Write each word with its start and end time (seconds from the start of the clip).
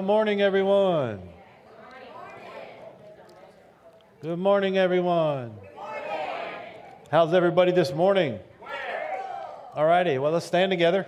Good 0.00 0.06
morning, 0.06 0.40
everyone. 0.40 1.20
Good 4.22 4.38
morning, 4.38 4.78
everyone. 4.78 5.52
How's 7.10 7.34
everybody 7.34 7.72
this 7.72 7.92
morning? 7.92 8.38
All 9.74 9.84
righty, 9.84 10.16
well, 10.16 10.32
let's 10.32 10.46
stand 10.46 10.70
together. 10.70 11.06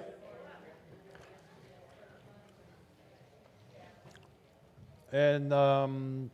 And 5.10 5.54
um, 5.54 6.30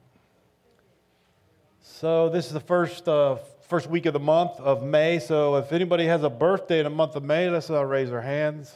so 1.80 2.28
this 2.30 2.46
is 2.46 2.52
the 2.52 2.58
first, 2.58 3.06
uh, 3.06 3.36
first 3.68 3.88
week 3.88 4.06
of 4.06 4.14
the 4.14 4.18
month 4.18 4.58
of 4.58 4.82
May. 4.82 5.20
So 5.20 5.54
if 5.58 5.72
anybody 5.72 6.06
has 6.06 6.24
a 6.24 6.30
birthday 6.30 6.80
in 6.80 6.84
the 6.84 6.90
month 6.90 7.14
of 7.14 7.22
May, 7.22 7.48
let's 7.48 7.70
uh, 7.70 7.84
raise 7.84 8.10
our 8.10 8.20
hands. 8.20 8.74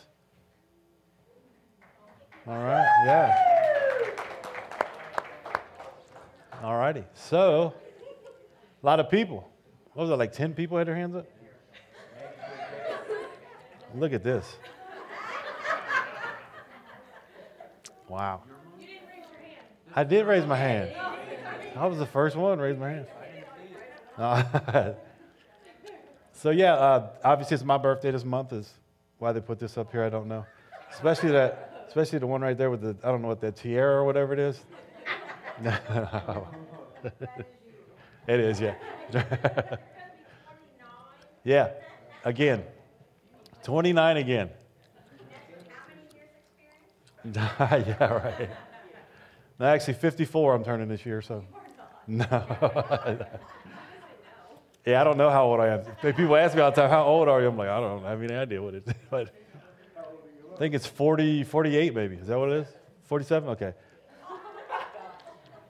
All 2.46 2.58
right, 2.58 2.86
yeah. 3.06 3.51
All 6.62 6.76
righty. 6.76 7.04
So, 7.14 7.74
a 8.82 8.86
lot 8.86 9.00
of 9.00 9.10
people. 9.10 9.48
What 9.94 10.04
was 10.04 10.10
it, 10.10 10.16
like 10.16 10.32
10 10.32 10.54
people 10.54 10.78
had 10.78 10.86
their 10.86 10.94
hands 10.94 11.16
up? 11.16 11.26
Look 13.94 14.12
at 14.12 14.22
this. 14.22 14.56
Wow. 18.08 18.42
I 19.94 20.04
did 20.04 20.26
raise 20.26 20.46
my 20.46 20.56
hand. 20.56 20.92
I 21.76 21.86
was 21.86 21.98
the 21.98 22.06
first 22.06 22.36
one 22.36 22.58
to 22.58 22.64
raise 22.64 22.78
my 22.78 23.04
hand. 24.18 24.96
So, 26.42 26.50
yeah, 26.50 26.74
uh, 26.74 27.10
obviously 27.22 27.54
it's 27.54 27.62
my 27.62 27.78
birthday 27.78 28.10
this 28.10 28.24
month, 28.24 28.52
is 28.52 28.68
why 29.20 29.30
they 29.30 29.38
put 29.38 29.60
this 29.60 29.78
up 29.78 29.92
here, 29.92 30.02
I 30.02 30.08
don't 30.08 30.26
know. 30.26 30.44
Especially 30.90 31.30
that, 31.30 31.84
especially 31.86 32.18
the 32.18 32.26
one 32.26 32.40
right 32.40 32.58
there 32.58 32.68
with 32.68 32.80
the, 32.80 32.96
I 33.04 33.12
don't 33.12 33.22
know 33.22 33.28
what 33.28 33.40
that 33.42 33.54
tiara 33.54 34.00
or 34.00 34.04
whatever 34.04 34.32
it 34.32 34.40
is. 34.40 34.58
No. 35.60 36.48
it 38.26 38.40
is, 38.40 38.60
yeah. 38.60 38.74
yeah, 41.44 41.70
again. 42.24 42.64
29 43.62 44.16
again. 44.16 44.50
yeah, 47.34 47.96
right. 48.00 48.50
No, 49.58 49.66
actually, 49.66 49.94
54 49.94 50.54
I'm 50.54 50.64
turning 50.64 50.88
this 50.88 51.06
year, 51.06 51.22
so. 51.22 51.44
No. 52.06 52.26
yeah, 54.84 55.00
I 55.00 55.04
don't 55.04 55.16
know 55.16 55.30
how 55.30 55.44
old 55.44 55.60
I 55.60 55.68
am. 55.68 55.84
People 56.14 56.34
ask 56.36 56.56
me 56.56 56.62
all 56.62 56.72
the 56.72 56.80
time, 56.80 56.90
how 56.90 57.04
old 57.04 57.28
are 57.28 57.40
you? 57.40 57.46
I'm 57.46 57.56
like, 57.56 57.68
I 57.68 57.78
don't 57.78 58.02
have 58.02 58.20
any 58.20 58.34
idea 58.34 58.60
what 58.60 58.74
it 58.74 58.82
is. 58.88 58.94
But 59.08 59.32
I 60.52 60.58
think 60.58 60.74
it's 60.74 60.86
40, 60.86 61.44
48 61.44 61.94
maybe. 61.94 62.16
Is 62.16 62.26
that 62.26 62.38
what 62.38 62.50
it 62.50 62.62
is? 62.62 62.68
47? 63.04 63.50
Okay. 63.50 63.72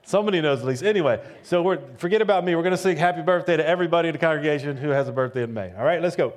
Somebody 0.03 0.41
knows 0.41 0.59
at 0.59 0.65
least. 0.65 0.83
Anyway, 0.83 1.21
so 1.43 1.61
we're, 1.61 1.79
forget 1.97 2.21
about 2.21 2.43
me. 2.43 2.55
We're 2.55 2.61
going 2.63 2.71
to 2.71 2.77
sing 2.77 2.97
happy 2.97 3.21
birthday 3.21 3.57
to 3.57 3.65
everybody 3.65 4.09
in 4.09 4.13
the 4.13 4.19
congregation 4.19 4.77
who 4.77 4.89
has 4.89 5.07
a 5.07 5.11
birthday 5.11 5.43
in 5.43 5.53
May. 5.53 5.73
All 5.75 5.85
right, 5.85 6.01
let's 6.01 6.15
go. 6.15 6.33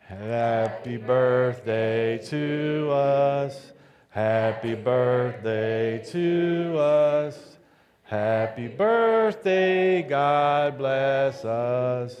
Happy 0.00 0.96
birthday 0.96 2.18
to 2.26 2.90
us. 2.90 3.72
Happy 4.10 4.74
birthday 4.74 6.04
to 6.10 6.76
us. 6.78 7.56
Happy 8.02 8.68
birthday, 8.68 10.02
God 10.02 10.76
bless 10.76 11.46
us. 11.46 12.14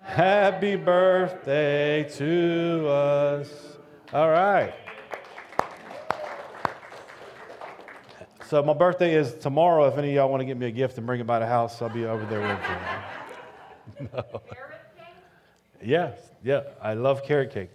Happy 0.00 0.74
birthday 0.74 2.02
to 2.14 2.88
us. 2.88 3.76
All 4.12 4.28
right. 4.28 4.74
So 8.50 8.60
my 8.64 8.72
birthday 8.72 9.14
is 9.14 9.32
tomorrow. 9.34 9.86
If 9.86 9.96
any 9.96 10.08
of 10.08 10.14
y'all 10.14 10.28
want 10.28 10.40
to 10.40 10.44
get 10.44 10.56
me 10.56 10.66
a 10.66 10.72
gift 10.72 10.98
and 10.98 11.06
bring 11.06 11.20
it 11.20 11.26
by 11.26 11.38
the 11.38 11.46
house, 11.46 11.80
I'll 11.80 11.88
be 11.88 12.04
over 12.04 12.26
there 12.26 12.40
with 12.40 14.00
you. 14.00 14.08
no. 14.12 14.42
Yes, 15.80 16.18
yeah, 16.42 16.62
I 16.82 16.94
love 16.94 17.22
carrot 17.22 17.54
cake. 17.54 17.70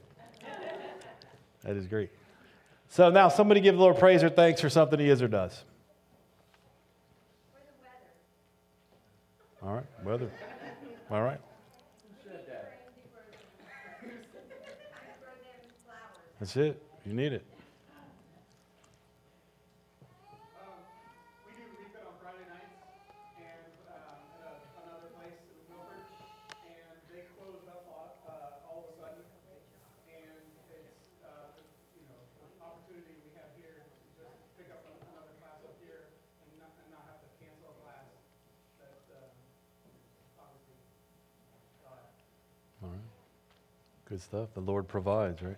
That 1.64 1.78
is 1.78 1.88
great. 1.88 2.10
So 2.90 3.10
now 3.10 3.30
somebody 3.30 3.62
give 3.62 3.76
the 3.76 3.82
Lord 3.82 3.98
praise 3.98 4.22
or 4.22 4.30
thanks 4.30 4.60
for 4.60 4.70
something 4.70 5.00
he 5.00 5.10
is 5.10 5.22
or 5.22 5.30
does. 5.30 5.64
All 9.64 9.76
right, 9.76 9.86
weather. 10.04 10.30
All 11.10 11.22
right. 11.22 11.40
That's 16.38 16.58
it. 16.58 16.84
You 17.06 17.14
need 17.14 17.32
it. 17.32 17.46
Good 44.16 44.22
stuff. 44.22 44.54
The 44.54 44.62
Lord 44.62 44.88
provides, 44.88 45.42
right? 45.42 45.58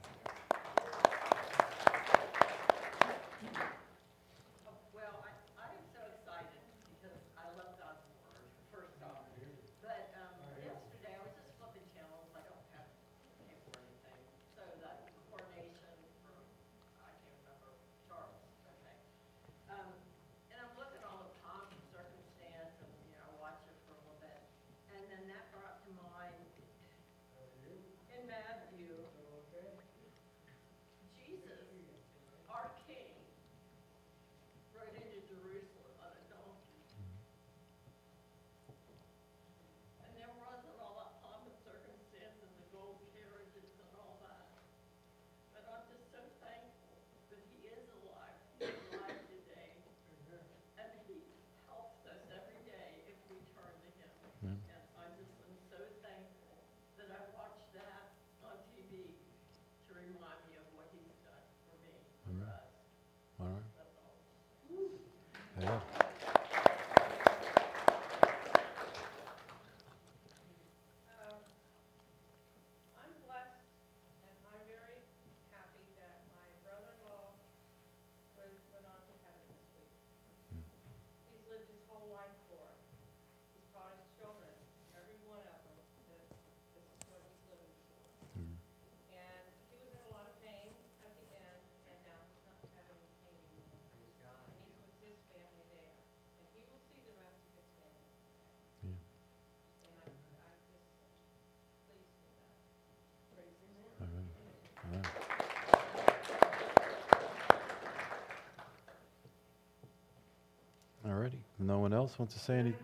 No 111.68 111.80
one 111.80 111.92
else 111.92 112.18
wants 112.18 112.34
to 112.34 112.40
say 112.40 112.60
anything? 112.60 112.80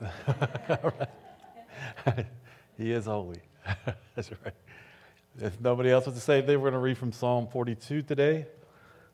he 2.78 2.92
is 2.92 3.06
holy. 3.06 3.40
That's 4.14 4.30
right. 4.30 4.54
If 5.40 5.60
nobody 5.60 5.90
else 5.90 6.06
wants 6.06 6.20
to 6.20 6.24
say 6.24 6.38
anything, 6.38 6.60
we're 6.60 6.70
going 6.70 6.80
to 6.80 6.84
read 6.84 6.96
from 6.96 7.10
Psalm 7.10 7.48
42 7.48 8.02
today. 8.02 8.46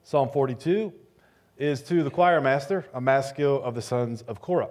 Psalm 0.03 0.29
42 0.29 0.93
is 1.57 1.83
to 1.85 2.03
the 2.03 2.11
choir 2.11 2.43
master, 2.43 2.85
a 2.93 3.01
maskil 3.01 3.63
of 3.63 3.75
the 3.75 3.81
sons 3.81 4.21
of 4.21 4.43
Korah. 4.43 4.69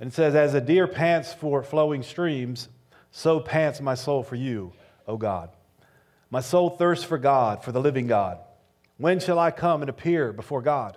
And 0.00 0.10
it 0.10 0.14
says, 0.14 0.34
As 0.34 0.54
a 0.54 0.60
deer 0.60 0.88
pants 0.88 1.32
for 1.32 1.62
flowing 1.62 2.02
streams, 2.02 2.68
so 3.12 3.38
pants 3.38 3.80
my 3.80 3.94
soul 3.94 4.24
for 4.24 4.34
you, 4.34 4.72
O 5.06 5.16
God. 5.16 5.50
My 6.28 6.40
soul 6.40 6.70
thirsts 6.70 7.04
for 7.04 7.18
God, 7.18 7.62
for 7.62 7.70
the 7.70 7.80
living 7.80 8.08
God. 8.08 8.40
When 8.96 9.20
shall 9.20 9.38
I 9.38 9.52
come 9.52 9.80
and 9.80 9.88
appear 9.88 10.32
before 10.32 10.60
God? 10.60 10.96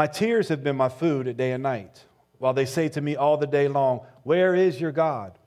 My 0.00 0.06
tears 0.06 0.48
have 0.48 0.64
been 0.64 0.76
my 0.76 0.88
food 0.88 1.28
at 1.28 1.36
day 1.36 1.52
and 1.52 1.62
night, 1.62 2.06
while 2.38 2.54
they 2.54 2.64
say 2.64 2.88
to 2.88 3.02
me 3.02 3.16
all 3.16 3.36
the 3.36 3.46
day 3.46 3.68
long, 3.68 4.00
Where 4.22 4.54
is 4.54 4.80
your 4.80 4.92
God? 4.92 5.38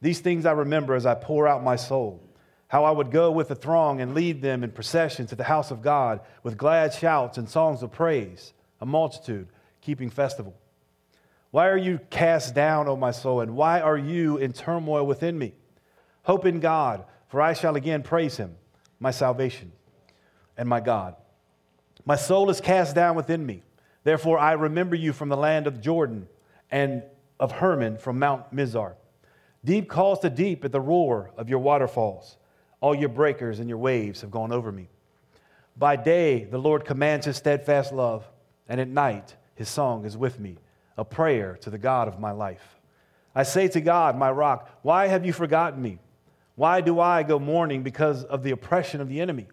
These 0.00 0.18
things 0.18 0.44
I 0.44 0.50
remember 0.50 0.96
as 0.96 1.06
I 1.06 1.14
pour 1.14 1.46
out 1.46 1.62
my 1.62 1.76
soul, 1.76 2.20
how 2.66 2.82
I 2.82 2.90
would 2.90 3.12
go 3.12 3.30
with 3.30 3.46
the 3.46 3.54
throng 3.54 4.00
and 4.00 4.12
lead 4.12 4.42
them 4.42 4.64
in 4.64 4.72
procession 4.72 5.28
to 5.28 5.36
the 5.36 5.44
house 5.44 5.70
of 5.70 5.82
God 5.82 6.18
with 6.42 6.56
glad 6.56 6.94
shouts 6.94 7.38
and 7.38 7.48
songs 7.48 7.84
of 7.84 7.92
praise, 7.92 8.54
a 8.80 8.84
multitude 8.86 9.46
keeping 9.82 10.10
festival. 10.10 10.56
Why 11.52 11.68
are 11.68 11.78
you 11.78 12.00
cast 12.10 12.56
down, 12.56 12.88
O 12.88 12.96
my 12.96 13.12
soul, 13.12 13.40
and 13.40 13.54
why 13.54 13.80
are 13.80 13.96
you 13.96 14.36
in 14.38 14.52
turmoil 14.52 15.06
within 15.06 15.38
me? 15.38 15.54
Hope 16.24 16.44
in 16.44 16.58
God, 16.58 17.04
for 17.28 17.40
I 17.40 17.52
shall 17.52 17.76
again 17.76 18.02
praise 18.02 18.36
him, 18.36 18.56
my 18.98 19.12
salvation 19.12 19.70
and 20.56 20.68
my 20.68 20.80
God. 20.80 21.14
My 22.04 22.16
soul 22.16 22.50
is 22.50 22.60
cast 22.60 22.96
down 22.96 23.14
within 23.14 23.46
me. 23.46 23.62
Therefore, 24.06 24.38
I 24.38 24.52
remember 24.52 24.94
you 24.94 25.12
from 25.12 25.30
the 25.30 25.36
land 25.36 25.66
of 25.66 25.80
Jordan 25.80 26.28
and 26.70 27.02
of 27.40 27.50
Hermon 27.50 27.98
from 27.98 28.20
Mount 28.20 28.54
Mizar. 28.54 28.94
Deep 29.64 29.88
calls 29.88 30.20
to 30.20 30.30
deep 30.30 30.64
at 30.64 30.70
the 30.70 30.80
roar 30.80 31.32
of 31.36 31.48
your 31.48 31.58
waterfalls. 31.58 32.36
All 32.80 32.94
your 32.94 33.08
breakers 33.08 33.58
and 33.58 33.68
your 33.68 33.78
waves 33.78 34.20
have 34.20 34.30
gone 34.30 34.52
over 34.52 34.70
me. 34.70 34.86
By 35.76 35.96
day, 35.96 36.44
the 36.44 36.56
Lord 36.56 36.84
commands 36.84 37.26
his 37.26 37.36
steadfast 37.36 37.92
love, 37.92 38.24
and 38.68 38.80
at 38.80 38.86
night, 38.86 39.34
his 39.56 39.68
song 39.68 40.04
is 40.04 40.16
with 40.16 40.38
me, 40.38 40.58
a 40.96 41.04
prayer 41.04 41.58
to 41.62 41.70
the 41.70 41.76
God 41.76 42.06
of 42.06 42.20
my 42.20 42.30
life. 42.30 42.76
I 43.34 43.42
say 43.42 43.66
to 43.66 43.80
God, 43.80 44.16
my 44.16 44.30
rock, 44.30 44.70
why 44.82 45.08
have 45.08 45.26
you 45.26 45.32
forgotten 45.32 45.82
me? 45.82 45.98
Why 46.54 46.80
do 46.80 47.00
I 47.00 47.24
go 47.24 47.40
mourning 47.40 47.82
because 47.82 48.22
of 48.22 48.44
the 48.44 48.52
oppression 48.52 49.00
of 49.00 49.08
the 49.08 49.20
enemy? 49.20 49.48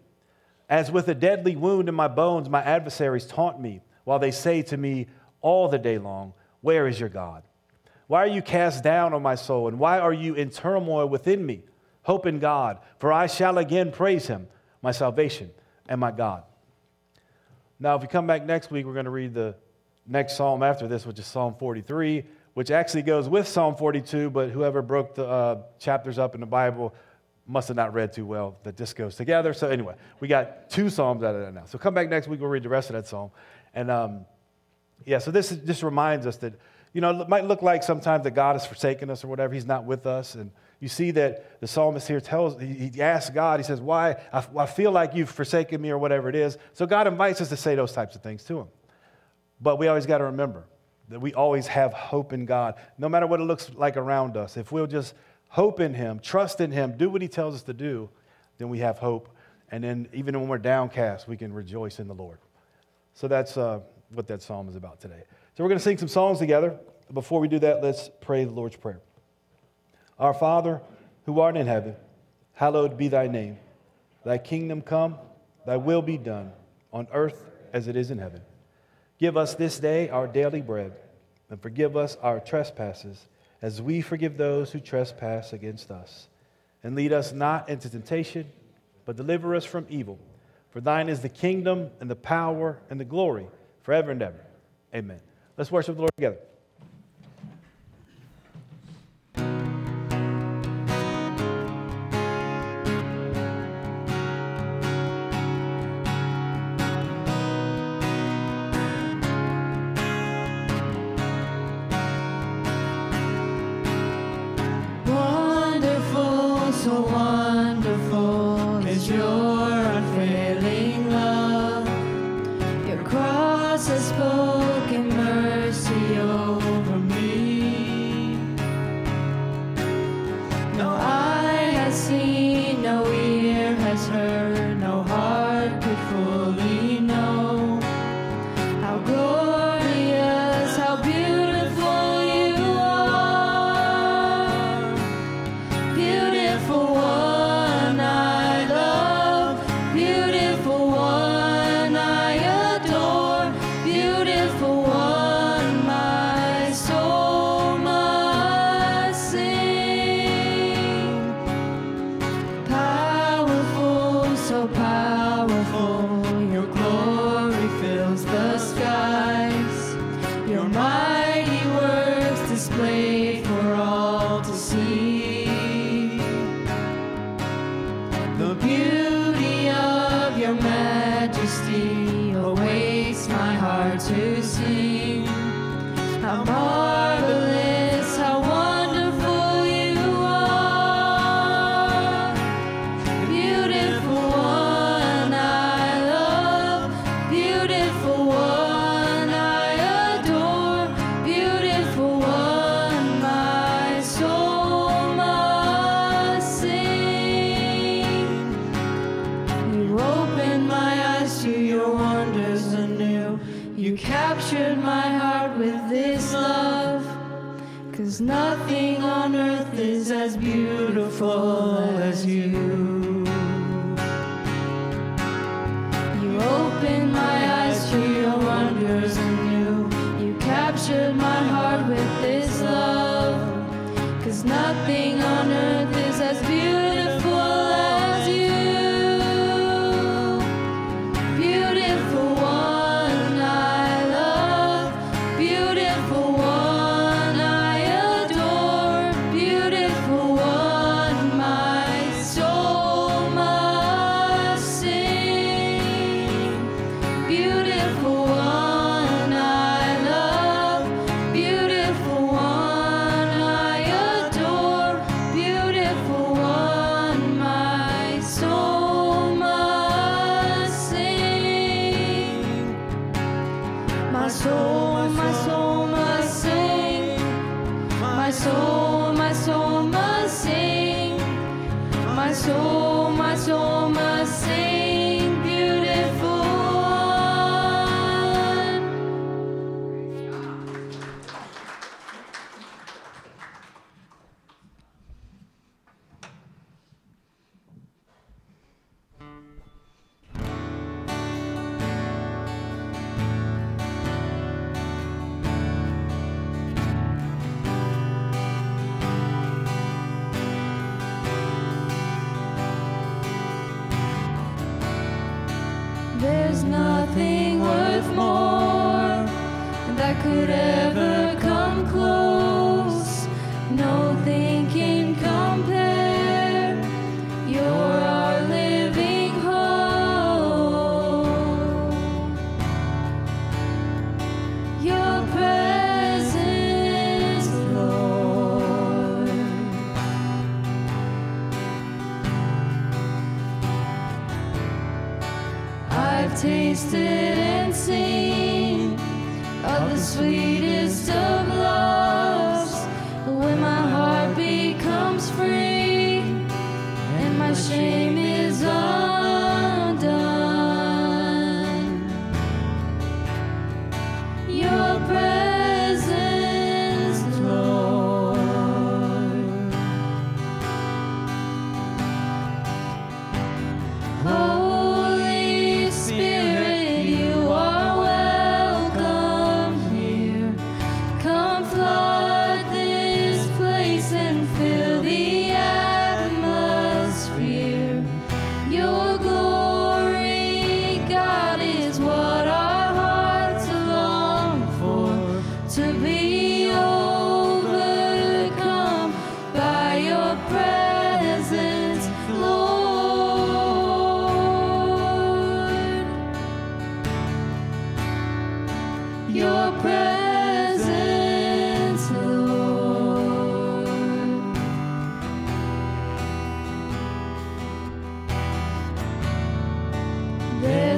As 0.68 0.92
with 0.92 1.08
a 1.08 1.14
deadly 1.16 1.56
wound 1.56 1.88
in 1.88 1.94
my 1.96 2.06
bones, 2.06 2.48
my 2.48 2.62
adversaries 2.62 3.26
taunt 3.26 3.60
me, 3.60 3.80
while 4.04 4.18
they 4.18 4.30
say 4.30 4.62
to 4.62 4.76
me 4.76 5.06
all 5.40 5.68
the 5.68 5.78
day 5.78 5.98
long, 5.98 6.32
Where 6.60 6.86
is 6.86 6.98
your 6.98 7.08
God? 7.08 7.42
Why 8.06 8.22
are 8.22 8.28
you 8.28 8.42
cast 8.42 8.84
down, 8.84 9.14
O 9.14 9.20
my 9.20 9.34
soul? 9.34 9.68
And 9.68 9.78
why 9.78 9.98
are 9.98 10.12
you 10.12 10.34
in 10.34 10.50
turmoil 10.50 11.08
within 11.08 11.44
me? 11.44 11.62
Hope 12.02 12.26
in 12.26 12.38
God, 12.38 12.78
for 12.98 13.12
I 13.12 13.26
shall 13.26 13.56
again 13.58 13.90
praise 13.90 14.26
him, 14.26 14.46
my 14.82 14.92
salvation 14.92 15.50
and 15.88 16.00
my 16.00 16.10
God. 16.10 16.42
Now, 17.80 17.96
if 17.96 18.02
we 18.02 18.08
come 18.08 18.26
back 18.26 18.44
next 18.44 18.70
week, 18.70 18.86
we're 18.86 18.92
going 18.92 19.06
to 19.06 19.10
read 19.10 19.34
the 19.34 19.54
next 20.06 20.36
psalm 20.36 20.62
after 20.62 20.86
this, 20.86 21.06
which 21.06 21.18
is 21.18 21.26
Psalm 21.26 21.54
43, 21.58 22.24
which 22.52 22.70
actually 22.70 23.02
goes 23.02 23.28
with 23.28 23.48
Psalm 23.48 23.74
42, 23.74 24.30
but 24.30 24.50
whoever 24.50 24.82
broke 24.82 25.14
the 25.14 25.26
uh, 25.26 25.62
chapters 25.78 26.18
up 26.18 26.34
in 26.34 26.40
the 26.40 26.46
Bible 26.46 26.94
must 27.46 27.68
have 27.68 27.76
not 27.76 27.92
read 27.92 28.12
too 28.12 28.24
well 28.24 28.56
that 28.62 28.76
this 28.76 28.92
goes 28.92 29.16
together. 29.16 29.52
So, 29.52 29.68
anyway, 29.68 29.94
we 30.20 30.28
got 30.28 30.70
two 30.70 30.88
psalms 30.88 31.22
out 31.22 31.34
of 31.34 31.42
that 31.42 31.52
now. 31.52 31.64
So, 31.66 31.78
come 31.78 31.94
back 31.94 32.08
next 32.08 32.28
week, 32.28 32.40
we'll 32.40 32.50
read 32.50 32.62
the 32.62 32.68
rest 32.68 32.90
of 32.90 32.94
that 32.94 33.06
psalm. 33.06 33.30
And 33.74 33.90
um, 33.90 34.26
yeah, 35.04 35.18
so 35.18 35.30
this 35.30 35.50
just 35.50 35.82
reminds 35.82 36.26
us 36.26 36.36
that, 36.38 36.54
you 36.92 37.00
know, 37.00 37.20
it 37.20 37.28
might 37.28 37.44
look 37.44 37.62
like 37.62 37.82
sometimes 37.82 38.24
that 38.24 38.32
God 38.32 38.54
has 38.54 38.66
forsaken 38.66 39.10
us 39.10 39.24
or 39.24 39.28
whatever, 39.28 39.52
He's 39.52 39.66
not 39.66 39.84
with 39.84 40.06
us. 40.06 40.34
And 40.34 40.50
you 40.80 40.88
see 40.88 41.12
that 41.12 41.60
the 41.60 41.66
psalmist 41.66 42.06
here 42.06 42.20
tells, 42.20 42.60
he, 42.60 43.00
asks 43.00 43.30
God, 43.30 43.58
he 43.58 43.64
says, 43.64 43.80
Why? 43.80 44.16
I, 44.32 44.44
I 44.56 44.66
feel 44.66 44.92
like 44.92 45.14
you've 45.14 45.30
forsaken 45.30 45.80
me 45.80 45.90
or 45.90 45.98
whatever 45.98 46.28
it 46.28 46.34
is. 46.36 46.58
So, 46.72 46.86
God 46.86 47.06
invites 47.06 47.40
us 47.40 47.48
to 47.48 47.56
say 47.56 47.74
those 47.74 47.92
types 47.92 48.14
of 48.16 48.22
things 48.22 48.44
to 48.44 48.60
Him. 48.60 48.66
But 49.60 49.78
we 49.78 49.88
always 49.88 50.06
got 50.06 50.18
to 50.18 50.24
remember 50.24 50.64
that 51.08 51.20
we 51.20 51.34
always 51.34 51.66
have 51.66 51.92
hope 51.92 52.32
in 52.32 52.44
God, 52.44 52.74
no 52.98 53.08
matter 53.08 53.26
what 53.26 53.40
it 53.40 53.44
looks 53.44 53.70
like 53.74 53.96
around 53.96 54.36
us. 54.36 54.56
If 54.56 54.72
we'll 54.72 54.86
just 54.86 55.14
hope 55.48 55.80
in 55.80 55.94
Him, 55.94 56.18
trust 56.20 56.60
in 56.60 56.70
Him, 56.70 56.96
do 56.96 57.10
what 57.10 57.22
He 57.22 57.28
tells 57.28 57.54
us 57.54 57.62
to 57.62 57.72
do, 57.72 58.10
then 58.58 58.68
we 58.68 58.78
have 58.78 58.98
hope. 58.98 59.28
And 59.70 59.82
then 59.82 60.08
even 60.12 60.38
when 60.38 60.48
we're 60.48 60.58
downcast, 60.58 61.26
we 61.26 61.36
can 61.36 61.52
rejoice 61.52 61.98
in 61.98 62.08
the 62.08 62.14
Lord. 62.14 62.38
So 63.14 63.28
that's 63.28 63.56
uh, 63.56 63.80
what 64.12 64.26
that 64.28 64.42
psalm 64.42 64.68
is 64.68 64.76
about 64.76 65.00
today. 65.00 65.22
So 65.56 65.62
we're 65.62 65.68
going 65.68 65.78
to 65.78 65.84
sing 65.84 65.98
some 65.98 66.08
songs 66.08 66.38
together. 66.38 66.78
Before 67.12 67.40
we 67.40 67.48
do 67.48 67.58
that, 67.60 67.82
let's 67.82 68.10
pray 68.20 68.44
the 68.44 68.50
Lord's 68.50 68.76
Prayer. 68.76 69.00
Our 70.18 70.34
Father, 70.34 70.80
who 71.26 71.40
art 71.40 71.56
in 71.56 71.66
heaven, 71.66 71.94
hallowed 72.54 72.96
be 72.96 73.08
thy 73.08 73.28
name. 73.28 73.58
Thy 74.24 74.38
kingdom 74.38 74.82
come, 74.82 75.16
thy 75.66 75.76
will 75.76 76.02
be 76.02 76.18
done, 76.18 76.52
on 76.92 77.06
earth 77.12 77.50
as 77.72 77.88
it 77.88 77.96
is 77.96 78.10
in 78.10 78.18
heaven. 78.18 78.40
Give 79.18 79.36
us 79.36 79.54
this 79.54 79.78
day 79.78 80.08
our 80.08 80.26
daily 80.26 80.60
bread, 80.60 80.92
and 81.50 81.60
forgive 81.60 81.96
us 81.96 82.16
our 82.22 82.40
trespasses 82.40 83.26
as 83.62 83.80
we 83.80 84.00
forgive 84.00 84.36
those 84.36 84.72
who 84.72 84.80
trespass 84.80 85.52
against 85.52 85.90
us. 85.90 86.28
And 86.82 86.94
lead 86.96 87.12
us 87.12 87.32
not 87.32 87.68
into 87.68 87.88
temptation, 87.88 88.50
but 89.04 89.16
deliver 89.16 89.54
us 89.54 89.64
from 89.64 89.86
evil. 89.88 90.18
For 90.74 90.80
thine 90.80 91.08
is 91.08 91.20
the 91.20 91.28
kingdom 91.28 91.90
and 92.00 92.10
the 92.10 92.16
power 92.16 92.80
and 92.90 92.98
the 92.98 93.04
glory 93.04 93.46
forever 93.82 94.10
and 94.10 94.20
ever. 94.20 94.44
Amen. 94.92 95.20
Let's 95.56 95.70
worship 95.70 95.94
the 95.94 96.00
Lord 96.00 96.10
together. 96.16 96.38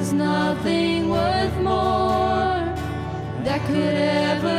There's 0.07 0.19
nothing 0.19 1.09
worth 1.09 1.57
more 1.57 2.63
that 3.43 3.61
could 3.67 3.75
ever 3.75 4.56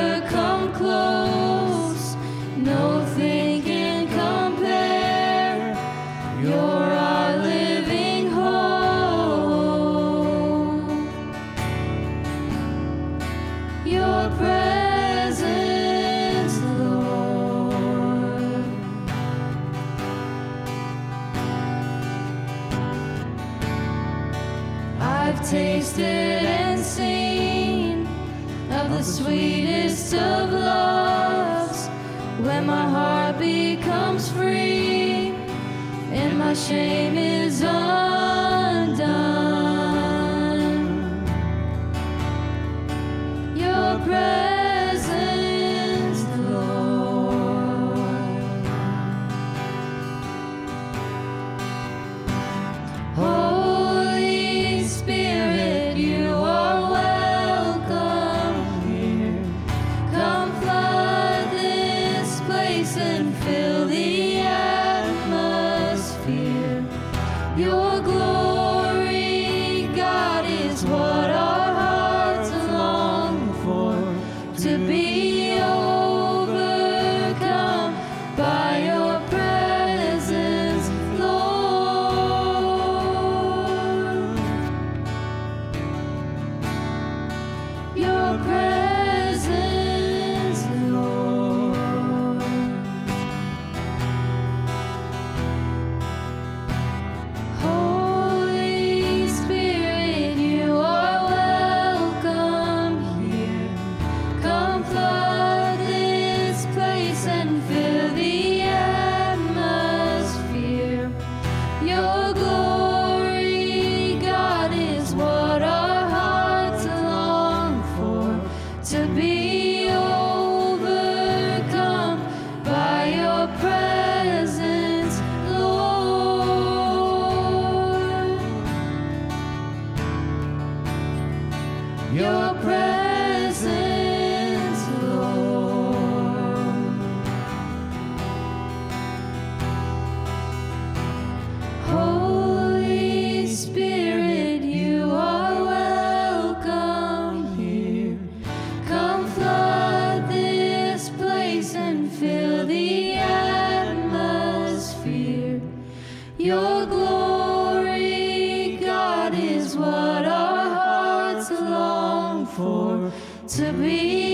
to 163.58 163.72
be 163.72 164.27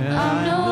I'm 0.00 0.44
no 0.44 0.50
longer 0.50 0.67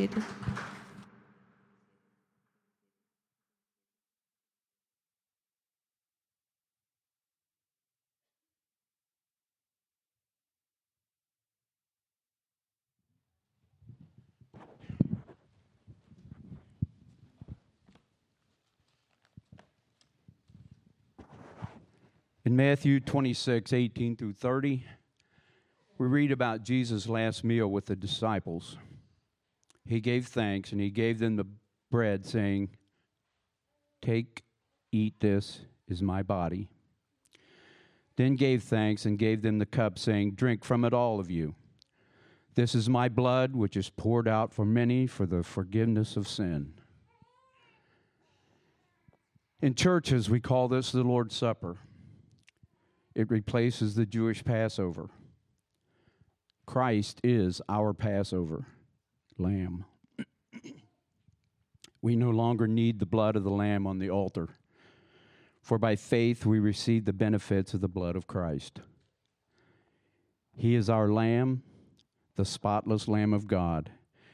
seated. 0.00 0.22
In 22.46 22.56
Matthew 22.56 23.00
26, 23.00 23.72
18 23.72 24.16
through 24.16 24.32
30, 24.32 24.84
we 25.98 26.06
read 26.06 26.32
about 26.32 26.62
Jesus' 26.64 27.06
last 27.06 27.44
meal 27.44 27.68
with 27.68 27.84
the 27.84 27.94
disciples. 27.94 28.78
He 29.84 30.00
gave 30.00 30.26
thanks 30.26 30.72
and 30.72 30.80
he 30.80 30.90
gave 30.90 31.18
them 31.18 31.36
the 31.36 31.46
bread, 31.90 32.24
saying, 32.24 32.70
Take, 34.02 34.42
eat 34.92 35.20
this, 35.20 35.60
is 35.88 36.02
my 36.02 36.22
body. 36.22 36.68
Then 38.16 38.36
gave 38.36 38.62
thanks 38.62 39.04
and 39.04 39.18
gave 39.18 39.42
them 39.42 39.58
the 39.58 39.66
cup, 39.66 39.98
saying, 39.98 40.32
Drink 40.32 40.64
from 40.64 40.84
it, 40.84 40.92
all 40.92 41.20
of 41.20 41.30
you. 41.30 41.54
This 42.54 42.74
is 42.74 42.88
my 42.88 43.08
blood, 43.08 43.54
which 43.54 43.76
is 43.76 43.90
poured 43.90 44.28
out 44.28 44.52
for 44.52 44.64
many 44.64 45.06
for 45.06 45.26
the 45.26 45.42
forgiveness 45.42 46.16
of 46.16 46.28
sin. 46.28 46.74
In 49.62 49.74
churches, 49.74 50.28
we 50.28 50.40
call 50.40 50.68
this 50.68 50.92
the 50.92 51.02
Lord's 51.02 51.36
Supper. 51.36 51.76
It 53.14 53.30
replaces 53.30 53.94
the 53.94 54.06
Jewish 54.06 54.44
Passover. 54.44 55.10
Christ 56.66 57.20
is 57.22 57.60
our 57.68 57.92
Passover 57.92 58.66
lamb. 59.40 59.84
we 62.02 62.14
no 62.14 62.30
longer 62.30 62.66
need 62.66 62.98
the 62.98 63.06
blood 63.06 63.36
of 63.36 63.44
the 63.44 63.50
lamb 63.50 63.86
on 63.86 63.98
the 63.98 64.10
altar, 64.10 64.50
for 65.60 65.78
by 65.78 65.96
faith 65.96 66.46
we 66.46 66.58
receive 66.58 67.04
the 67.04 67.12
benefits 67.12 67.74
of 67.74 67.80
the 67.80 67.88
blood 67.88 68.16
of 68.16 68.26
Christ. 68.26 68.80
He 70.56 70.74
is 70.74 70.90
our 70.90 71.08
lamb, 71.08 71.62
the 72.36 72.44
spotless 72.44 73.08
lamb 73.08 73.32
of 73.32 73.46
God, 73.46 73.90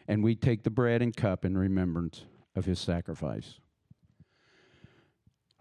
and 0.09 0.23
we 0.23 0.35
take 0.35 0.62
the 0.62 0.71
bread 0.71 1.03
and 1.03 1.16
cup 1.16 1.45
in 1.45 1.57
remembrance 1.57 2.25
of 2.55 2.64
his 2.64 2.79
sacrifice. 2.79 3.61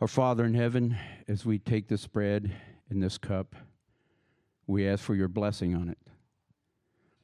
Our 0.02 0.08
Father 0.08 0.44
in 0.44 0.54
heaven, 0.54 0.98
as 1.28 1.46
we 1.46 1.58
take 1.58 1.88
this 1.88 2.06
bread 2.08 2.52
and 2.90 3.02
this 3.02 3.18
cup, 3.18 3.56
we 4.68 4.88
ask 4.88 5.04
for 5.04 5.16
your 5.16 5.28
blessing 5.28 5.76
on 5.76 5.90
it. 5.90 5.98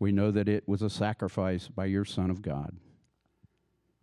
We 0.01 0.11
know 0.11 0.31
that 0.31 0.49
it 0.49 0.67
was 0.67 0.81
a 0.81 0.89
sacrifice 0.89 1.67
by 1.67 1.85
your 1.85 2.05
Son 2.05 2.31
of 2.31 2.41
God, 2.41 2.75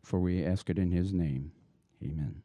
for 0.04 0.20
we 0.20 0.44
ask 0.44 0.70
it 0.70 0.78
in 0.78 0.92
his 0.92 1.12
name. 1.12 1.50
Amen. 2.00 2.42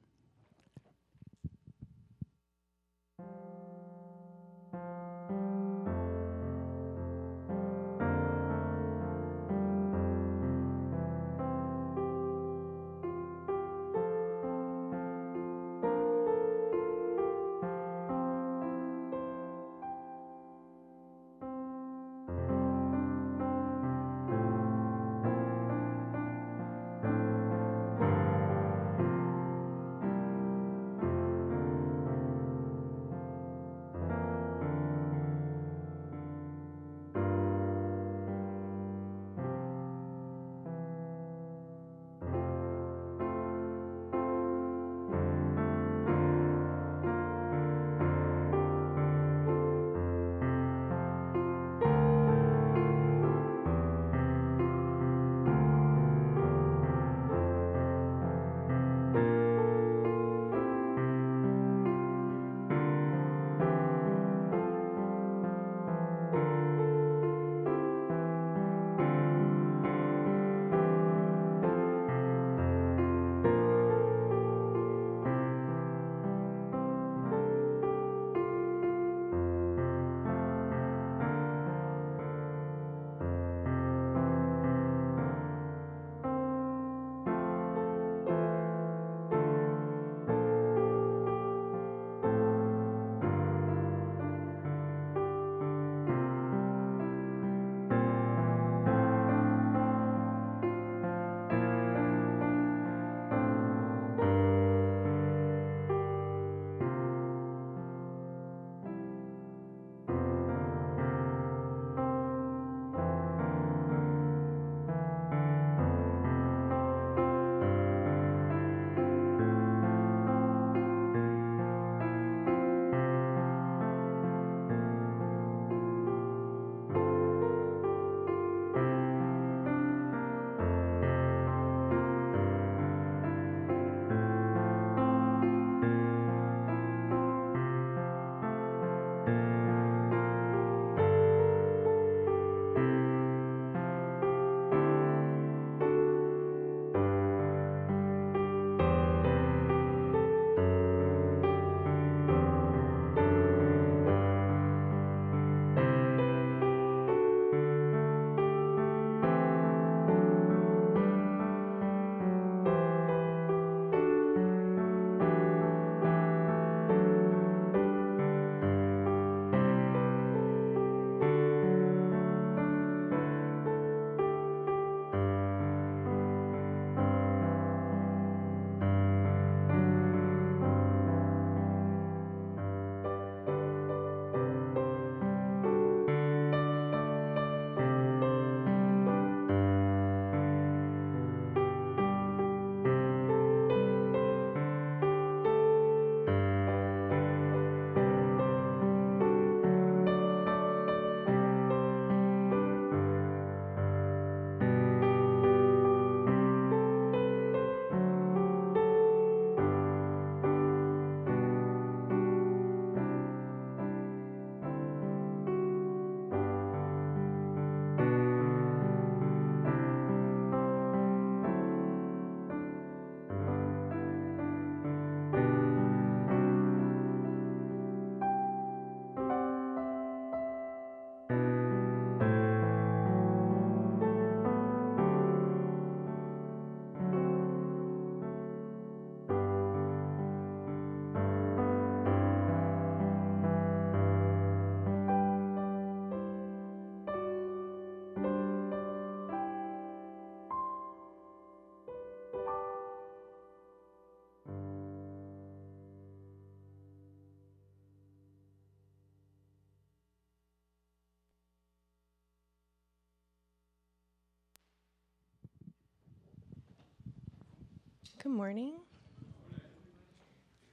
Good 268.21 268.31
morning. 268.31 268.75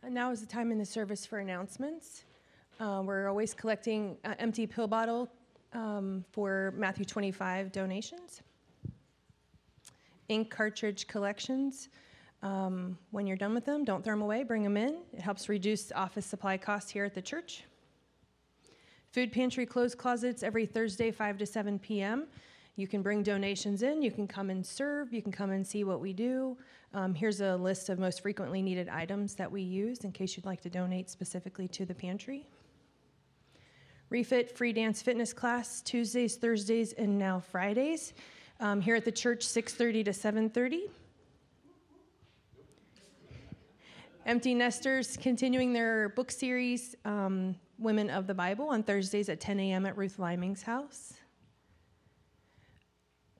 Now 0.09 0.31
is 0.31 0.41
the 0.41 0.47
time 0.47 0.71
in 0.71 0.79
the 0.79 0.85
service 0.85 1.27
for 1.27 1.39
announcements. 1.39 2.25
Uh, 2.79 3.03
we're 3.05 3.29
always 3.29 3.55
collecting 3.55 4.17
uh, 4.25 4.35
empty 4.39 4.67
pill 4.67 4.87
bottle 4.87 5.29
um, 5.73 6.25
for 6.31 6.73
Matthew 6.77 7.05
25 7.05 7.73
donations. 7.73 8.43
Ink 10.29 10.51
cartridge 10.51 11.09
collections. 11.09 11.89
Um, 12.43 12.97
when 13.11 13.27
you're 13.27 13.37
done 13.37 13.55
with 13.55 13.65
them, 13.65 13.85
don't 13.85 14.05
throw 14.05 14.15
them 14.15 14.23
away, 14.23 14.45
bring 14.45 14.63
them 14.63 14.77
in. 14.77 14.99
It 15.13 15.21
helps 15.21 15.49
reduce 15.49 15.91
office 15.93 16.27
supply 16.27 16.57
costs 16.57 16.91
here 16.91 17.05
at 17.05 17.15
the 17.15 17.23
church. 17.23 17.65
Food 19.13 19.33
pantry 19.33 19.67
closed 19.67 19.99
closets 19.99 20.45
every 20.45 20.67
Thursday, 20.67 21.11
5 21.11 21.39
to 21.39 21.47
7 21.47 21.81
p.m. 21.81 22.29
You 22.81 22.89
can 22.89 23.03
bring 23.03 23.23
donations 23.23 23.83
in, 23.83 24.01
you 24.01 24.11
can 24.11 24.27
come 24.27 24.49
and 24.49 24.65
serve, 24.65 25.13
you 25.13 25.21
can 25.21 25.31
come 25.31 25.51
and 25.51 25.67
see 25.67 25.85
what 25.85 26.01
we 26.01 26.15
do. 26.15 26.57
Um, 26.95 27.15
here's 27.15 27.43
a 27.43 27.57
list 27.57 27.91
of 27.91 27.99
most 27.99 28.23
frequently 28.23 28.63
needed 28.63 28.89
items 28.89 29.35
that 29.35 29.53
we 29.53 29.61
use 29.61 29.99
in 29.99 30.13
case 30.13 30.35
you'd 30.35 30.47
like 30.47 30.63
to 30.63 30.71
donate 30.71 31.11
specifically 31.11 31.69
to 31.69 31.85
the 31.85 31.95
pantry. 31.95 32.49
Refit 34.09 34.57
free 34.57 34.73
dance 34.73 35.03
fitness 35.03 35.35
class 35.35 35.83
Tuesdays, 35.83 36.37
Thursdays, 36.37 36.95
and 36.95 37.19
now 37.19 37.39
Fridays. 37.39 38.15
Um, 38.61 38.81
here 38.81 38.95
at 38.95 39.05
the 39.05 39.13
church, 39.13 39.43
6:30 39.43 40.03
to 40.05 40.13
7:30. 40.15 40.89
Empty 44.25 44.55
Nesters 44.55 45.19
continuing 45.19 45.75
their 45.75 46.09
book 46.09 46.31
series, 46.31 46.97
um, 47.05 47.57
Women 47.79 48.09
of 48.09 48.27
the 48.27 48.35
Bible, 48.35 48.69
on 48.71 48.83
Thursdays 48.83 49.29
at 49.29 49.39
10 49.39 49.61
a.m. 49.61 49.85
at 49.85 49.99
Ruth 49.99 50.19
Liming's 50.19 50.63
house. 50.63 51.20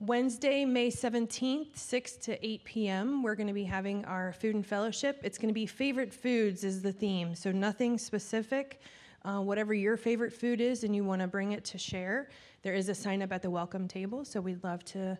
Wednesday, 0.01 0.65
May 0.65 0.89
17th, 0.89 1.77
6 1.77 2.13
to 2.13 2.43
8 2.43 2.63
p.m., 2.63 3.21
we're 3.21 3.35
going 3.35 3.45
to 3.45 3.53
be 3.53 3.65
having 3.65 4.03
our 4.05 4.33
food 4.33 4.55
and 4.55 4.65
fellowship. 4.65 5.21
It's 5.23 5.37
going 5.37 5.49
to 5.49 5.53
be 5.53 5.67
favorite 5.67 6.11
foods 6.11 6.63
is 6.63 6.81
the 6.81 6.91
theme, 6.91 7.35
so 7.35 7.51
nothing 7.51 7.99
specific. 7.99 8.81
Uh, 9.23 9.41
whatever 9.41 9.75
your 9.75 9.97
favorite 9.97 10.33
food 10.33 10.59
is 10.59 10.83
and 10.83 10.95
you 10.95 11.03
want 11.03 11.21
to 11.21 11.27
bring 11.27 11.51
it 11.51 11.63
to 11.65 11.77
share, 11.77 12.29
there 12.63 12.73
is 12.73 12.89
a 12.89 12.95
sign 12.95 13.21
up 13.21 13.31
at 13.31 13.43
the 13.43 13.49
welcome 13.51 13.87
table, 13.87 14.25
so 14.25 14.41
we'd 14.41 14.63
love 14.63 14.83
to 14.85 15.19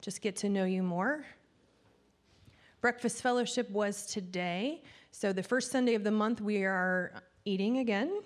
just 0.00 0.22
get 0.22 0.36
to 0.36 0.48
know 0.48 0.64
you 0.64 0.84
more. 0.84 1.26
Breakfast 2.80 3.22
fellowship 3.22 3.68
was 3.68 4.06
today, 4.06 4.84
so 5.10 5.32
the 5.32 5.42
first 5.42 5.72
Sunday 5.72 5.96
of 5.96 6.04
the 6.04 6.12
month 6.12 6.40
we 6.40 6.62
are 6.62 7.20
eating 7.44 7.78
again. 7.78 8.20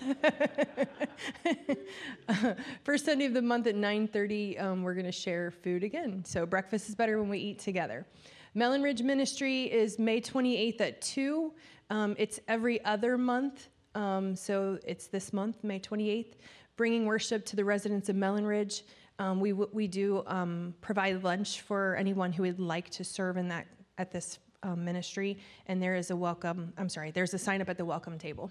First 2.84 3.04
Sunday 3.04 3.26
of 3.26 3.34
the 3.34 3.42
month 3.42 3.66
at 3.66 3.74
9:30, 3.74 4.62
um, 4.62 4.82
we're 4.82 4.94
going 4.94 5.06
to 5.06 5.12
share 5.12 5.50
food 5.50 5.84
again. 5.84 6.24
So 6.24 6.46
breakfast 6.46 6.88
is 6.88 6.94
better 6.94 7.20
when 7.20 7.28
we 7.28 7.38
eat 7.38 7.58
together. 7.58 8.06
Mellon 8.54 8.82
Ridge 8.82 9.02
Ministry 9.02 9.64
is 9.64 9.98
May 9.98 10.20
28th 10.20 10.80
at 10.80 11.00
2. 11.02 11.52
Um, 11.90 12.14
it's 12.18 12.40
every 12.48 12.84
other 12.84 13.18
month, 13.18 13.68
um, 13.94 14.34
so 14.34 14.78
it's 14.86 15.06
this 15.06 15.32
month, 15.32 15.62
May 15.62 15.80
28th, 15.80 16.34
bringing 16.76 17.06
worship 17.06 17.44
to 17.46 17.56
the 17.56 17.64
residents 17.64 18.08
of 18.08 18.16
Mellon 18.16 18.46
Ridge. 18.46 18.84
Um, 19.18 19.40
we, 19.40 19.52
we 19.52 19.86
do 19.86 20.22
um, 20.26 20.74
provide 20.80 21.22
lunch 21.22 21.60
for 21.60 21.94
anyone 21.96 22.32
who 22.32 22.44
would 22.44 22.58
like 22.58 22.88
to 22.90 23.04
serve 23.04 23.36
in 23.36 23.48
that 23.48 23.66
at 23.98 24.10
this 24.10 24.38
um, 24.62 24.84
ministry, 24.84 25.38
and 25.66 25.82
there 25.82 25.94
is 25.94 26.10
a 26.10 26.16
welcome. 26.16 26.72
I'm 26.78 26.88
sorry, 26.88 27.10
there's 27.10 27.34
a 27.34 27.38
sign 27.38 27.60
up 27.60 27.68
at 27.68 27.76
the 27.76 27.84
welcome 27.84 28.18
table. 28.18 28.50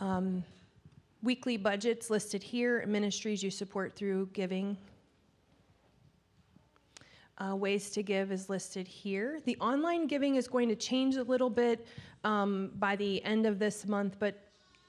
Um, 0.00 0.42
weekly 1.22 1.58
budgets 1.58 2.08
listed 2.08 2.42
here, 2.42 2.82
ministries 2.86 3.42
you 3.42 3.50
support 3.50 3.94
through 3.94 4.30
giving. 4.32 4.78
Uh, 7.36 7.54
ways 7.54 7.90
to 7.90 8.02
give 8.02 8.32
is 8.32 8.48
listed 8.48 8.88
here. 8.88 9.40
The 9.44 9.58
online 9.58 10.06
giving 10.06 10.36
is 10.36 10.48
going 10.48 10.70
to 10.70 10.74
change 10.74 11.16
a 11.16 11.22
little 11.22 11.50
bit 11.50 11.86
um, 12.24 12.70
by 12.78 12.96
the 12.96 13.22
end 13.24 13.44
of 13.44 13.58
this 13.58 13.86
month, 13.86 14.16
but 14.18 14.42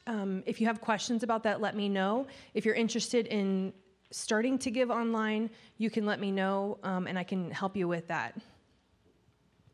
um, 0.08 0.44
if 0.46 0.62
you 0.62 0.68
have 0.68 0.80
questions 0.80 1.24
about 1.24 1.44
that, 1.44 1.60
let 1.60 1.76
me 1.76 1.90
know. 1.90 2.26
If 2.54 2.66
you're 2.66 2.76
interested 2.76 3.28
in 3.28 3.74
starting 4.12 4.58
to 4.60 4.72
give 4.72 4.90
online, 4.90 5.50
you 5.78 5.90
can 5.90 6.06
let 6.06 6.22
me 6.22 6.32
know 6.32 6.78
um, 6.84 7.06
and 7.06 7.20
I 7.20 7.24
can 7.24 7.52
help 7.52 7.76
you 7.76 7.88
with 7.88 8.08
that. 8.08 8.40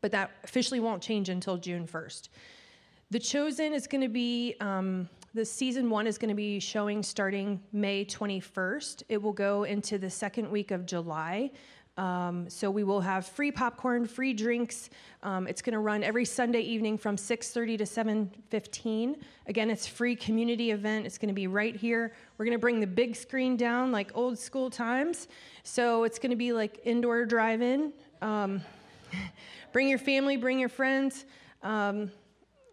But 0.00 0.10
that 0.12 0.32
officially 0.42 0.80
won't 0.80 1.02
change 1.02 1.28
until 1.28 1.56
June 1.56 1.86
1st. 1.86 2.28
The 3.10 3.18
Chosen 3.18 3.72
is 3.72 3.86
going 3.86 4.02
to 4.02 4.08
be 4.08 4.54
um, 4.60 5.08
the 5.34 5.44
season 5.44 5.90
one 5.90 6.06
is 6.06 6.16
going 6.16 6.30
to 6.30 6.34
be 6.34 6.58
showing 6.58 7.02
starting 7.02 7.60
May 7.72 8.04
21st. 8.04 9.02
It 9.08 9.22
will 9.22 9.32
go 9.32 9.64
into 9.64 9.98
the 9.98 10.08
second 10.08 10.50
week 10.50 10.70
of 10.70 10.86
July. 10.86 11.50
Um, 11.98 12.48
so 12.48 12.70
we 12.70 12.84
will 12.84 13.00
have 13.00 13.26
free 13.26 13.50
popcorn, 13.50 14.06
free 14.06 14.32
drinks. 14.32 14.88
Um, 15.24 15.48
it's 15.48 15.60
going 15.60 15.72
to 15.72 15.80
run 15.80 16.04
every 16.04 16.24
Sunday 16.24 16.60
evening 16.60 16.96
from 16.96 17.16
6:30 17.16 17.76
to 17.78 17.84
7:15. 17.84 19.16
Again, 19.48 19.68
it's 19.68 19.86
free 19.86 20.14
community 20.14 20.70
event. 20.70 21.06
It's 21.06 21.18
going 21.18 21.28
to 21.28 21.34
be 21.34 21.48
right 21.48 21.74
here. 21.74 22.14
We're 22.36 22.44
going 22.44 22.56
to 22.56 22.60
bring 22.60 22.78
the 22.78 22.86
big 22.86 23.16
screen 23.16 23.56
down 23.56 23.90
like 23.90 24.12
old 24.14 24.38
school 24.38 24.70
times. 24.70 25.26
So 25.64 26.04
it's 26.04 26.20
going 26.20 26.30
to 26.30 26.36
be 26.36 26.52
like 26.52 26.78
indoor 26.84 27.26
drive-in. 27.26 27.92
Um, 28.22 28.60
bring 29.72 29.88
your 29.88 29.98
family, 29.98 30.36
bring 30.36 30.60
your 30.60 30.68
friends. 30.68 31.26
Um, 31.64 32.12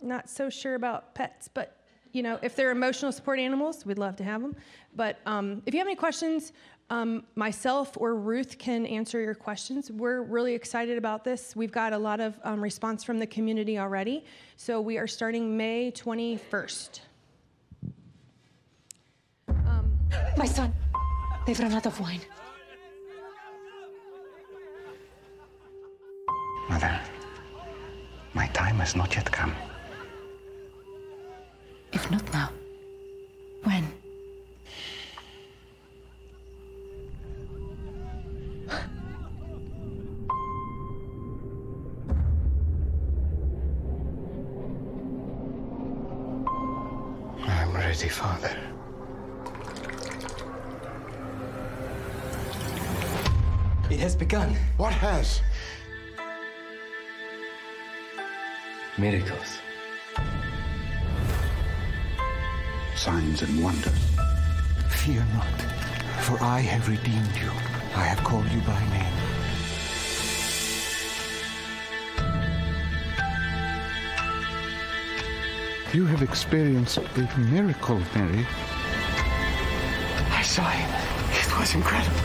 not 0.04 0.30
so 0.30 0.52
sure 0.52 0.76
about 0.76 1.16
pets, 1.16 1.50
but 1.52 1.85
you 2.16 2.24
know, 2.24 2.40
if 2.42 2.56
they're 2.56 2.72
emotional 2.72 3.12
support 3.12 3.40
animals, 3.40 3.86
we'd 3.86 4.00
love 4.00 4.16
to 4.16 4.24
have 4.24 4.42
them. 4.42 4.56
But 4.96 5.20
um, 5.26 5.62
if 5.66 5.74
you 5.74 5.80
have 5.82 5.88
any 5.88 5.98
questions, 5.98 6.54
um, 6.90 7.26
myself 7.36 7.98
or 7.98 8.16
Ruth 8.16 8.58
can 8.58 8.86
answer 8.86 9.20
your 9.20 9.36
questions. 9.36 9.92
We're 9.92 10.22
really 10.22 10.54
excited 10.54 10.98
about 10.98 11.26
this. 11.26 11.58
We've 11.58 11.74
got 11.74 11.92
a 11.92 11.98
lot 11.98 12.22
of 12.22 12.40
um, 12.44 12.62
response 12.62 13.04
from 13.04 13.20
the 13.20 13.28
community 13.28 13.78
already. 13.78 14.24
So 14.56 14.80
we 14.80 14.98
are 14.98 15.08
starting 15.08 15.58
May 15.58 15.92
21st. 15.92 17.02
Um, 19.50 20.00
My 20.38 20.46
son, 20.46 20.74
they've 21.46 21.60
run 21.60 21.74
out 21.74 21.86
of 21.86 22.00
wine. 22.00 22.22
Mother, 26.70 26.98
my 28.34 28.48
time 28.48 28.78
has 28.78 28.96
not 28.96 29.14
yet 29.14 29.30
come. 29.30 29.54
If 31.96 32.12
not 32.12 32.34
now, 32.34 32.50
I 66.56 66.62
have 66.62 66.88
redeemed 66.88 67.36
you. 67.36 67.52
I 68.02 68.06
have 68.06 68.24
called 68.24 68.50
you 68.50 68.62
by 68.62 68.80
name. 68.96 69.16
You 75.94 76.06
have 76.06 76.22
experienced 76.22 76.98
a 76.98 77.40
miracle, 77.52 78.02
Mary. 78.16 78.46
I 80.32 80.42
saw 80.44 80.64
him. 80.70 80.90
It 81.42 81.60
was 81.60 81.76
incredible. 81.76 82.24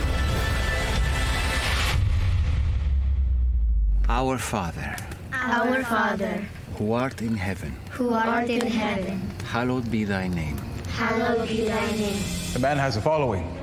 Our 4.07 4.37
Father, 4.37 4.95
Our 5.33 5.83
Father, 5.83 6.47
who 6.77 6.93
art 6.93 7.21
in 7.21 7.35
heaven, 7.35 7.75
who 7.89 8.13
art 8.13 8.49
in 8.49 8.65
heaven, 8.65 9.19
hallowed 9.43 9.91
be 9.91 10.05
thy 10.05 10.29
name. 10.29 10.57
hallowed 10.95 11.49
be 11.49 11.65
thy 11.65 11.91
name. 11.91 12.23
The 12.53 12.59
man 12.59 12.77
has 12.77 12.95
a 12.95 13.01
following. 13.01 13.60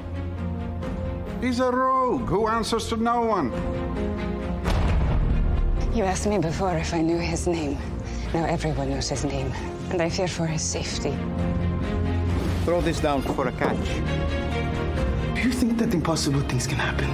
He's 1.40 1.60
a 1.60 1.70
rogue 1.70 2.28
who 2.28 2.48
answers 2.48 2.88
to 2.88 2.96
no 2.96 3.20
one. 3.20 3.52
You 5.94 6.02
asked 6.02 6.26
me 6.26 6.38
before 6.38 6.76
if 6.76 6.92
I 6.92 7.00
knew 7.00 7.18
his 7.18 7.46
name. 7.46 7.78
Now 8.34 8.44
everyone 8.44 8.90
knows 8.90 9.08
his 9.08 9.24
name, 9.24 9.52
and 9.90 10.02
I 10.02 10.08
fear 10.10 10.26
for 10.26 10.46
his 10.46 10.62
safety. 10.62 11.16
Throw 12.64 12.80
this 12.80 12.98
down 12.98 13.22
for 13.22 13.46
a 13.46 13.52
catch. 13.52 13.86
Do 15.36 15.40
you 15.40 15.52
think 15.52 15.78
that 15.78 15.94
impossible 15.94 16.40
things 16.40 16.66
can 16.66 16.76
happen? 16.76 17.08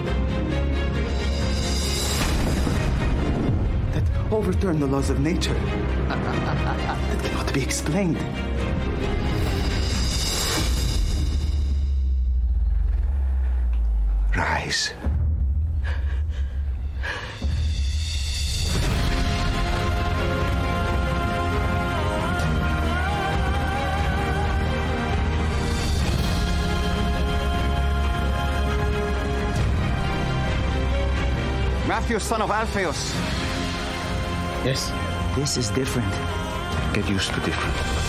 That 3.92 4.04
overturn 4.32 4.80
the 4.80 4.87
laws 4.87 5.10
of 5.10 5.20
nature? 5.20 5.52
that 6.08 7.20
cannot 7.22 7.52
be 7.52 7.62
explained. 7.62 8.18
eyes. 14.64 14.92
Matthew, 31.87 32.18
son 32.18 32.42
of 32.42 32.50
Alpheus. 32.50 33.14
Yes. 34.64 34.90
This 35.37 35.57
is 35.57 35.70
different. 35.70 36.11
Get 36.94 37.09
used 37.09 37.33
to 37.35 37.40
different. 37.40 38.04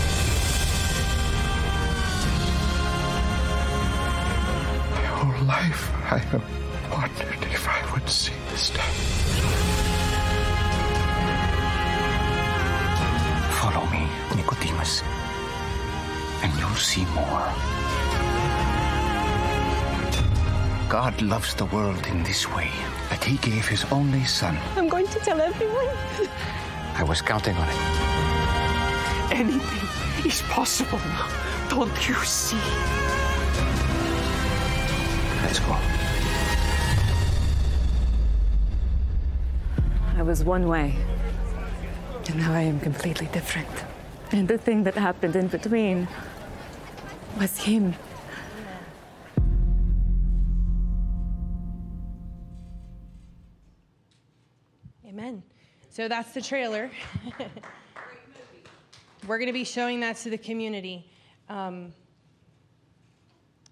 I 6.08 6.20
have 6.20 6.44
wondered 6.92 7.42
if 7.52 7.68
I 7.68 7.82
would 7.92 8.08
see 8.08 8.34
this 8.52 8.70
day. 8.70 8.94
Follow 13.60 13.88
me, 13.88 14.08
Nicodemus, 14.36 15.02
and 16.44 16.54
you'll 16.60 16.70
see 16.76 17.06
more. 17.06 17.44
God 20.88 21.20
loves 21.24 21.56
the 21.56 21.66
world 21.66 22.06
in 22.06 22.22
this 22.22 22.48
way, 22.54 22.70
that 23.10 23.24
he 23.24 23.38
gave 23.38 23.68
his 23.68 23.84
only 23.92 24.26
son. 24.26 24.60
I'm 24.76 24.88
going 24.88 25.08
to 25.08 25.20
tell 25.20 25.42
everyone. 25.42 25.88
I 26.94 27.04
was 27.04 27.20
counting 27.22 27.56
on 27.58 27.68
it. 27.68 27.76
Anything 29.34 29.90
is 30.30 30.44
possible 30.44 31.00
now. 31.00 31.28
Don't 31.68 32.08
you 32.08 32.14
see? 32.24 32.62
Let's 35.42 35.60
go. 35.60 35.95
Was 40.36 40.44
one 40.44 40.68
way, 40.68 40.94
and 42.28 42.36
now 42.36 42.52
I 42.52 42.60
am 42.60 42.78
completely 42.82 43.28
different. 43.28 43.70
And 44.34 44.50
the 44.50 44.58
thing 44.58 44.84
that 44.84 44.96
happened 44.96 45.34
in 45.38 45.48
between 45.48 46.10
was 47.40 47.58
him. 47.58 47.96
Amen. 55.08 55.42
So 55.90 56.10
that's 56.10 56.34
the 56.34 56.42
trailer. 56.42 56.92
We're 59.28 59.38
going 59.38 59.48
to 59.48 59.54
be 59.54 59.64
showing 59.64 60.02
that 60.02 60.18
to 60.18 60.30
the 60.30 60.38
community. 60.38 61.10
Um, 61.48 61.94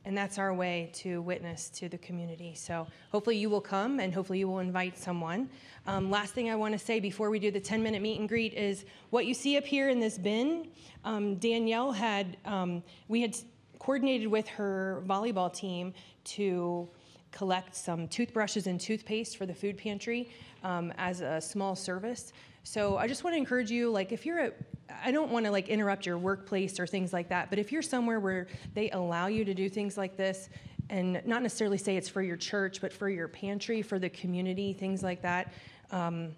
and 0.06 0.18
that's 0.18 0.38
our 0.38 0.54
way 0.54 0.90
to 0.94 1.22
witness 1.22 1.70
to 1.70 1.88
the 1.88 1.98
community. 1.98 2.54
So 2.56 2.88
hopefully 3.12 3.38
you 3.38 3.50
will 3.50 3.62
come 3.62 4.00
and 4.00 4.14
hopefully 4.14 4.40
you 4.40 4.48
will 4.48 4.60
invite 4.60 4.98
someone. 4.98 5.50
Um, 5.88 6.12
last 6.12 6.34
thing 6.34 6.50
I 6.50 6.56
want 6.56 6.74
to 6.74 6.80
say 6.80 7.00
before 7.00 7.30
we 7.30 7.40
do 7.40 7.52
the 7.52 7.60
10 7.60 7.82
minute 7.82 8.02
meet 8.02 8.20
and 8.20 8.28
greet 8.28 8.54
is 8.54 8.86
what 9.12 9.26
you 9.26 9.34
see 9.34 9.58
up 9.58 9.66
here 9.66 9.90
in 9.90 10.00
this 10.00 10.18
bin. 10.18 10.68
Um, 11.06 11.36
Danielle 11.36 11.92
had, 11.92 12.38
um, 12.46 12.84
we 13.08 13.22
had 13.22 13.38
coordinated 13.80 14.28
with 14.28 14.48
her 14.48 15.04
volleyball 15.06 15.54
team 15.54 15.94
to 16.26 16.88
collect 17.32 17.76
some 17.76 18.08
toothbrushes 18.08 18.68
and 18.68 18.80
toothpaste 18.80 19.38
for 19.38 19.46
the 19.46 19.54
food 19.54 19.78
pantry 19.78 20.30
um, 20.64 20.94
as 20.98 21.22
a 21.22 21.42
small 21.42 21.76
service. 21.76 22.32
So 22.64 22.98
I 22.98 23.08
just 23.08 23.24
want 23.24 23.34
to 23.34 23.38
encourage 23.38 23.72
you, 23.72 23.92
like 23.92 24.12
if 24.12 24.26
you're 24.26 24.40
at, 24.40 24.56
I 25.04 25.12
don't 25.12 25.32
want 25.32 25.46
to 25.46 25.52
like 25.52 25.70
interrupt 25.70 26.06
your 26.06 26.18
workplace 26.18 26.80
or 26.80 26.88
things 26.88 27.14
like 27.14 27.30
that, 27.30 27.50
but 27.50 27.60
if 27.60 27.72
you're 27.72 27.82
somewhere 27.82 28.20
where 28.20 28.48
they 28.74 28.90
allow 28.92 29.28
you 29.28 29.46
to 29.46 29.54
do 29.54 29.70
things 29.70 29.98
like 29.98 30.18
this, 30.18 30.50
and 30.90 31.22
not 31.26 31.42
necessarily 31.42 31.78
say 31.78 31.96
it's 31.96 32.10
for 32.10 32.22
your 32.22 32.36
church, 32.36 32.82
but 32.82 32.92
for 32.92 33.10
your 33.10 33.28
pantry, 33.28 33.82
for 33.82 34.00
the 34.00 34.10
community, 34.10 34.74
things 34.74 35.02
like 35.02 35.22
that, 35.22 35.54
um, 35.92 36.36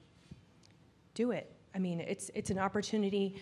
do 1.14 1.32
it. 1.32 1.52
I 1.74 1.80
mean, 1.80 2.00
it's 2.00 2.30
it's 2.36 2.52
an 2.52 2.60
opportunity 2.60 3.42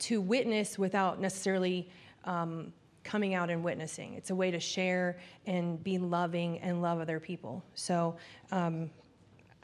to 0.00 0.20
witness 0.20 0.78
without 0.78 1.20
necessarily. 1.20 1.90
Um, 2.24 2.72
coming 3.04 3.34
out 3.34 3.50
and 3.50 3.64
witnessing. 3.64 4.14
It's 4.14 4.30
a 4.30 4.34
way 4.34 4.50
to 4.50 4.60
share 4.60 5.18
and 5.46 5.82
be 5.82 5.98
loving 5.98 6.58
and 6.60 6.82
love 6.82 7.00
other 7.00 7.18
people. 7.18 7.64
So 7.74 8.16
um, 8.50 8.90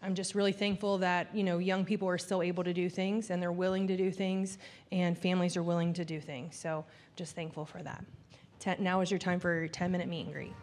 I'm 0.03 0.15
just 0.15 0.35
really 0.35 0.53
thankful 0.53 0.99
that 0.99 1.35
you 1.35 1.43
know 1.43 1.59
young 1.59 1.85
people 1.85 2.09
are 2.09 2.19
still 2.19 2.43
able 2.43 2.65
to 2.65 2.73
do 2.73 2.89
things 2.89 3.31
and 3.31 3.43
they're 3.43 3.53
willing 3.53 3.87
to 3.89 3.97
do 3.97 4.11
things 4.11 4.59
and 4.93 5.19
families 5.19 5.57
are 5.57 5.63
willing 5.63 5.93
to 5.95 6.05
do 6.05 6.21
things. 6.21 6.57
So 6.57 6.85
just 7.17 7.35
thankful 7.35 7.65
for 7.65 7.83
that. 7.83 8.05
Ten, 8.61 8.77
now 8.81 9.01
is 9.01 9.11
your 9.11 9.19
time 9.19 9.41
for 9.41 9.55
your 9.55 9.69
10 9.69 9.91
minute 9.91 10.09
meet 10.09 10.27
and 10.27 10.33
greet. 10.33 10.55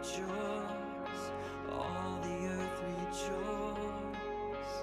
rejoice, 0.00 1.30
all 1.70 2.18
the 2.22 2.46
earth 2.46 2.82
rejoice. 2.88 4.74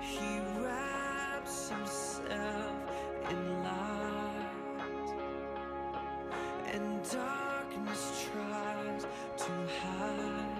He 0.00 0.40
wraps 0.58 1.68
himself 1.68 2.74
in 3.30 3.62
light, 3.62 5.14
and 6.72 7.10
darkness 7.10 8.28
tries 8.32 9.06
to 9.36 9.52
hide 9.82 10.56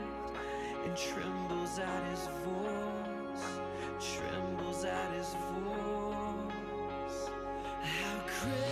and 0.85 0.97
trembles 0.97 1.79
at 1.79 2.03
his 2.11 2.29
voice, 2.45 3.47
trembles 4.17 4.85
at 4.85 5.13
his 5.15 5.35
voice. 5.65 7.31
How 7.83 8.21
crazy! 8.27 8.70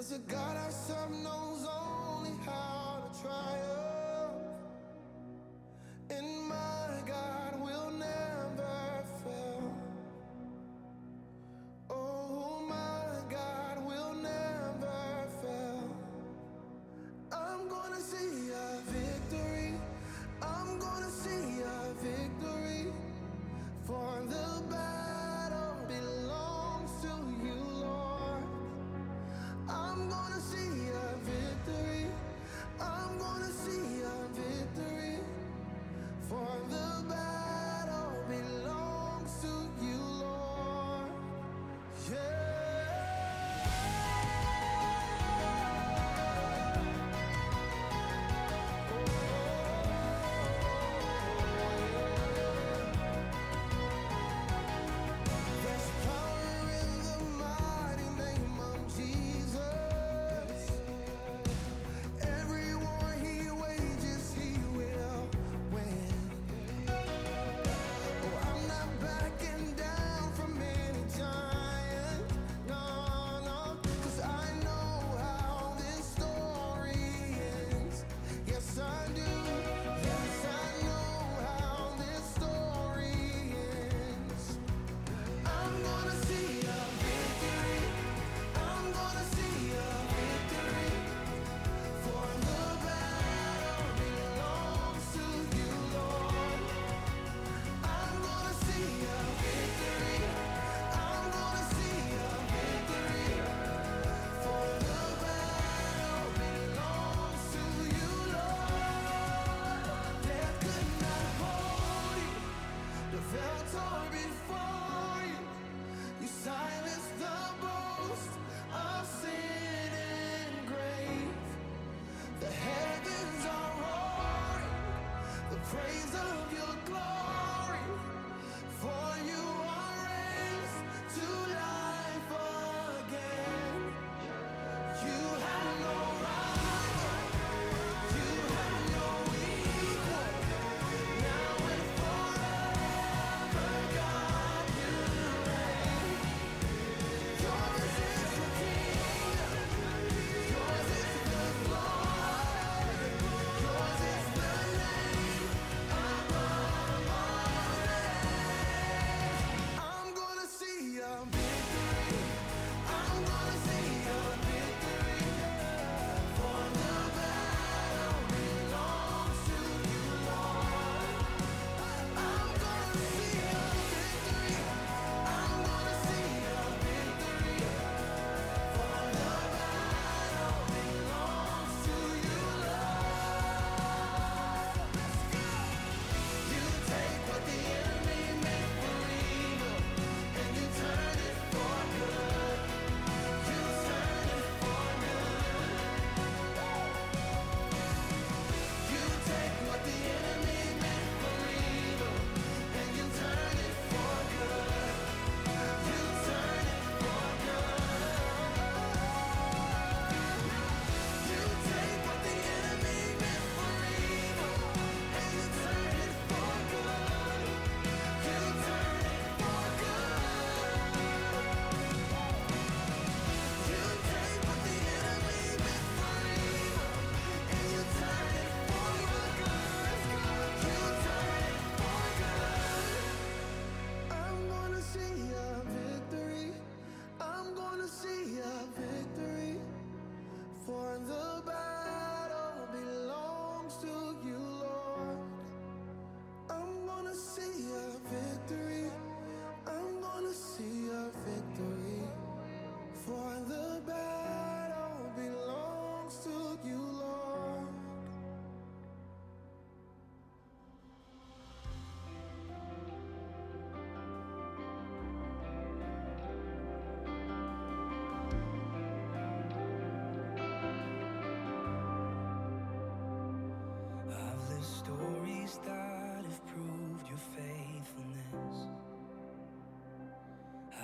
Cause 0.00 0.08
the 0.08 0.18
God 0.32 0.56
I 0.56 0.70
serve 0.70 1.10
knows 1.10 1.49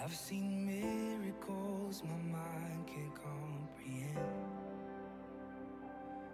I've 0.06 0.14
seen 0.14 0.64
miracles 0.64 2.04
my 2.04 2.38
mind 2.38 2.86
can't 2.86 3.12
comprehend. 3.12 4.18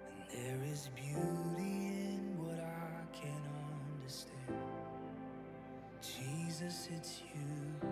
And 0.04 0.30
there 0.30 0.60
is 0.70 0.90
beauty 0.94 1.86
in 2.04 2.36
what 2.38 2.60
I 2.60 3.16
can't 3.16 3.46
understand. 3.96 4.60
Jesus, 6.02 6.90
it's 6.94 7.22
you. 7.34 7.88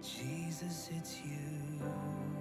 Jesus, 0.00 0.90
it's 0.96 1.20
you. 1.24 2.37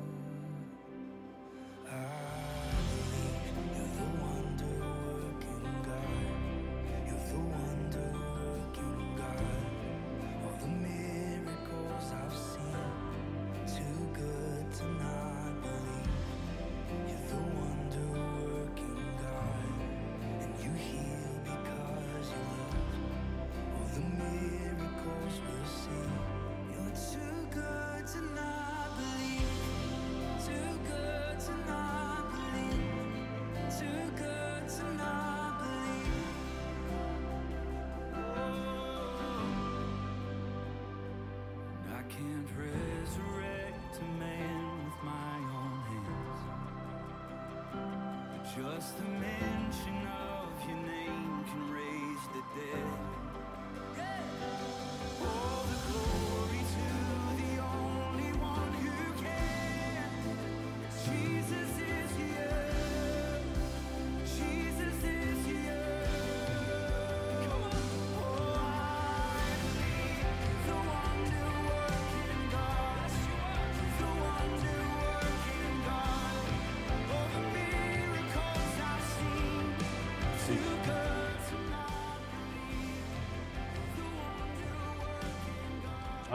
Just 48.58 48.97
the 48.97 49.03
mention 49.03 50.08
of 50.08 50.49
your 50.68 50.78
name 50.78 51.45
can 51.45 51.72
raise 51.72 52.24
the 52.34 52.41
dead. 52.60 53.16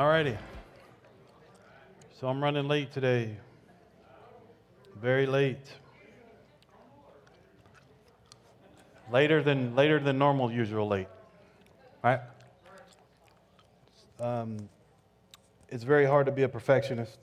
Alrighty. 0.03 0.37
So 2.19 2.27
I'm 2.27 2.43
running 2.43 2.67
late 2.67 2.93
today. 2.93 3.37
Very 5.01 5.27
late. 5.27 5.65
Later 9.13 9.45
than 9.45 9.77
later 9.77 10.01
than 10.01 10.19
normal, 10.19 10.51
usual 10.51 10.89
late. 10.89 11.07
Right? 12.03 12.19
Um, 14.19 14.69
it's 15.69 15.85
very 15.85 16.05
hard 16.05 16.27
to 16.27 16.33
be 16.33 16.43
a 16.43 16.49
perfectionist. 16.49 17.17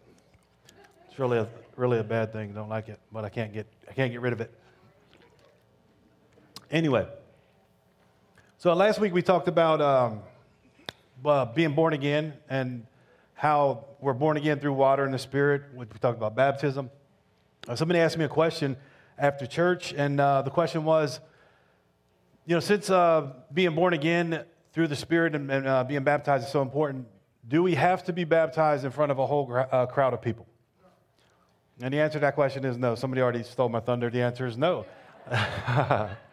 It's 1.09 1.19
really 1.19 1.39
a 1.39 1.49
really 1.75 1.99
a 1.99 2.03
bad 2.05 2.31
thing. 2.31 2.53
Don't 2.53 2.69
like 2.69 2.87
it, 2.87 3.01
but 3.11 3.25
I 3.25 3.29
can't 3.29 3.51
get 3.51 3.67
I 3.89 3.91
can't 3.91 4.13
get 4.13 4.21
rid 4.21 4.31
of 4.31 4.39
it. 4.39 4.57
Anyway, 6.71 7.05
so 8.57 8.73
last 8.73 9.01
week 9.01 9.11
we 9.11 9.21
talked 9.21 9.49
about 9.49 9.81
um, 9.81 10.21
uh, 11.25 11.45
being 11.45 11.73
born 11.73 11.93
again 11.93 12.33
and 12.49 12.85
how 13.33 13.85
we're 13.99 14.13
born 14.13 14.37
again 14.37 14.59
through 14.59 14.73
water 14.73 15.03
and 15.03 15.13
the 15.13 15.19
Spirit. 15.19 15.63
We 15.73 15.85
talked 15.85 16.17
about 16.17 16.35
baptism. 16.35 16.89
Uh, 17.67 17.75
somebody 17.75 17.99
asked 17.99 18.17
me 18.17 18.25
a 18.25 18.29
question 18.29 18.77
after 19.17 19.45
church, 19.45 19.93
and 19.93 20.19
uh, 20.19 20.41
the 20.41 20.49
question 20.49 20.83
was, 20.83 21.19
you 22.45 22.55
know, 22.55 22.59
since 22.59 22.89
uh, 22.89 23.33
being 23.53 23.75
born 23.75 23.93
again 23.93 24.43
through 24.73 24.87
the 24.87 24.95
Spirit 24.95 25.35
and, 25.35 25.51
and 25.51 25.67
uh, 25.67 25.83
being 25.83 26.03
baptized 26.03 26.45
is 26.45 26.51
so 26.51 26.61
important, 26.61 27.07
do 27.47 27.63
we 27.63 27.75
have 27.75 28.03
to 28.05 28.13
be 28.13 28.23
baptized 28.23 28.85
in 28.85 28.91
front 28.91 29.11
of 29.11 29.19
a 29.19 29.25
whole 29.25 29.45
crowd 29.45 30.13
of 30.13 30.21
people? 30.21 30.45
And 31.81 31.93
the 31.93 31.99
answer 31.99 32.13
to 32.13 32.19
that 32.21 32.35
question 32.35 32.65
is 32.65 32.77
no. 32.77 32.95
Somebody 32.95 33.21
already 33.21 33.43
stole 33.43 33.69
my 33.69 33.79
thunder. 33.79 34.09
The 34.09 34.21
answer 34.21 34.45
is 34.45 34.57
no. 34.57 34.85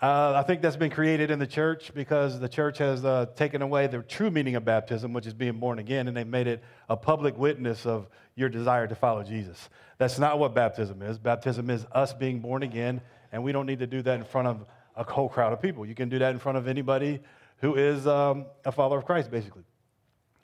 Uh, 0.00 0.32
I 0.36 0.44
think 0.44 0.62
that's 0.62 0.76
been 0.76 0.92
created 0.92 1.32
in 1.32 1.40
the 1.40 1.46
church 1.46 1.92
because 1.92 2.38
the 2.38 2.48
church 2.48 2.78
has 2.78 3.04
uh, 3.04 3.26
taken 3.34 3.62
away 3.62 3.88
the 3.88 4.00
true 4.00 4.30
meaning 4.30 4.54
of 4.54 4.64
baptism, 4.64 5.12
which 5.12 5.26
is 5.26 5.34
being 5.34 5.58
born 5.58 5.80
again, 5.80 6.06
and 6.06 6.16
they've 6.16 6.24
made 6.24 6.46
it 6.46 6.62
a 6.88 6.96
public 6.96 7.36
witness 7.36 7.84
of 7.84 8.06
your 8.36 8.48
desire 8.48 8.86
to 8.86 8.94
follow 8.94 9.24
Jesus. 9.24 9.68
That's 9.98 10.16
not 10.20 10.38
what 10.38 10.54
baptism 10.54 11.02
is. 11.02 11.18
Baptism 11.18 11.68
is 11.68 11.84
us 11.90 12.12
being 12.12 12.38
born 12.38 12.62
again, 12.62 13.00
and 13.32 13.42
we 13.42 13.50
don't 13.50 13.66
need 13.66 13.80
to 13.80 13.88
do 13.88 14.00
that 14.02 14.20
in 14.20 14.24
front 14.24 14.46
of 14.46 14.64
a 14.94 15.02
whole 15.02 15.28
crowd 15.28 15.52
of 15.52 15.60
people. 15.60 15.84
You 15.84 15.96
can 15.96 16.08
do 16.08 16.20
that 16.20 16.30
in 16.30 16.38
front 16.38 16.58
of 16.58 16.68
anybody 16.68 17.18
who 17.56 17.74
is 17.74 18.06
um, 18.06 18.46
a 18.64 18.70
follower 18.70 18.98
of 18.98 19.04
Christ, 19.04 19.32
basically. 19.32 19.64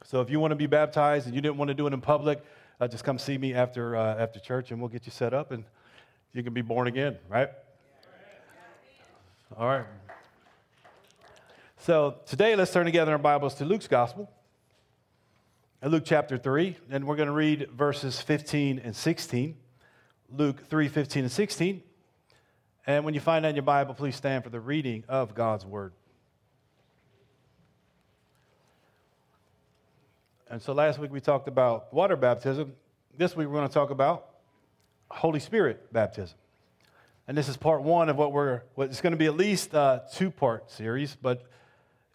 So 0.03 0.21
if 0.21 0.31
you 0.31 0.41
want 0.41 0.51
to 0.51 0.57
be 0.57 0.67
baptized 0.67 1.27
and 1.27 1.35
you 1.35 1.41
didn't 1.41 1.59
want 1.59 1.69
to 1.69 1.75
do 1.75 1.87
it 1.87 1.93
in 1.93 2.01
public, 2.01 2.43
uh, 2.81 2.89
just 2.89 3.05
come 3.05 3.21
see 3.21 3.39
me 3.39 3.55
after, 3.55 3.95
uh, 3.95 4.17
after 4.17 4.41
church, 4.41 4.73
and 4.73 4.81
we'll 4.81 4.89
get 4.89 5.07
you 5.07 5.13
set 5.13 5.33
up, 5.33 5.53
and 5.53 5.63
you 6.33 6.43
can 6.43 6.53
be 6.53 6.63
born 6.63 6.89
again, 6.89 7.19
right? 7.29 7.51
All 9.57 9.69
right. 9.69 9.85
So 11.79 12.17
today, 12.27 12.57
let's 12.57 12.73
turn 12.73 12.87
together 12.87 13.13
our 13.13 13.19
Bibles 13.19 13.55
to 13.57 13.65
Luke's 13.65 13.87
Gospel, 13.87 14.29
Luke 15.81 16.03
chapter 16.05 16.37
3, 16.37 16.77
and 16.91 17.07
we're 17.07 17.15
going 17.15 17.29
to 17.29 17.33
read 17.33 17.69
verses 17.71 18.21
15 18.21 18.81
and 18.81 18.97
16. 18.97 19.57
Luke 20.29 20.69
3, 20.69 20.89
15 20.89 21.23
and 21.23 21.31
16. 21.31 21.83
And 22.85 23.05
when 23.05 23.15
you 23.15 23.21
find 23.21 23.45
that 23.45 23.51
in 23.51 23.55
your 23.55 23.63
Bible, 23.63 23.95
please 23.95 24.17
stand 24.17 24.43
for 24.43 24.51
the 24.51 24.59
reading 24.59 25.05
of 25.09 25.37
God's 25.37 25.65
Word. 25.65 25.93
And 30.51 30.61
so 30.61 30.73
last 30.73 30.99
week 30.99 31.13
we 31.13 31.21
talked 31.21 31.47
about 31.47 31.95
water 31.95 32.17
baptism. 32.17 32.73
This 33.17 33.37
week 33.37 33.47
we're 33.47 33.55
going 33.55 33.69
to 33.69 33.75
talk 33.75 33.91
about 33.91 34.31
Holy 35.09 35.39
Spirit 35.39 35.93
baptism. 35.93 36.37
And 37.27 37.39
this 37.39 37.49
is 37.49 37.57
part 37.57 37.83
one 37.83 38.11
of 38.11 38.17
what 38.17 38.33
we're, 38.33 38.63
what 38.75 38.91
it's 38.91 39.01
going 39.01 39.13
to 39.13 39.17
be 39.17 39.27
at 39.27 39.37
least 39.37 39.73
a 39.73 40.03
two 40.13 40.31
part 40.31 40.71
series, 40.71 41.17
but 41.21 41.45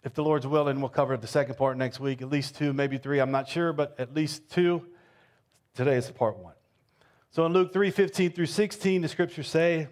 if 0.04 0.14
the 0.14 0.22
Lord's 0.22 0.46
willing, 0.46 0.80
we'll 0.80 0.88
cover 0.88 1.16
the 1.16 1.26
second 1.26 1.56
part 1.56 1.76
next 1.76 1.98
week, 1.98 2.22
at 2.22 2.30
least 2.30 2.56
two, 2.56 2.72
maybe 2.72 2.96
three, 2.96 3.18
I'm 3.18 3.32
not 3.32 3.48
sure, 3.48 3.72
but 3.72 3.98
at 3.98 4.14
least 4.14 4.48
two. 4.50 4.86
Today 5.74 5.96
is 5.96 6.10
part 6.10 6.38
one. 6.38 6.54
So 7.32 7.44
in 7.44 7.52
Luke 7.52 7.72
3 7.72 7.90
15 7.90 8.32
through 8.32 8.46
16, 8.46 9.02
the 9.02 9.08
scriptures 9.08 9.48
say, 9.48 9.88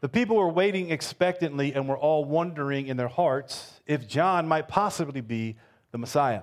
The 0.00 0.08
people 0.08 0.36
were 0.36 0.50
waiting 0.50 0.90
expectantly 0.90 1.72
and 1.72 1.88
were 1.88 1.98
all 1.98 2.24
wondering 2.24 2.88
in 2.88 2.96
their 2.96 3.08
hearts 3.08 3.80
if 3.86 4.08
John 4.08 4.48
might 4.48 4.66
possibly 4.68 5.20
be 5.20 5.56
the 5.92 5.98
Messiah. 5.98 6.42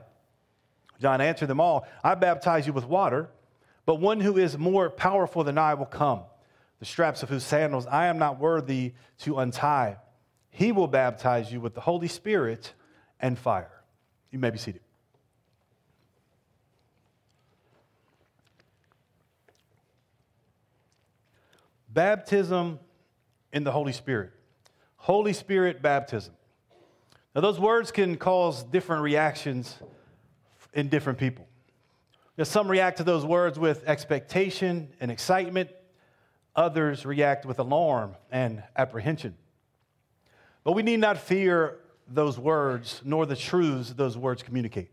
John 1.01 1.21
answered 1.21 1.47
them 1.47 1.59
all, 1.59 1.85
I 2.03 2.15
baptize 2.15 2.65
you 2.65 2.73
with 2.73 2.85
water, 2.85 3.29
but 3.85 3.95
one 3.95 4.19
who 4.21 4.37
is 4.37 4.57
more 4.57 4.89
powerful 4.89 5.43
than 5.43 5.57
I 5.57 5.73
will 5.73 5.85
come 5.85 6.21
the 6.79 6.85
straps 6.85 7.23
of 7.23 7.29
whose 7.29 7.43
sandals 7.43 7.85
I 7.87 8.07
am 8.07 8.17
not 8.17 8.39
worthy 8.39 8.93
to 9.19 9.39
untie. 9.39 9.97
He 10.49 10.71
will 10.71 10.87
baptize 10.87 11.51
you 11.51 11.59
with 11.59 11.73
the 11.73 11.81
Holy 11.81 12.07
Spirit 12.07 12.73
and 13.19 13.37
fire. 13.37 13.71
You 14.31 14.39
may 14.39 14.49
be 14.49 14.57
seated. 14.57 14.81
Baptism 21.89 22.79
in 23.53 23.63
the 23.63 23.71
Holy 23.71 23.93
Spirit. 23.93 24.31
Holy 24.97 25.33
Spirit 25.33 25.81
baptism. 25.81 26.33
Now, 27.33 27.41
those 27.41 27.59
words 27.59 27.91
can 27.91 28.17
cause 28.17 28.63
different 28.63 29.03
reactions 29.03 29.75
in 30.73 30.89
different 30.89 31.17
people. 31.17 31.47
Now, 32.37 32.43
some 32.43 32.67
react 32.67 32.97
to 32.97 33.03
those 33.03 33.25
words 33.25 33.57
with 33.57 33.83
expectation 33.87 34.89
and 34.99 35.09
excitement. 35.09 35.69
Others 36.57 37.05
react 37.05 37.45
with 37.45 37.59
alarm 37.59 38.15
and 38.31 38.63
apprehension. 38.75 39.35
But 40.63 40.73
we 40.73 40.81
need 40.81 40.99
not 40.99 41.19
fear 41.19 41.77
those 42.07 42.39
words 42.39 43.01
nor 43.05 43.25
the 43.27 43.35
truths 43.35 43.93
those 43.93 44.17
words 44.17 44.41
communicate. 44.41 44.89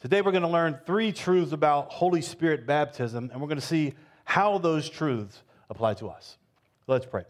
Today 0.00 0.22
we're 0.22 0.30
going 0.30 0.42
to 0.42 0.48
learn 0.48 0.78
three 0.86 1.12
truths 1.12 1.52
about 1.52 1.92
Holy 1.92 2.22
Spirit 2.22 2.66
baptism, 2.66 3.30
and 3.32 3.40
we're 3.40 3.48
going 3.48 3.60
to 3.60 3.66
see 3.66 3.94
how 4.24 4.58
those 4.58 4.88
truths 4.88 5.42
apply 5.68 5.94
to 5.94 6.08
us. 6.08 6.38
Let's 6.86 7.04
pray. 7.04 7.24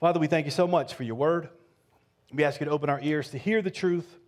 Father, 0.00 0.18
we 0.18 0.26
thank 0.28 0.46
you 0.46 0.50
so 0.50 0.66
much 0.66 0.94
for 0.94 1.02
your 1.02 1.14
word. 1.14 1.50
We 2.32 2.42
ask 2.42 2.58
you 2.58 2.64
to 2.64 2.72
open 2.72 2.88
our 2.88 3.00
ears 3.02 3.30
to 3.30 3.38
hear 3.38 3.60
the 3.60 3.70
truth, 3.70 4.18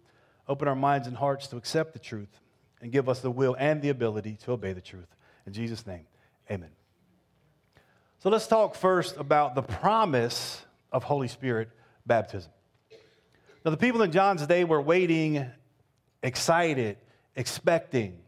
open 0.47 0.69
our 0.69 0.77
minds 0.77 1.07
and 1.07 1.17
hearts 1.17 1.47
to 1.49 1.57
accept 1.57 1.95
the 1.95 1.99
truth, 1.99 2.41
and 2.83 2.93
give 2.93 3.09
us 3.09 3.21
the 3.21 3.31
will 3.31 3.57
and 3.59 3.81
the 3.81 3.89
ability 3.89 4.37
to 4.45 4.53
obey 4.53 4.75
the 4.75 4.81
truth. 4.83 5.09
In 5.47 5.55
Jesus' 5.55 5.87
name, 5.87 6.07
amen. 6.51 6.71
So 8.23 8.31
let's 8.31 8.47
talk 8.47 8.77
first 8.77 9.17
about 9.17 9.57
the 9.57 9.63
promise 9.63 10.65
of 10.93 11.03
Holy 11.03 11.27
Spirit 11.27 11.71
baptism. 12.07 12.53
Now, 13.65 13.73
the 13.73 13.77
people 13.77 14.01
in 14.01 14.13
John's 14.13 14.47
day 14.47 14.63
were 14.63 14.81
waiting, 14.81 15.45
excited, 16.23 16.99
expecting. 17.35 18.21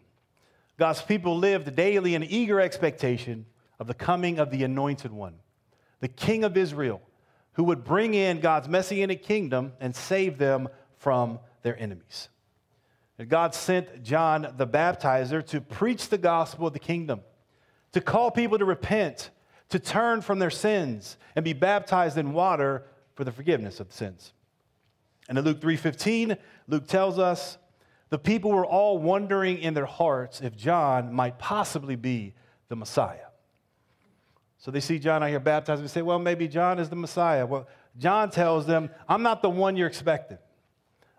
God's 0.81 1.01
people 1.01 1.39
lived 1.39 1.77
daily 1.77 2.17
in 2.17 2.25
eager 2.25 2.61
expectation 2.61 3.47
of 3.79 3.87
the 3.87 3.95
coming 3.95 4.41
of 4.41 4.51
the 4.51 4.65
anointed 4.65 5.13
one, 5.13 5.35
the 6.01 6.09
King 6.09 6.43
of 6.43 6.57
Israel, 6.57 7.01
who 7.53 7.63
would 7.63 7.85
bring 7.85 8.15
in 8.15 8.41
God's 8.41 8.69
messianic 8.69 9.23
kingdom 9.23 9.75
and 9.79 9.95
save 9.95 10.39
them 10.39 10.69
from 10.97 11.39
their 11.63 11.81
enemies. 11.81 12.31
And 13.17 13.29
God 13.29 13.55
sent 13.55 14.03
John 14.03 14.55
the 14.57 14.67
baptizer 14.67 15.47
to 15.47 15.61
preach 15.61 16.09
the 16.09 16.19
gospel 16.19 16.67
of 16.67 16.73
the 16.73 16.81
kingdom, 16.81 17.21
to 17.93 18.01
call 18.01 18.33
people 18.33 18.59
to 18.59 18.65
repent 18.65 19.31
to 19.75 19.81
turn 19.81 20.21
from 20.21 20.39
their 20.39 20.51
sins 20.51 21.17
and 21.35 21.45
be 21.45 21.53
baptized 21.53 22.17
in 22.17 22.33
water 22.33 22.85
for 23.17 23.25
the 23.25 23.33
forgiveness 23.33 23.81
of 23.81 23.93
sins. 23.93 24.33
And 25.29 25.37
in 25.37 25.45
Luke 25.45 25.61
3:15, 25.61 26.39
Luke 26.69 26.87
tells 26.87 27.19
us 27.19 27.59
the 28.09 28.19
people 28.19 28.53
were 28.53 28.65
all 28.65 28.99
wondering 28.99 29.59
in 29.59 29.75
their 29.75 29.85
hearts 29.85 30.41
if 30.41 30.57
John 30.57 31.13
might 31.13 31.41
possibly 31.41 31.97
be 31.97 32.35
the 32.69 32.77
Messiah. 32.77 33.27
So 34.59 34.71
they 34.71 34.79
see 34.79 35.01
John 35.01 35.25
out 35.25 35.31
here 35.31 35.41
baptized 35.41 35.81
and 35.81 35.91
say, 35.91 36.03
well, 36.03 36.21
maybe 36.21 36.47
John 36.47 36.79
is 36.79 36.89
the 36.89 36.95
Messiah. 36.95 37.45
Well, 37.45 37.67
John 37.99 38.31
tells 38.31 38.67
them, 38.67 38.91
I'm 39.09 39.25
not 39.25 39.43
the 39.43 39.51
one 39.51 39.77
you're 39.77 39.89
expecting. 39.89 40.39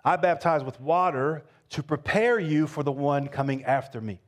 I 0.05 0.15
baptize 0.15 0.63
with 0.63 0.79
water 0.79 1.43
to 1.71 1.83
prepare 1.83 2.39
you 2.39 2.67
for 2.67 2.83
the 2.83 2.91
one 2.93 3.27
coming 3.27 3.65
after 3.65 3.99
me. 3.99 4.21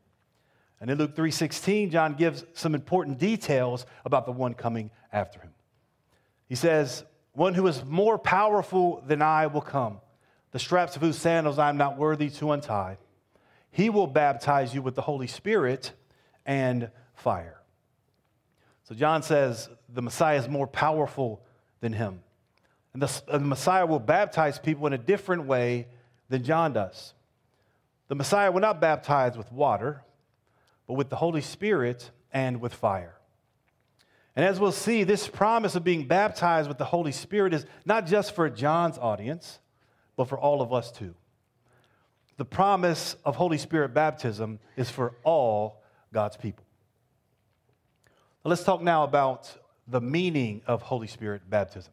And 0.79 0.91
in 0.91 0.97
Luke 0.97 1.15
3:16, 1.15 1.89
John 1.89 2.13
gives 2.13 2.45
some 2.53 2.75
important 2.75 3.17
details 3.17 3.85
about 4.05 4.25
the 4.25 4.31
one 4.31 4.53
coming 4.53 4.91
after 5.11 5.39
him. 5.39 5.53
He 6.47 6.55
says, 6.55 7.03
"One 7.33 7.53
who 7.53 7.67
is 7.67 7.83
more 7.83 8.17
powerful 8.17 9.01
than 9.01 9.21
I 9.21 9.47
will 9.47 9.61
come, 9.61 10.01
the 10.51 10.59
straps 10.59 10.95
of 10.95 11.01
whose 11.01 11.17
sandals 11.17 11.57
I 11.57 11.69
am 11.69 11.77
not 11.77 11.97
worthy 11.97 12.29
to 12.31 12.51
untie. 12.51 12.97
He 13.71 13.89
will 13.89 14.07
baptize 14.07 14.73
you 14.73 14.81
with 14.81 14.95
the 14.95 15.01
Holy 15.01 15.27
Spirit 15.27 15.93
and 16.45 16.91
fire." 17.15 17.61
So 18.83 18.95
John 18.95 19.23
says 19.23 19.69
the 19.89 20.01
Messiah 20.01 20.37
is 20.37 20.47
more 20.47 20.67
powerful 20.67 21.41
than 21.81 21.93
him. 21.93 22.23
And 22.93 23.01
the, 23.01 23.21
the 23.27 23.39
Messiah 23.39 23.85
will 23.85 23.99
baptize 23.99 24.57
people 24.59 24.87
in 24.87 24.93
a 24.93 24.97
different 24.97 25.45
way 25.45 25.87
than 26.29 26.43
John 26.43 26.73
does. 26.73 27.13
The 28.07 28.15
Messiah 28.15 28.51
will 28.51 28.61
not 28.61 28.79
baptize 28.79 29.37
with 29.37 29.51
water, 29.51 30.03
but 30.87 30.93
with 30.93 31.09
the 31.09 31.17
Holy 31.17 31.41
Spirit 31.41 32.11
and 32.31 32.61
with 32.61 32.73
fire. 32.73 33.15
And 34.35 34.45
as 34.45 34.59
we'll 34.59 34.71
see, 34.71 35.03
this 35.03 35.27
promise 35.27 35.75
of 35.75 35.83
being 35.83 36.07
baptized 36.07 36.67
with 36.67 36.77
the 36.77 36.85
Holy 36.85 37.11
Spirit 37.11 37.53
is 37.53 37.65
not 37.85 38.05
just 38.05 38.35
for 38.35 38.49
John's 38.49 38.97
audience, 38.97 39.59
but 40.15 40.29
for 40.29 40.37
all 40.37 40.61
of 40.61 40.71
us 40.71 40.91
too. 40.91 41.15
The 42.37 42.45
promise 42.45 43.15
of 43.25 43.35
Holy 43.35 43.57
Spirit 43.57 43.93
baptism 43.95 44.59
is 44.75 44.89
for 44.89 45.15
all 45.23 45.81
God's 46.13 46.37
people. 46.37 46.63
Let's 48.43 48.63
talk 48.63 48.81
now 48.81 49.03
about 49.03 49.53
the 49.87 49.99
meaning 49.99 50.61
of 50.67 50.81
Holy 50.83 51.07
Spirit 51.07 51.49
baptism. 51.49 51.91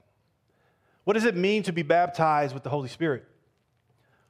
What 1.05 1.15
does 1.15 1.25
it 1.25 1.37
mean 1.37 1.63
to 1.65 1.73
be 1.73 1.83
baptized 1.83 2.55
with 2.55 2.63
the 2.63 2.71
Holy 2.71 2.89
Spirit? 2.89 3.25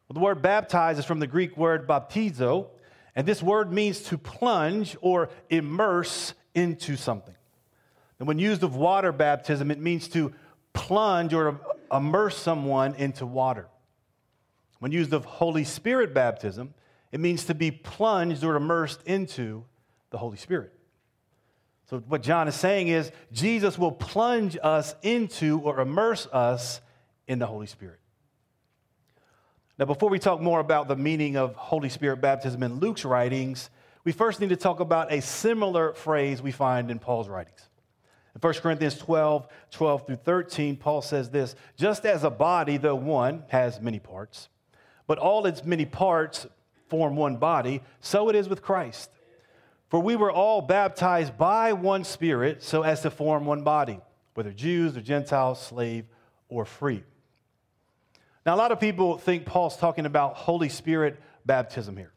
Well, 0.08 0.14
the 0.14 0.20
word 0.20 0.40
baptized 0.40 0.98
is 0.98 1.04
from 1.04 1.18
the 1.18 1.26
Greek 1.26 1.56
word 1.56 1.86
baptizo, 1.86 2.68
and 3.16 3.26
this 3.26 3.42
word 3.42 3.72
means 3.72 4.00
to 4.04 4.18
plunge 4.18 4.96
or 5.00 5.30
immerse 5.48 6.34
into 6.54 6.96
something. 6.96 7.34
And 8.18 8.28
when 8.28 8.38
used 8.38 8.62
of 8.62 8.76
water 8.76 9.12
baptism, 9.12 9.70
it 9.70 9.78
means 9.78 10.08
to 10.08 10.32
plunge 10.72 11.32
or 11.32 11.60
immerse 11.92 12.36
someone 12.36 12.94
into 12.94 13.26
water. 13.26 13.68
When 14.78 14.92
used 14.92 15.12
of 15.12 15.24
Holy 15.24 15.64
Spirit 15.64 16.12
baptism, 16.12 16.74
it 17.12 17.20
means 17.20 17.44
to 17.46 17.54
be 17.54 17.70
plunged 17.70 18.42
or 18.44 18.56
immersed 18.56 19.00
into 19.04 19.64
the 20.10 20.18
Holy 20.18 20.36
Spirit. 20.36 20.72
So, 21.86 21.98
what 22.00 22.22
John 22.22 22.48
is 22.48 22.54
saying 22.54 22.88
is 22.88 23.12
Jesus 23.30 23.78
will 23.78 23.92
plunge 23.92 24.56
us 24.62 24.94
into 25.02 25.60
or 25.60 25.80
immerse 25.80 26.26
us 26.26 26.80
in 27.28 27.38
the 27.38 27.46
Holy 27.46 27.66
Spirit. 27.66 27.98
Now, 29.76 29.86
before 29.86 30.08
we 30.08 30.20
talk 30.20 30.40
more 30.40 30.60
about 30.60 30.86
the 30.86 30.94
meaning 30.94 31.36
of 31.36 31.56
Holy 31.56 31.88
Spirit 31.88 32.20
baptism 32.20 32.62
in 32.62 32.78
Luke's 32.78 33.04
writings, 33.04 33.70
we 34.04 34.12
first 34.12 34.40
need 34.40 34.50
to 34.50 34.56
talk 34.56 34.78
about 34.78 35.12
a 35.12 35.20
similar 35.20 35.94
phrase 35.94 36.40
we 36.40 36.52
find 36.52 36.92
in 36.92 37.00
Paul's 37.00 37.28
writings. 37.28 37.68
In 38.36 38.40
1 38.40 38.54
Corinthians 38.54 38.96
12, 38.98 39.48
12 39.72 40.06
through 40.06 40.16
13, 40.16 40.76
Paul 40.76 41.02
says 41.02 41.30
this 41.30 41.56
Just 41.76 42.06
as 42.06 42.22
a 42.22 42.30
body, 42.30 42.76
though 42.76 42.94
one, 42.94 43.42
has 43.48 43.80
many 43.80 43.98
parts, 43.98 44.48
but 45.08 45.18
all 45.18 45.44
its 45.44 45.64
many 45.64 45.86
parts 45.86 46.46
form 46.88 47.16
one 47.16 47.38
body, 47.38 47.82
so 47.98 48.28
it 48.28 48.36
is 48.36 48.48
with 48.48 48.62
Christ. 48.62 49.10
For 49.88 49.98
we 49.98 50.14
were 50.14 50.30
all 50.30 50.60
baptized 50.60 51.36
by 51.36 51.72
one 51.72 52.04
Spirit 52.04 52.62
so 52.62 52.82
as 52.82 53.00
to 53.02 53.10
form 53.10 53.44
one 53.44 53.64
body, 53.64 53.98
whether 54.34 54.52
Jews 54.52 54.96
or 54.96 55.00
Gentiles, 55.00 55.60
slave 55.60 56.04
or 56.48 56.64
free. 56.64 57.02
Now, 58.44 58.54
a 58.54 58.56
lot 58.56 58.72
of 58.72 58.80
people 58.80 59.16
think 59.16 59.46
Paul's 59.46 59.76
talking 59.76 60.04
about 60.04 60.34
Holy 60.34 60.68
Spirit 60.68 61.18
baptism 61.46 61.96
here. 61.96 62.12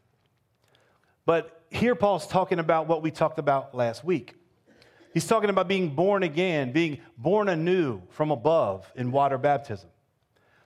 But 1.24 1.62
here, 1.70 1.94
Paul's 1.94 2.26
talking 2.26 2.58
about 2.58 2.86
what 2.86 3.02
we 3.02 3.10
talked 3.10 3.38
about 3.38 3.74
last 3.74 4.04
week. 4.04 4.34
He's 5.14 5.26
talking 5.26 5.50
about 5.50 5.68
being 5.68 5.94
born 5.94 6.22
again, 6.22 6.72
being 6.72 6.98
born 7.16 7.48
anew 7.48 8.02
from 8.10 8.30
above 8.30 8.90
in 8.94 9.10
water 9.10 9.38
baptism. 9.38 9.88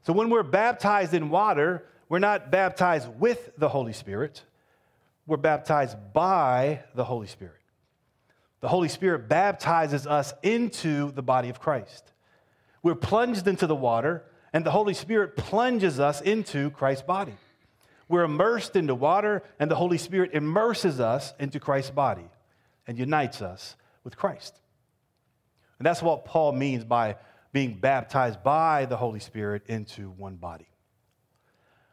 So, 0.02 0.12
when 0.12 0.30
we're 0.30 0.42
baptized 0.42 1.14
in 1.14 1.30
water, 1.30 1.86
we're 2.08 2.18
not 2.18 2.50
baptized 2.50 3.08
with 3.18 3.52
the 3.56 3.68
Holy 3.68 3.92
Spirit, 3.92 4.42
we're 5.26 5.36
baptized 5.36 5.96
by 6.12 6.80
the 6.94 7.04
Holy 7.04 7.28
Spirit. 7.28 7.54
The 8.60 8.68
Holy 8.68 8.88
Spirit 8.88 9.28
baptizes 9.28 10.06
us 10.06 10.34
into 10.42 11.12
the 11.12 11.22
body 11.22 11.48
of 11.48 11.60
Christ. 11.60 12.12
We're 12.82 12.94
plunged 12.94 13.46
into 13.46 13.66
the 13.66 13.74
water, 13.74 14.24
and 14.53 14.64
the 14.64 14.70
Holy 14.70 14.94
Spirit 14.94 15.36
plunges 15.36 15.98
us 15.98 16.20
into 16.20 16.70
Christ's 16.70 17.05
body. 17.05 17.34
We're 18.09 18.24
immersed 18.24 18.76
into 18.76 18.94
water, 18.94 19.42
and 19.59 19.70
the 19.70 19.74
Holy 19.74 19.98
Spirit 19.98 20.32
immerses 20.34 21.00
us 21.00 21.32
into 21.38 21.59
Christ's 21.59 21.92
body 21.92 22.28
and 22.86 22.98
unites 22.98 23.40
us 23.40 23.76
with 24.05 24.16
Christ. 24.16 24.59
And 25.78 25.86
that's 25.86 26.03
what 26.03 26.24
Paul 26.24 26.53
means 26.53 26.84
by 26.84 27.16
being 27.53 27.74
baptized 27.74 28.42
by 28.42 28.86
the 28.86 28.96
Holy 28.96 29.20
Spirit 29.20 29.62
into 29.66 30.11
one 30.11 30.36
body. 30.36 30.68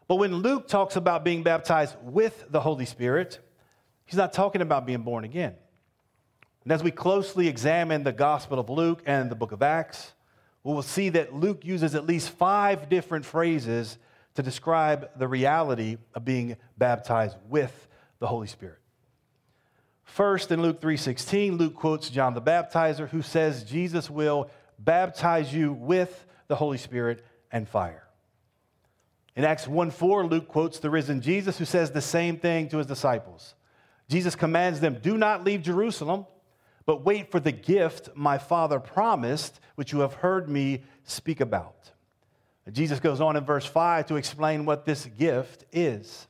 But 0.08 0.16
when 0.16 0.36
Luke 0.36 0.68
talks 0.68 0.96
about 0.96 1.24
being 1.24 1.44
baptized 1.44 1.96
with 2.02 2.46
the 2.50 2.60
Holy 2.60 2.86
Spirit, 2.86 3.40
he's 4.06 4.18
not 4.18 4.34
talking 4.34 4.62
about 4.62 4.86
being 4.86 5.04
born 5.04 5.24
again. 5.24 5.56
And 6.64 6.72
as 6.72 6.84
we 6.84 6.92
closely 6.92 7.48
examine 7.48 8.04
the 8.04 8.12
Gospel 8.12 8.60
of 8.60 8.70
Luke 8.70 9.02
and 9.06 9.30
the 9.30 9.36
book 9.36 9.52
of 9.52 9.62
Acts, 9.62 10.14
we 10.64 10.74
will 10.74 10.82
see 10.82 11.10
that 11.10 11.34
Luke 11.34 11.64
uses 11.64 11.96
at 11.96 12.06
least 12.06 12.30
five 12.32 12.90
different 12.90 13.26
phrases 13.26 13.98
to 14.36 14.44
describe 14.44 15.10
the 15.18 15.28
reality 15.28 15.98
of 16.14 16.26
being 16.26 16.58
baptized 16.78 17.38
with 17.48 17.88
the 18.20 18.28
Holy 18.28 18.48
Spirit. 18.48 18.80
First, 20.04 20.52
in 20.52 20.62
Luke 20.62 20.82
3:16, 20.82 21.58
Luke 21.58 21.76
quotes 21.76 22.10
John 22.10 22.34
the 22.34 22.42
Baptizer 22.42 23.08
who 23.08 23.22
says 23.22 23.64
Jesus 23.64 24.10
will 24.10 24.50
baptize 24.78 25.54
you 25.54 25.74
with 25.74 26.26
the 26.48 26.56
Holy 26.56 26.78
Spirit 26.78 27.24
and 27.52 27.68
fire. 27.68 28.08
In 29.36 29.46
Acts 29.46 29.68
1:4, 29.68 30.26
Luke 30.26 30.48
quotes 30.48 30.80
the 30.80 30.90
risen 30.90 31.22
Jesus 31.22 31.58
who 31.58 31.66
says 31.66 31.92
the 31.92 32.02
same 32.02 32.38
thing 32.38 32.68
to 32.70 32.78
his 32.78 32.88
disciples. 32.88 33.56
Jesus 34.10 34.36
commands 34.36 34.80
them, 34.80 35.00
"Do 35.02 35.18
not 35.18 35.44
leave 35.44 35.62
Jerusalem, 35.62 36.26
but 36.90 37.06
wait 37.06 37.30
for 37.30 37.40
the 37.40 37.52
gift 37.52 38.10
my 38.16 38.40
Father 38.40 38.80
promised, 38.80 39.60
which 39.76 39.92
you 39.92 40.00
have 40.00 40.16
heard 40.16 40.50
me 40.50 40.82
speak 41.04 41.40
about." 41.40 41.92
Jesus 42.72 43.00
goes 43.00 43.22
on 43.22 43.36
in 43.36 43.46
verse 43.46 43.64
5 43.64 44.08
to 44.08 44.16
explain 44.16 44.66
what 44.66 44.86
this 44.86 45.06
gift 45.06 45.66
is. 45.72 46.28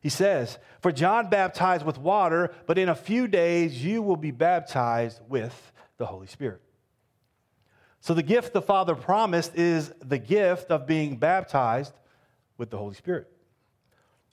He 0.00 0.08
says, 0.08 0.58
For 0.80 0.90
John 0.90 1.30
baptized 1.30 1.86
with 1.86 1.96
water, 1.96 2.52
but 2.66 2.76
in 2.76 2.88
a 2.88 2.94
few 2.96 3.28
days 3.28 3.84
you 3.84 4.02
will 4.02 4.16
be 4.16 4.32
baptized 4.32 5.20
with 5.28 5.72
the 5.96 6.06
Holy 6.06 6.26
Spirit. 6.26 6.60
So 8.00 8.12
the 8.12 8.24
gift 8.24 8.52
the 8.52 8.62
Father 8.62 8.96
promised 8.96 9.54
is 9.54 9.92
the 10.00 10.18
gift 10.18 10.72
of 10.72 10.88
being 10.88 11.18
baptized 11.18 11.94
with 12.58 12.70
the 12.70 12.78
Holy 12.78 12.96
Spirit. 12.96 13.30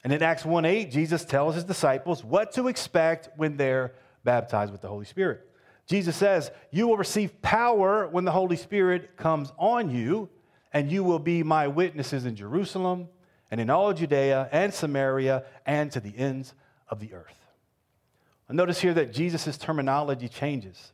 And 0.03 0.11
in 0.11 0.23
Acts 0.23 0.43
1 0.43 0.65
8, 0.65 0.89
Jesus 0.89 1.23
tells 1.23 1.53
his 1.53 1.65
disciples 1.65 2.23
what 2.23 2.51
to 2.53 2.67
expect 2.67 3.29
when 3.35 3.57
they're 3.57 3.93
baptized 4.23 4.71
with 4.71 4.81
the 4.81 4.87
Holy 4.87 5.05
Spirit. 5.05 5.47
Jesus 5.87 6.15
says, 6.15 6.51
You 6.69 6.87
will 6.87 6.97
receive 6.97 7.41
power 7.41 8.07
when 8.07 8.25
the 8.25 8.31
Holy 8.31 8.57
Spirit 8.57 9.15
comes 9.17 9.51
on 9.57 9.89
you, 9.89 10.29
and 10.73 10.91
you 10.91 11.03
will 11.03 11.19
be 11.19 11.43
my 11.43 11.67
witnesses 11.67 12.25
in 12.25 12.35
Jerusalem 12.35 13.07
and 13.49 13.61
in 13.61 13.69
all 13.69 13.93
Judea 13.93 14.49
and 14.51 14.73
Samaria 14.73 15.45
and 15.65 15.91
to 15.93 15.99
the 15.99 16.15
ends 16.17 16.53
of 16.89 16.99
the 16.99 17.13
earth. 17.13 17.33
Notice 18.49 18.79
here 18.79 18.93
that 18.93 19.13
Jesus' 19.13 19.57
terminology 19.57 20.29
changes. 20.29 20.93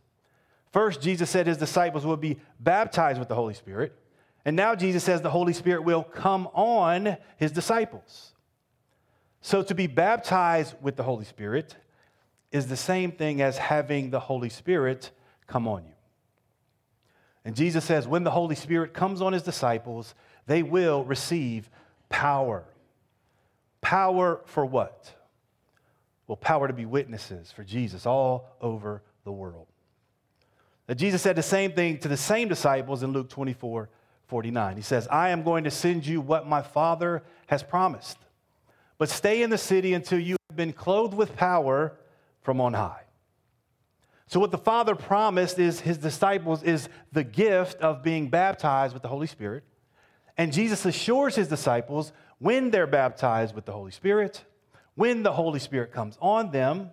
First, 0.71 1.01
Jesus 1.01 1.29
said 1.29 1.45
his 1.45 1.57
disciples 1.57 2.05
will 2.05 2.17
be 2.17 2.39
baptized 2.59 3.19
with 3.19 3.27
the 3.27 3.35
Holy 3.35 3.53
Spirit. 3.53 3.95
And 4.43 4.55
now 4.55 4.73
Jesus 4.73 5.03
says 5.03 5.21
the 5.21 5.29
Holy 5.29 5.53
Spirit 5.53 5.83
will 5.83 6.03
come 6.03 6.47
on 6.53 7.17
his 7.37 7.51
disciples. 7.51 8.33
So 9.41 9.61
to 9.61 9.75
be 9.75 9.87
baptized 9.87 10.75
with 10.81 10.95
the 10.95 11.03
Holy 11.03 11.25
Spirit 11.25 11.75
is 12.53 12.67
the 12.67 12.77
same 12.77 13.11
thing 13.11 13.41
as 13.41 13.57
having 13.57 14.11
the 14.11 14.19
Holy 14.19 14.47
Spirit 14.47 15.11
come 15.47 15.67
on 15.67 15.83
you. 15.83 15.93
And 17.43 17.55
Jesus 17.55 17.83
says 17.83 18.07
when 18.07 18.23
the 18.23 18.31
Holy 18.31 18.55
Spirit 18.55 18.93
comes 18.93 19.21
on 19.21 19.33
his 19.33 19.43
disciples, 19.43 20.13
they 20.45 20.63
will 20.63 21.03
receive 21.03 21.69
power. 22.09 22.63
Power 23.81 24.41
for 24.45 24.65
what? 24.65 25.13
Well, 26.27 26.37
power 26.37 26.67
to 26.67 26.73
be 26.73 26.85
witnesses 26.85 27.51
for 27.51 27.63
Jesus 27.63 28.05
all 28.05 28.55
over 28.61 29.01
the 29.25 29.31
world. 29.31 29.67
Now, 30.87 30.93
Jesus 30.93 31.21
said 31.21 31.35
the 31.35 31.43
same 31.43 31.71
thing 31.71 31.97
to 31.99 32.07
the 32.07 32.17
same 32.17 32.47
disciples 32.47 33.03
in 33.03 33.11
Luke 33.11 33.29
24 33.29 33.89
49. 34.27 34.75
He 34.77 34.81
says, 34.81 35.07
I 35.09 35.29
am 35.29 35.43
going 35.43 35.65
to 35.65 35.71
send 35.71 36.05
you 36.05 36.21
what 36.21 36.47
my 36.47 36.61
Father 36.61 37.23
has 37.47 37.61
promised, 37.61 38.17
but 38.97 39.09
stay 39.09 39.43
in 39.43 39.49
the 39.49 39.57
city 39.57 39.93
until 39.93 40.17
you 40.17 40.37
have 40.49 40.55
been 40.55 40.73
clothed 40.73 41.13
with 41.13 41.35
power 41.35 41.93
from 42.43 42.61
on 42.61 42.73
high. 42.73 43.03
So, 44.27 44.39
what 44.39 44.51
the 44.51 44.57
Father 44.57 44.95
promised 44.95 45.59
is 45.59 45.79
his 45.79 45.97
disciples 45.97 46.63
is 46.63 46.89
the 47.11 47.23
gift 47.23 47.79
of 47.81 48.03
being 48.03 48.29
baptized 48.29 48.93
with 48.93 49.03
the 49.03 49.09
Holy 49.09 49.27
Spirit. 49.27 49.63
And 50.37 50.51
Jesus 50.51 50.85
assures 50.85 51.35
his 51.35 51.47
disciples 51.47 52.11
when 52.39 52.71
they're 52.71 52.87
baptized 52.87 53.53
with 53.53 53.65
the 53.65 53.71
Holy 53.71 53.91
Spirit, 53.91 54.43
when 54.95 55.23
the 55.23 55.31
Holy 55.31 55.59
Spirit 55.59 55.91
comes 55.91 56.17
on 56.21 56.51
them, 56.51 56.89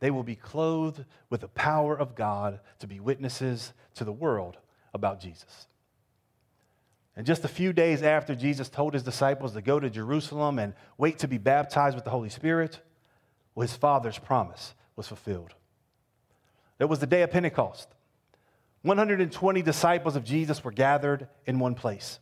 they 0.00 0.10
will 0.10 0.22
be 0.22 0.34
clothed 0.34 1.04
with 1.30 1.42
the 1.42 1.48
power 1.48 1.96
of 1.96 2.14
God 2.14 2.60
to 2.80 2.86
be 2.86 2.98
witnesses 2.98 3.72
to 3.94 4.04
the 4.04 4.12
world 4.12 4.56
about 4.92 5.20
Jesus. 5.20 5.66
And 7.14 7.26
just 7.26 7.44
a 7.44 7.48
few 7.48 7.72
days 7.72 8.02
after 8.02 8.34
Jesus 8.34 8.68
told 8.68 8.94
his 8.94 9.02
disciples 9.02 9.52
to 9.52 9.62
go 9.62 9.78
to 9.78 9.90
Jerusalem 9.90 10.58
and 10.58 10.74
wait 10.96 11.18
to 11.18 11.28
be 11.28 11.38
baptized 11.38 11.94
with 11.94 12.04
the 12.04 12.10
Holy 12.10 12.30
Spirit, 12.30 12.80
well, 13.54 13.62
his 13.62 13.76
Father's 13.76 14.18
promise 14.18 14.74
was 14.96 15.08
fulfilled. 15.08 15.54
It 16.78 16.86
was 16.86 16.98
the 16.98 17.06
day 17.06 17.22
of 17.22 17.30
Pentecost. 17.30 17.88
120 18.82 19.62
disciples 19.62 20.16
of 20.16 20.24
Jesus 20.24 20.64
were 20.64 20.72
gathered 20.72 21.28
in 21.46 21.58
one 21.58 21.74
place. 21.74 22.18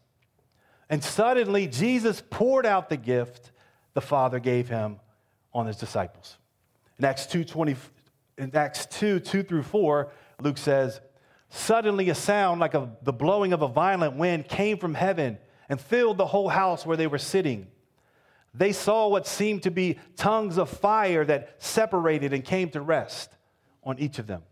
And 0.90 1.02
suddenly, 1.02 1.66
Jesus 1.66 2.22
poured 2.30 2.66
out 2.66 2.88
the 2.88 2.96
gift 2.96 3.52
the 3.94 4.00
Father 4.00 4.38
gave 4.38 4.68
him 4.68 5.00
on 5.52 5.66
his 5.66 5.76
disciples. 5.76 6.36
In 6.98 7.04
Acts 7.04 7.26
2, 7.26 7.44
20, 7.44 7.76
in 8.38 8.54
Acts 8.54 8.86
2, 8.86 9.20
2 9.20 9.42
through 9.42 9.62
4, 9.62 10.12
Luke 10.42 10.58
says, 10.58 11.00
Suddenly 11.48 12.10
a 12.10 12.14
sound 12.14 12.60
like 12.60 12.74
a, 12.74 12.90
the 13.02 13.12
blowing 13.12 13.52
of 13.52 13.62
a 13.62 13.68
violent 13.68 14.16
wind 14.16 14.48
came 14.48 14.78
from 14.78 14.94
heaven 14.94 15.38
and 15.68 15.80
filled 15.80 16.18
the 16.18 16.26
whole 16.26 16.48
house 16.48 16.86
where 16.86 16.96
they 16.96 17.06
were 17.06 17.18
sitting. 17.18 17.66
They 18.52 18.72
saw 18.72 19.08
what 19.08 19.26
seemed 19.26 19.62
to 19.62 19.70
be 19.70 19.98
tongues 20.16 20.58
of 20.58 20.68
fire 20.68 21.24
that 21.24 21.54
separated 21.58 22.32
and 22.32 22.44
came 22.44 22.70
to 22.70 22.80
rest 22.80 23.30
on 23.84 23.98
each 23.98 24.18
of 24.18 24.26
them. 24.26 24.42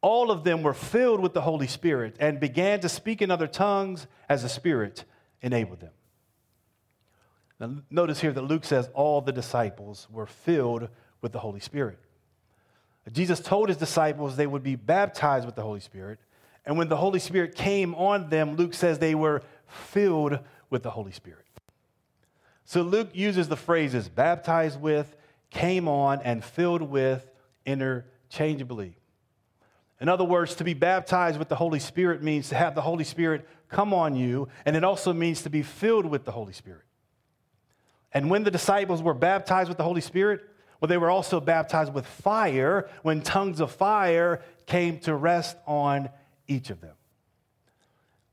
All 0.00 0.30
of 0.30 0.44
them 0.44 0.62
were 0.62 0.74
filled 0.74 1.20
with 1.20 1.32
the 1.32 1.40
Holy 1.40 1.66
Spirit 1.66 2.16
and 2.18 2.40
began 2.40 2.80
to 2.80 2.88
speak 2.88 3.22
in 3.22 3.30
other 3.30 3.46
tongues 3.46 4.06
as 4.28 4.42
the 4.42 4.48
Spirit 4.48 5.04
enabled 5.40 5.80
them. 5.80 5.92
Now, 7.60 7.82
notice 7.90 8.20
here 8.20 8.32
that 8.32 8.42
Luke 8.42 8.64
says 8.64 8.90
all 8.94 9.20
the 9.20 9.32
disciples 9.32 10.08
were 10.10 10.26
filled 10.26 10.88
with 11.20 11.32
the 11.32 11.38
Holy 11.38 11.60
Spirit. 11.60 11.98
Jesus 13.10 13.40
told 13.40 13.68
his 13.68 13.78
disciples 13.78 14.36
they 14.36 14.46
would 14.46 14.62
be 14.62 14.76
baptized 14.76 15.46
with 15.46 15.56
the 15.56 15.62
Holy 15.62 15.80
Spirit. 15.80 16.18
And 16.64 16.78
when 16.78 16.88
the 16.88 16.96
Holy 16.96 17.18
Spirit 17.18 17.54
came 17.54 17.94
on 17.94 18.28
them, 18.28 18.54
Luke 18.56 18.74
says 18.74 18.98
they 18.98 19.14
were 19.14 19.42
filled 19.66 20.38
with 20.70 20.82
the 20.82 20.90
Holy 20.90 21.12
Spirit. 21.12 21.41
So 22.72 22.80
Luke 22.80 23.10
uses 23.12 23.48
the 23.48 23.56
phrases 23.56 24.08
baptized 24.08 24.80
with, 24.80 25.14
came 25.50 25.88
on, 25.88 26.22
and 26.22 26.42
filled 26.42 26.80
with 26.80 27.30
interchangeably. 27.66 28.96
In 30.00 30.08
other 30.08 30.24
words, 30.24 30.54
to 30.54 30.64
be 30.64 30.72
baptized 30.72 31.38
with 31.38 31.50
the 31.50 31.56
Holy 31.56 31.78
Spirit 31.78 32.22
means 32.22 32.48
to 32.48 32.54
have 32.54 32.74
the 32.74 32.80
Holy 32.80 33.04
Spirit 33.04 33.46
come 33.68 33.92
on 33.92 34.16
you, 34.16 34.48
and 34.64 34.74
it 34.74 34.84
also 34.84 35.12
means 35.12 35.42
to 35.42 35.50
be 35.50 35.62
filled 35.62 36.06
with 36.06 36.24
the 36.24 36.32
Holy 36.32 36.54
Spirit. 36.54 36.86
And 38.10 38.30
when 38.30 38.42
the 38.42 38.50
disciples 38.50 39.02
were 39.02 39.12
baptized 39.12 39.68
with 39.68 39.76
the 39.76 39.84
Holy 39.84 40.00
Spirit, 40.00 40.40
well, 40.80 40.88
they 40.88 40.96
were 40.96 41.10
also 41.10 41.40
baptized 41.40 41.92
with 41.92 42.06
fire 42.06 42.88
when 43.02 43.20
tongues 43.20 43.60
of 43.60 43.70
fire 43.70 44.40
came 44.64 44.98
to 45.00 45.14
rest 45.14 45.58
on 45.66 46.08
each 46.48 46.70
of 46.70 46.80
them. 46.80 46.94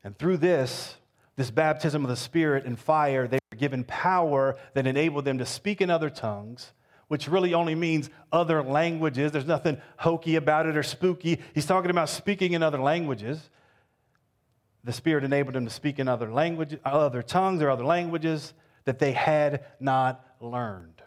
And 0.02 0.18
through 0.18 0.38
this, 0.38 0.96
this 1.36 1.52
baptism 1.52 2.06
of 2.06 2.10
the 2.10 2.16
Spirit 2.16 2.64
and 2.64 2.80
fire, 2.80 3.28
they 3.28 3.39
given 3.60 3.84
power 3.84 4.57
that 4.74 4.88
enabled 4.88 5.26
them 5.26 5.38
to 5.38 5.45
speak 5.45 5.82
in 5.82 5.91
other 5.91 6.10
tongues, 6.10 6.72
which 7.10 7.28
really 7.28 7.53
only 7.53 7.76
means 7.76 8.10
other 8.32 8.64
languages. 8.64 9.32
There's 9.32 9.45
nothing 9.45 9.80
hokey 9.97 10.36
about 10.36 10.66
it 10.66 10.76
or 10.76 10.84
spooky. 10.84 11.39
He's 11.53 11.66
talking 11.66 11.91
about 11.91 12.10
speaking 12.10 12.53
in 12.53 12.64
other 12.64 12.80
languages. 12.80 13.49
The 14.84 14.93
Spirit 14.93 15.24
enabled 15.24 15.55
them 15.55 15.66
to 15.66 15.72
speak 15.72 15.99
in 15.99 16.07
other 16.07 16.32
languages, 16.32 16.80
other 16.86 17.22
tongues 17.22 17.62
or 17.62 17.70
other 17.70 17.86
languages 17.86 18.53
that 18.86 18.97
they 18.97 19.12
had 19.12 19.66
not 19.80 20.26
learned. 20.39 21.01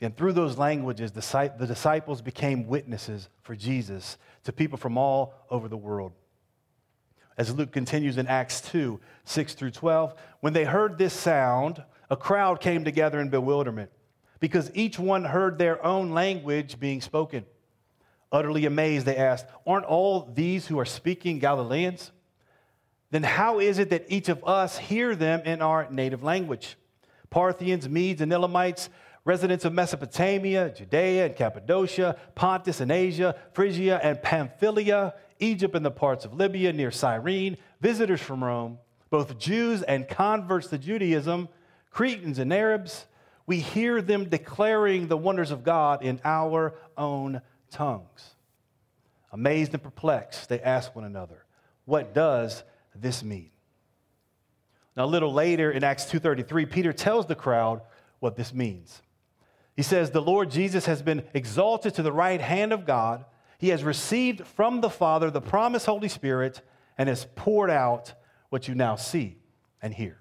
And 0.00 0.16
through 0.16 0.32
those 0.32 0.58
languages, 0.58 1.12
the 1.12 1.66
disciples 1.66 2.20
became 2.20 2.66
witnesses 2.66 3.28
for 3.42 3.54
Jesus 3.54 4.18
to 4.42 4.52
people 4.52 4.76
from 4.76 4.98
all 4.98 5.34
over 5.48 5.68
the 5.68 5.76
world. 5.76 6.12
As 7.38 7.54
Luke 7.54 7.72
continues 7.72 8.18
in 8.18 8.26
Acts 8.26 8.60
2 8.62 9.00
6 9.24 9.54
through 9.54 9.70
12, 9.70 10.14
when 10.40 10.52
they 10.52 10.64
heard 10.64 10.98
this 10.98 11.14
sound, 11.14 11.82
a 12.10 12.16
crowd 12.16 12.60
came 12.60 12.84
together 12.84 13.20
in 13.20 13.30
bewilderment 13.30 13.90
because 14.40 14.70
each 14.74 14.98
one 14.98 15.24
heard 15.24 15.56
their 15.56 15.84
own 15.84 16.10
language 16.10 16.78
being 16.78 17.00
spoken. 17.00 17.46
Utterly 18.30 18.66
amazed, 18.66 19.06
they 19.06 19.16
asked, 19.16 19.46
Aren't 19.66 19.84
all 19.86 20.28
these 20.34 20.66
who 20.66 20.78
are 20.78 20.84
speaking 20.84 21.38
Galileans? 21.38 22.10
Then 23.10 23.22
how 23.22 23.60
is 23.60 23.78
it 23.78 23.90
that 23.90 24.06
each 24.08 24.28
of 24.28 24.42
us 24.44 24.78
hear 24.78 25.14
them 25.14 25.42
in 25.44 25.62
our 25.62 25.88
native 25.90 26.22
language? 26.22 26.76
Parthians, 27.28 27.88
Medes, 27.88 28.20
and 28.20 28.32
Elamites, 28.32 28.88
residents 29.24 29.64
of 29.64 29.72
Mesopotamia, 29.72 30.70
Judea 30.70 31.26
and 31.26 31.36
Cappadocia, 31.36 32.16
Pontus 32.34 32.80
and 32.80 32.90
Asia, 32.90 33.36
Phrygia 33.52 34.00
and 34.02 34.20
Pamphylia, 34.22 35.14
Egypt 35.42 35.74
and 35.74 35.84
the 35.84 35.90
parts 35.90 36.24
of 36.24 36.34
Libya 36.34 36.72
near 36.72 36.90
Cyrene, 36.90 37.56
visitors 37.80 38.20
from 38.20 38.42
Rome, 38.42 38.78
both 39.10 39.38
Jews 39.38 39.82
and 39.82 40.08
converts 40.08 40.68
to 40.68 40.78
Judaism, 40.78 41.48
Cretans 41.90 42.38
and 42.38 42.52
Arabs, 42.52 43.06
we 43.46 43.58
hear 43.58 44.00
them 44.00 44.28
declaring 44.28 45.08
the 45.08 45.16
wonders 45.16 45.50
of 45.50 45.64
God 45.64 46.02
in 46.02 46.20
our 46.24 46.74
own 46.96 47.42
tongues. 47.70 48.34
Amazed 49.32 49.74
and 49.74 49.82
perplexed, 49.82 50.48
they 50.48 50.60
ask 50.60 50.94
one 50.94 51.04
another, 51.04 51.44
What 51.84 52.14
does 52.14 52.62
this 52.94 53.22
mean? 53.22 53.50
Now, 54.96 55.04
a 55.04 55.06
little 55.06 55.32
later 55.32 55.70
in 55.70 55.84
Acts 55.84 56.04
2:33, 56.04 56.70
Peter 56.70 56.92
tells 56.92 57.26
the 57.26 57.34
crowd 57.34 57.82
what 58.20 58.36
this 58.36 58.52
means. 58.52 59.02
He 59.74 59.82
says, 59.82 60.10
The 60.10 60.22
Lord 60.22 60.50
Jesus 60.50 60.86
has 60.86 61.02
been 61.02 61.24
exalted 61.34 61.94
to 61.94 62.02
the 62.02 62.12
right 62.12 62.40
hand 62.40 62.72
of 62.72 62.84
God. 62.84 63.24
He 63.62 63.68
has 63.68 63.84
received 63.84 64.44
from 64.44 64.80
the 64.80 64.90
Father 64.90 65.30
the 65.30 65.40
promised 65.40 65.86
Holy 65.86 66.08
Spirit 66.08 66.62
and 66.98 67.08
has 67.08 67.28
poured 67.36 67.70
out 67.70 68.12
what 68.48 68.66
you 68.66 68.74
now 68.74 68.96
see 68.96 69.36
and 69.80 69.94
hear. 69.94 70.20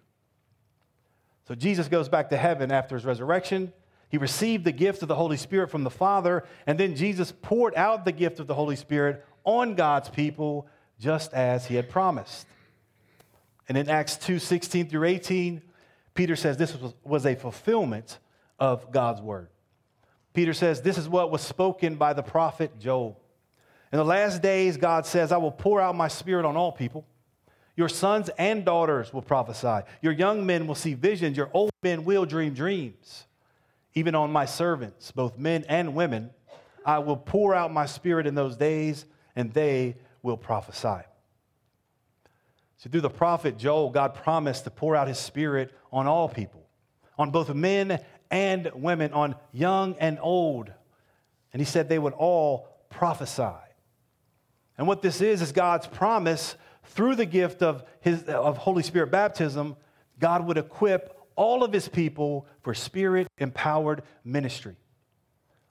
So 1.47 1.55
Jesus 1.55 1.87
goes 1.87 2.07
back 2.07 2.29
to 2.29 2.37
heaven 2.37 2.71
after 2.71 2.93
his 2.93 3.03
resurrection. 3.03 3.73
He 4.09 4.19
received 4.19 4.63
the 4.63 4.71
gift 4.71 5.01
of 5.01 5.07
the 5.07 5.15
Holy 5.15 5.37
Spirit 5.37 5.71
from 5.71 5.83
the 5.83 5.89
Father, 5.89 6.43
and 6.67 6.79
then 6.79 6.95
Jesus 6.95 7.33
poured 7.41 7.73
out 7.73 8.05
the 8.05 8.11
gift 8.11 8.39
of 8.39 8.45
the 8.45 8.53
Holy 8.53 8.75
Spirit 8.75 9.25
on 9.43 9.73
God's 9.73 10.09
people 10.09 10.67
just 10.99 11.33
as 11.33 11.65
he 11.65 11.73
had 11.73 11.89
promised. 11.89 12.45
And 13.67 13.75
in 13.75 13.89
Acts 13.89 14.17
2 14.17 14.37
16 14.37 14.87
through 14.87 15.05
18, 15.05 15.63
Peter 16.13 16.35
says 16.35 16.57
this 16.57 16.75
was, 16.75 16.93
was 17.03 17.25
a 17.25 17.33
fulfillment 17.33 18.19
of 18.59 18.91
God's 18.91 19.19
word. 19.19 19.47
Peter 20.35 20.53
says, 20.53 20.83
This 20.83 20.99
is 20.99 21.09
what 21.09 21.31
was 21.31 21.41
spoken 21.41 21.95
by 21.95 22.13
the 22.13 22.21
prophet 22.21 22.77
Joel. 22.79 23.17
In 23.91 23.97
the 23.97 24.05
last 24.05 24.41
days, 24.41 24.77
God 24.77 25.05
says, 25.05 25.31
I 25.31 25.37
will 25.37 25.51
pour 25.51 25.81
out 25.81 25.95
my 25.95 26.07
spirit 26.07 26.45
on 26.45 26.55
all 26.55 26.71
people. 26.71 27.05
Your 27.75 27.89
sons 27.89 28.29
and 28.37 28.63
daughters 28.63 29.13
will 29.13 29.21
prophesy. 29.21 29.85
Your 30.01 30.13
young 30.13 30.45
men 30.45 30.67
will 30.67 30.75
see 30.75 30.93
visions. 30.93 31.35
Your 31.35 31.49
old 31.53 31.71
men 31.83 32.05
will 32.05 32.25
dream 32.25 32.53
dreams. 32.53 33.25
Even 33.93 34.15
on 34.15 34.31
my 34.31 34.45
servants, 34.45 35.11
both 35.11 35.37
men 35.37 35.65
and 35.67 35.93
women, 35.93 36.29
I 36.85 36.99
will 36.99 37.17
pour 37.17 37.53
out 37.53 37.73
my 37.73 37.85
spirit 37.85 38.27
in 38.27 38.35
those 38.35 38.55
days, 38.55 39.05
and 39.35 39.53
they 39.53 39.95
will 40.23 40.37
prophesy. 40.37 41.05
So, 42.77 42.89
through 42.89 43.01
the 43.01 43.09
prophet 43.09 43.57
Joel, 43.57 43.89
God 43.89 44.15
promised 44.15 44.63
to 44.63 44.71
pour 44.71 44.95
out 44.95 45.07
his 45.07 45.19
spirit 45.19 45.71
on 45.91 46.07
all 46.07 46.29
people, 46.29 46.65
on 47.17 47.29
both 47.29 47.53
men 47.53 48.01
and 48.31 48.71
women, 48.73 49.11
on 49.13 49.35
young 49.51 49.95
and 49.99 50.17
old. 50.21 50.71
And 51.53 51.61
he 51.61 51.65
said 51.65 51.89
they 51.89 51.99
would 51.99 52.13
all 52.13 52.69
prophesy. 52.89 53.43
And 54.77 54.87
what 54.87 55.01
this 55.01 55.21
is, 55.21 55.41
is 55.41 55.51
God's 55.51 55.87
promise 55.87 56.55
through 56.85 57.15
the 57.15 57.25
gift 57.25 57.61
of, 57.61 57.83
his, 57.99 58.23
of 58.23 58.57
Holy 58.57 58.83
Spirit 58.83 59.11
baptism, 59.11 59.75
God 60.19 60.45
would 60.45 60.57
equip 60.57 61.17
all 61.35 61.63
of 61.63 61.73
his 61.73 61.87
people 61.87 62.45
for 62.61 62.73
spirit 62.73 63.27
empowered 63.37 64.03
ministry. 64.23 64.75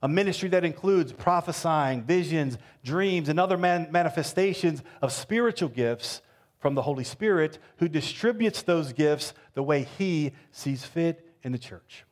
A 0.03 0.09
ministry 0.09 0.48
that 0.51 0.64
includes 0.64 1.12
prophesying, 1.12 2.05
visions, 2.05 2.57
dreams, 2.82 3.28
and 3.28 3.38
other 3.38 3.59
man- 3.59 3.88
manifestations 3.90 4.82
of 5.03 5.12
spiritual 5.12 5.68
gifts 5.68 6.22
from 6.59 6.74
the 6.74 6.82
Holy 6.82 7.05
Spirit, 7.05 7.59
who 7.78 7.88
distributes 7.88 8.62
those 8.62 8.92
gifts 8.92 9.32
the 9.55 9.62
way 9.62 9.86
he 9.98 10.32
sees 10.51 10.84
fit 10.84 11.26
in 11.42 11.53
the 11.53 11.59
church. 11.59 12.05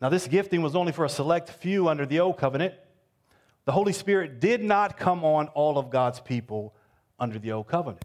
Now, 0.00 0.08
this 0.08 0.28
gifting 0.28 0.62
was 0.62 0.76
only 0.76 0.92
for 0.92 1.04
a 1.04 1.08
select 1.08 1.50
few 1.50 1.88
under 1.88 2.06
the 2.06 2.20
old 2.20 2.36
covenant. 2.36 2.74
The 3.64 3.72
Holy 3.72 3.92
Spirit 3.92 4.40
did 4.40 4.62
not 4.62 4.96
come 4.96 5.24
on 5.24 5.48
all 5.48 5.78
of 5.78 5.90
God's 5.90 6.20
people 6.20 6.74
under 7.18 7.38
the 7.38 7.52
old 7.52 7.68
covenant. 7.68 8.04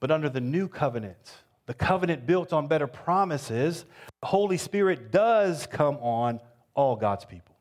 But 0.00 0.10
under 0.10 0.28
the 0.28 0.40
new 0.40 0.68
covenant, 0.68 1.32
the 1.66 1.74
covenant 1.74 2.26
built 2.26 2.52
on 2.52 2.66
better 2.66 2.86
promises, 2.86 3.84
the 4.20 4.26
Holy 4.26 4.56
Spirit 4.56 5.10
does 5.10 5.66
come 5.66 5.96
on 5.96 6.40
all 6.74 6.96
God's 6.96 7.24
people. 7.24 7.56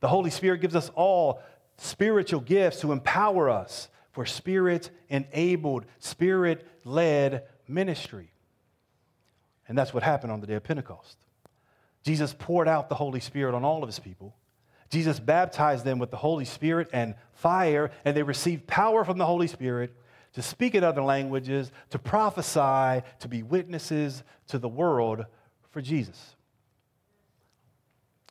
The 0.00 0.08
Holy 0.08 0.30
Spirit 0.30 0.60
gives 0.60 0.76
us 0.76 0.90
all 0.94 1.42
spiritual 1.76 2.40
gifts 2.40 2.80
to 2.80 2.92
empower 2.92 3.50
us 3.50 3.88
for 4.12 4.26
spirit 4.26 4.90
enabled, 5.08 5.86
spirit 5.98 6.66
led 6.84 7.44
ministry. 7.68 8.32
And 9.68 9.78
that's 9.78 9.94
what 9.94 10.02
happened 10.02 10.32
on 10.32 10.40
the 10.40 10.46
day 10.46 10.54
of 10.54 10.64
Pentecost. 10.64 11.16
Jesus 12.02 12.34
poured 12.38 12.66
out 12.66 12.88
the 12.88 12.94
Holy 12.94 13.20
Spirit 13.20 13.54
on 13.54 13.64
all 13.64 13.82
of 13.82 13.88
his 13.88 13.98
people. 13.98 14.34
Jesus 14.90 15.20
baptized 15.20 15.84
them 15.84 15.98
with 15.98 16.10
the 16.10 16.16
Holy 16.16 16.44
Spirit 16.44 16.88
and 16.92 17.14
fire, 17.32 17.90
and 18.04 18.16
they 18.16 18.24
received 18.24 18.66
power 18.66 19.04
from 19.04 19.18
the 19.18 19.26
Holy 19.26 19.46
Spirit 19.46 19.94
to 20.32 20.42
speak 20.42 20.74
in 20.74 20.84
other 20.84 21.02
languages, 21.02 21.70
to 21.90 21.98
prophesy, 21.98 23.04
to 23.20 23.28
be 23.28 23.42
witnesses 23.42 24.22
to 24.48 24.58
the 24.58 24.68
world 24.68 25.24
for 25.70 25.80
Jesus. 25.80 26.36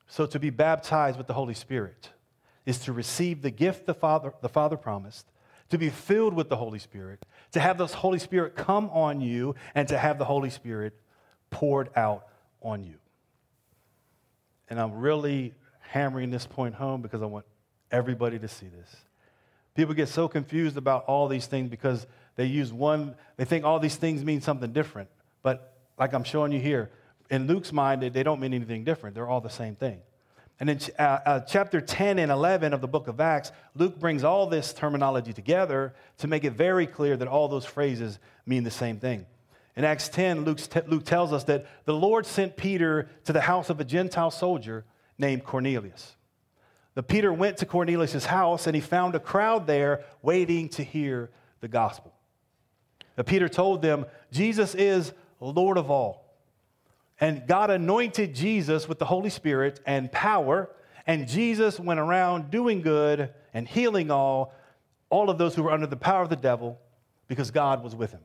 So, 0.07 0.25
to 0.25 0.39
be 0.39 0.49
baptized 0.49 1.17
with 1.17 1.27
the 1.27 1.33
Holy 1.33 1.53
Spirit 1.53 2.09
is 2.65 2.79
to 2.79 2.93
receive 2.93 3.41
the 3.41 3.51
gift 3.51 3.85
the 3.85 3.93
Father, 3.93 4.33
the 4.41 4.49
Father 4.49 4.75
promised, 4.75 5.27
to 5.69 5.77
be 5.77 5.89
filled 5.89 6.33
with 6.33 6.49
the 6.49 6.55
Holy 6.55 6.79
Spirit, 6.79 7.25
to 7.51 7.59
have 7.59 7.77
the 7.77 7.87
Holy 7.87 8.19
Spirit 8.19 8.55
come 8.55 8.89
on 8.89 9.21
you, 9.21 9.55
and 9.75 9.87
to 9.87 9.97
have 9.97 10.17
the 10.17 10.25
Holy 10.25 10.49
Spirit 10.49 10.93
poured 11.51 11.89
out 11.95 12.27
on 12.61 12.83
you. 12.83 12.95
And 14.69 14.79
I'm 14.79 14.93
really 14.93 15.53
hammering 15.89 16.29
this 16.29 16.45
point 16.45 16.75
home 16.75 17.01
because 17.01 17.23
I 17.23 17.25
want 17.25 17.45
everybody 17.91 18.37
to 18.37 18.47
see 18.47 18.67
this. 18.67 18.95
People 19.73 19.95
get 19.95 20.07
so 20.07 20.27
confused 20.27 20.77
about 20.77 21.05
all 21.05 21.27
these 21.27 21.47
things 21.47 21.67
because 21.69 22.05
they 22.35 22.45
use 22.45 22.71
one, 22.71 23.15
they 23.37 23.45
think 23.45 23.65
all 23.65 23.79
these 23.79 23.95
things 23.95 24.23
mean 24.23 24.39
something 24.39 24.71
different. 24.71 25.09
But 25.41 25.73
like 25.97 26.13
I'm 26.13 26.23
showing 26.23 26.51
you 26.51 26.59
here, 26.59 26.91
in 27.31 27.47
Luke's 27.47 27.73
mind, 27.73 28.03
they 28.03 28.23
don't 28.23 28.39
mean 28.39 28.53
anything 28.53 28.83
different. 28.83 29.15
They're 29.15 29.27
all 29.27 29.41
the 29.41 29.49
same 29.49 29.75
thing. 29.75 29.99
And 30.59 30.69
in 30.69 30.79
uh, 30.99 31.01
uh, 31.01 31.39
chapter 31.41 31.81
10 31.81 32.19
and 32.19 32.31
11 32.31 32.73
of 32.73 32.81
the 32.81 32.87
book 32.87 33.07
of 33.07 33.19
Acts, 33.19 33.51
Luke 33.75 33.97
brings 33.97 34.23
all 34.23 34.45
this 34.45 34.73
terminology 34.73 35.33
together 35.33 35.95
to 36.19 36.27
make 36.27 36.43
it 36.43 36.51
very 36.51 36.85
clear 36.85 37.17
that 37.17 37.27
all 37.27 37.47
those 37.47 37.65
phrases 37.65 38.19
mean 38.45 38.63
the 38.63 38.71
same 38.71 38.99
thing. 38.99 39.25
In 39.75 39.85
Acts 39.85 40.09
10, 40.09 40.43
Luke, 40.43 40.59
Luke 40.85 41.05
tells 41.05 41.33
us 41.33 41.45
that 41.45 41.65
the 41.85 41.93
Lord 41.93 42.27
sent 42.27 42.57
Peter 42.57 43.09
to 43.25 43.33
the 43.33 43.41
house 43.41 43.71
of 43.71 43.79
a 43.79 43.85
Gentile 43.85 44.29
soldier 44.29 44.85
named 45.19 45.43
Cornelius. 45.43 46.15
The 46.95 47.03
Peter 47.03 47.31
went 47.31 47.57
to 47.57 47.65
Cornelius' 47.65 48.25
house 48.25 48.65
and 48.65 48.75
he 48.75 48.81
found 48.81 49.15
a 49.15 49.19
crowd 49.19 49.67
there 49.67 50.03
waiting 50.21 50.69
to 50.69 50.83
hear 50.83 51.29
the 51.61 51.67
gospel. 51.67 52.13
The 53.15 53.23
Peter 53.23 53.49
told 53.49 53.81
them, 53.81 54.05
Jesus 54.31 54.75
is 54.75 55.13
Lord 55.39 55.77
of 55.77 55.91
all. 55.91 56.25
And 57.19 57.45
God 57.47 57.69
anointed 57.69 58.33
Jesus 58.33 58.87
with 58.87 58.97
the 58.97 59.05
Holy 59.05 59.29
Spirit 59.29 59.81
and 59.85 60.11
power, 60.11 60.69
and 61.05 61.27
Jesus 61.27 61.79
went 61.79 61.99
around 61.99 62.49
doing 62.49 62.81
good 62.81 63.33
and 63.53 63.67
healing 63.67 64.09
all, 64.09 64.53
all 65.09 65.29
of 65.29 65.37
those 65.37 65.55
who 65.55 65.63
were 65.63 65.71
under 65.71 65.87
the 65.87 65.97
power 65.97 66.21
of 66.21 66.29
the 66.29 66.35
devil 66.35 66.79
because 67.27 67.51
God 67.51 67.83
was 67.83 67.95
with 67.95 68.11
him. 68.11 68.21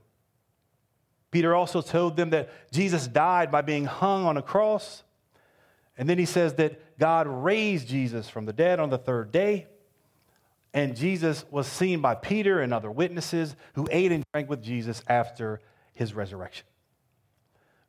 Peter 1.31 1.55
also 1.55 1.83
told 1.83 2.17
them 2.17 2.31
that 2.31 2.51
Jesus 2.71 3.09
died 3.09 3.51
by 3.51 3.63
being 3.63 3.87
hung 3.87 4.25
on 4.25 4.37
a 4.37 4.43
cross. 4.43 5.03
And 5.99 6.09
then 6.09 6.19
he 6.19 6.27
says 6.27 6.55
that 6.55 6.81
God 6.99 7.27
raised 7.27 7.89
Jesus 7.89 8.29
from 8.29 8.47
the 8.47 8.53
dead 8.53 8.81
on 8.81 8.91
the 8.91 8.99
third 8.99 9.33
day. 9.33 9.67
And 10.73 10.97
Jesus 10.97 11.45
was 11.51 11.67
seen 11.67 12.01
by 12.01 12.17
Peter 12.17 12.61
and 12.61 12.75
other 12.75 12.91
witnesses 12.91 13.55
who 13.75 13.87
ate 13.91 14.11
and 14.11 14.25
drank 14.33 14.51
with 14.51 14.63
Jesus 14.63 15.03
after 15.07 15.61
his 15.95 16.15
resurrection. 16.15 16.67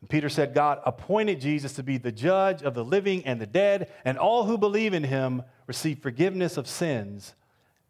And 0.02 0.10
Peter 0.10 0.30
said, 0.30 0.54
God 0.54 0.80
appointed 0.86 1.42
Jesus 1.42 1.74
to 1.74 1.84
be 1.84 1.98
the 1.98 2.12
judge 2.12 2.62
of 2.62 2.76
the 2.76 2.86
living 2.86 3.26
and 3.26 3.42
the 3.42 3.48
dead, 3.48 3.92
and 4.06 4.20
all 4.20 4.46
who 4.46 4.58
believe 4.58 4.94
in 4.94 5.04
him 5.04 5.42
receive 5.66 6.00
forgiveness 6.00 6.58
of 6.58 6.68
sins 6.68 7.34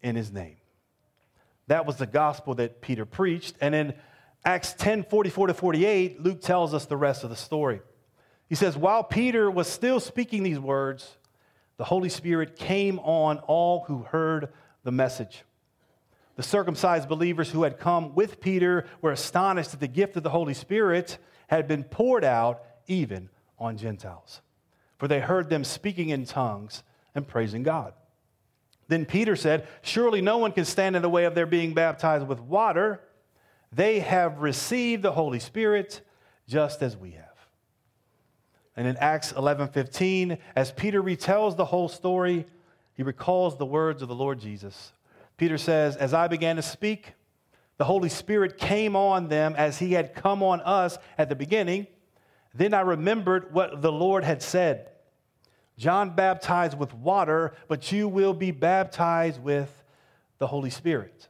in 0.01 0.15
his 0.15 0.31
name. 0.31 0.55
That 1.67 1.85
was 1.85 1.97
the 1.97 2.05
gospel 2.05 2.55
that 2.55 2.79
Peter 2.79 3.05
preached. 3.05 3.55
And 3.59 3.75
in 3.75 3.93
Acts 4.45 4.73
10 4.77 5.03
44 5.03 5.47
to 5.47 5.53
48, 5.53 6.21
Luke 6.21 6.41
tells 6.41 6.73
us 6.73 6.85
the 6.85 6.95
rest 6.95 7.23
of 7.23 7.29
the 7.29 7.35
story. 7.35 7.81
He 8.47 8.55
says, 8.55 8.77
While 8.77 9.03
Peter 9.03 9.49
was 9.49 9.67
still 9.67 9.99
speaking 9.99 10.43
these 10.43 10.59
words, 10.59 11.17
the 11.77 11.85
Holy 11.85 12.09
Spirit 12.09 12.55
came 12.55 12.99
on 12.99 13.39
all 13.39 13.83
who 13.85 14.03
heard 14.03 14.49
the 14.83 14.91
message. 14.91 15.43
The 16.35 16.43
circumcised 16.43 17.07
believers 17.07 17.51
who 17.51 17.63
had 17.63 17.79
come 17.79 18.13
with 18.13 18.41
Peter 18.41 18.85
were 19.01 19.11
astonished 19.11 19.71
that 19.71 19.79
the 19.79 19.87
gift 19.87 20.17
of 20.17 20.23
the 20.23 20.29
Holy 20.29 20.53
Spirit 20.53 21.17
had 21.47 21.67
been 21.67 21.83
poured 21.83 22.23
out 22.23 22.61
even 22.87 23.29
on 23.57 23.77
Gentiles, 23.77 24.41
for 24.97 25.07
they 25.07 25.19
heard 25.19 25.49
them 25.49 25.63
speaking 25.63 26.09
in 26.09 26.25
tongues 26.25 26.83
and 27.13 27.27
praising 27.27 27.63
God. 27.63 27.93
Then 28.87 29.05
Peter 29.05 29.35
said, 29.35 29.67
Surely 29.81 30.21
no 30.21 30.37
one 30.37 30.51
can 30.51 30.65
stand 30.65 30.95
in 30.95 31.01
the 31.01 31.09
way 31.09 31.25
of 31.25 31.35
their 31.35 31.45
being 31.45 31.73
baptized 31.73 32.27
with 32.27 32.39
water. 32.39 33.01
They 33.71 33.99
have 33.99 34.39
received 34.39 35.03
the 35.03 35.13
Holy 35.13 35.39
Spirit 35.39 36.01
just 36.47 36.83
as 36.83 36.95
we 36.95 37.11
have. 37.11 37.34
And 38.77 38.87
in 38.87 38.97
Acts 38.97 39.31
11:15, 39.33 40.37
as 40.55 40.71
Peter 40.71 41.01
retells 41.01 41.55
the 41.55 41.65
whole 41.65 41.87
story, 41.87 42.45
he 42.93 43.03
recalls 43.03 43.57
the 43.57 43.65
words 43.65 44.01
of 44.01 44.07
the 44.07 44.15
Lord 44.15 44.39
Jesus. 44.39 44.93
Peter 45.37 45.57
says, 45.57 45.95
As 45.95 46.13
I 46.13 46.27
began 46.27 46.55
to 46.55 46.61
speak, 46.61 47.13
the 47.77 47.85
Holy 47.85 48.09
Spirit 48.09 48.57
came 48.57 48.95
on 48.95 49.27
them 49.27 49.53
as 49.57 49.79
he 49.79 49.93
had 49.93 50.15
come 50.15 50.41
on 50.41 50.61
us 50.61 50.97
at 51.17 51.27
the 51.29 51.35
beginning. 51.35 51.87
Then 52.53 52.73
I 52.73 52.81
remembered 52.81 53.53
what 53.53 53.81
the 53.81 53.91
Lord 53.91 54.23
had 54.23 54.41
said 54.41 54.89
John 55.77 56.15
baptized 56.15 56.79
with 56.79 56.93
water, 56.93 57.53
but 57.67 57.91
you 57.91 58.07
will 58.07 58.33
be 58.33 58.51
baptized 58.51 59.43
with 59.43 59.83
the 60.37 60.47
Holy 60.47 60.69
Spirit. 60.69 61.27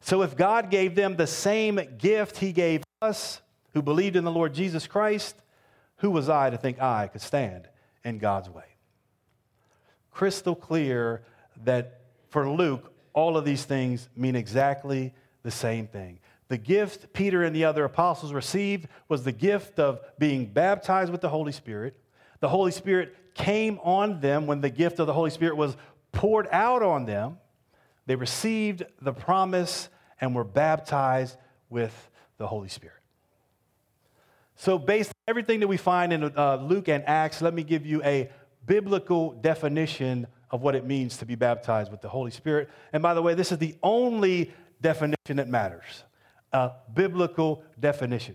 So 0.00 0.22
if 0.22 0.36
God 0.36 0.70
gave 0.70 0.94
them 0.94 1.16
the 1.16 1.26
same 1.26 1.80
gift 1.96 2.36
he 2.36 2.52
gave 2.52 2.82
us 3.00 3.40
who 3.72 3.80
believed 3.80 4.16
in 4.16 4.24
the 4.24 4.30
Lord 4.30 4.52
Jesus 4.52 4.86
Christ, 4.86 5.36
who 5.98 6.10
was 6.10 6.28
I 6.28 6.50
to 6.50 6.56
think 6.56 6.80
I 6.80 7.08
could 7.08 7.20
stand 7.20 7.68
in 8.04 8.18
God's 8.18 8.48
way? 8.48 8.64
Crystal 10.10 10.54
clear 10.54 11.22
that 11.64 12.00
for 12.28 12.48
Luke, 12.48 12.92
all 13.12 13.36
of 13.36 13.44
these 13.44 13.64
things 13.64 14.08
mean 14.16 14.36
exactly 14.36 15.14
the 15.42 15.50
same 15.50 15.86
thing. 15.86 16.20
The 16.48 16.58
gift 16.58 17.12
Peter 17.12 17.44
and 17.44 17.54
the 17.54 17.64
other 17.64 17.84
apostles 17.84 18.32
received 18.32 18.88
was 19.08 19.24
the 19.24 19.32
gift 19.32 19.78
of 19.78 20.00
being 20.18 20.46
baptized 20.46 21.12
with 21.12 21.20
the 21.20 21.28
Holy 21.28 21.52
Spirit. 21.52 21.96
The 22.40 22.48
Holy 22.48 22.72
Spirit 22.72 23.14
came 23.34 23.78
on 23.82 24.20
them 24.20 24.46
when 24.46 24.60
the 24.60 24.70
gift 24.70 24.98
of 24.98 25.06
the 25.06 25.12
Holy 25.12 25.30
Spirit 25.30 25.56
was 25.56 25.76
poured 26.12 26.48
out 26.50 26.82
on 26.82 27.04
them. 27.04 27.38
They 28.06 28.16
received 28.16 28.84
the 29.00 29.12
promise 29.12 29.88
and 30.20 30.34
were 30.34 30.44
baptized 30.44 31.36
with 31.68 32.10
the 32.38 32.46
Holy 32.46 32.68
Spirit. 32.68 32.97
So, 34.60 34.76
based 34.76 35.10
on 35.10 35.30
everything 35.30 35.60
that 35.60 35.68
we 35.68 35.76
find 35.76 36.12
in 36.12 36.36
uh, 36.36 36.56
Luke 36.56 36.88
and 36.88 37.04
Acts, 37.06 37.40
let 37.40 37.54
me 37.54 37.62
give 37.62 37.86
you 37.86 38.02
a 38.02 38.28
biblical 38.66 39.30
definition 39.34 40.26
of 40.50 40.62
what 40.62 40.74
it 40.74 40.84
means 40.84 41.16
to 41.18 41.24
be 41.24 41.36
baptized 41.36 41.92
with 41.92 42.00
the 42.00 42.08
Holy 42.08 42.32
Spirit. 42.32 42.68
And 42.92 43.00
by 43.00 43.14
the 43.14 43.22
way, 43.22 43.34
this 43.34 43.52
is 43.52 43.58
the 43.58 43.76
only 43.84 44.52
definition 44.80 45.36
that 45.36 45.48
matters 45.48 46.02
a 46.52 46.72
biblical 46.92 47.62
definition. 47.78 48.34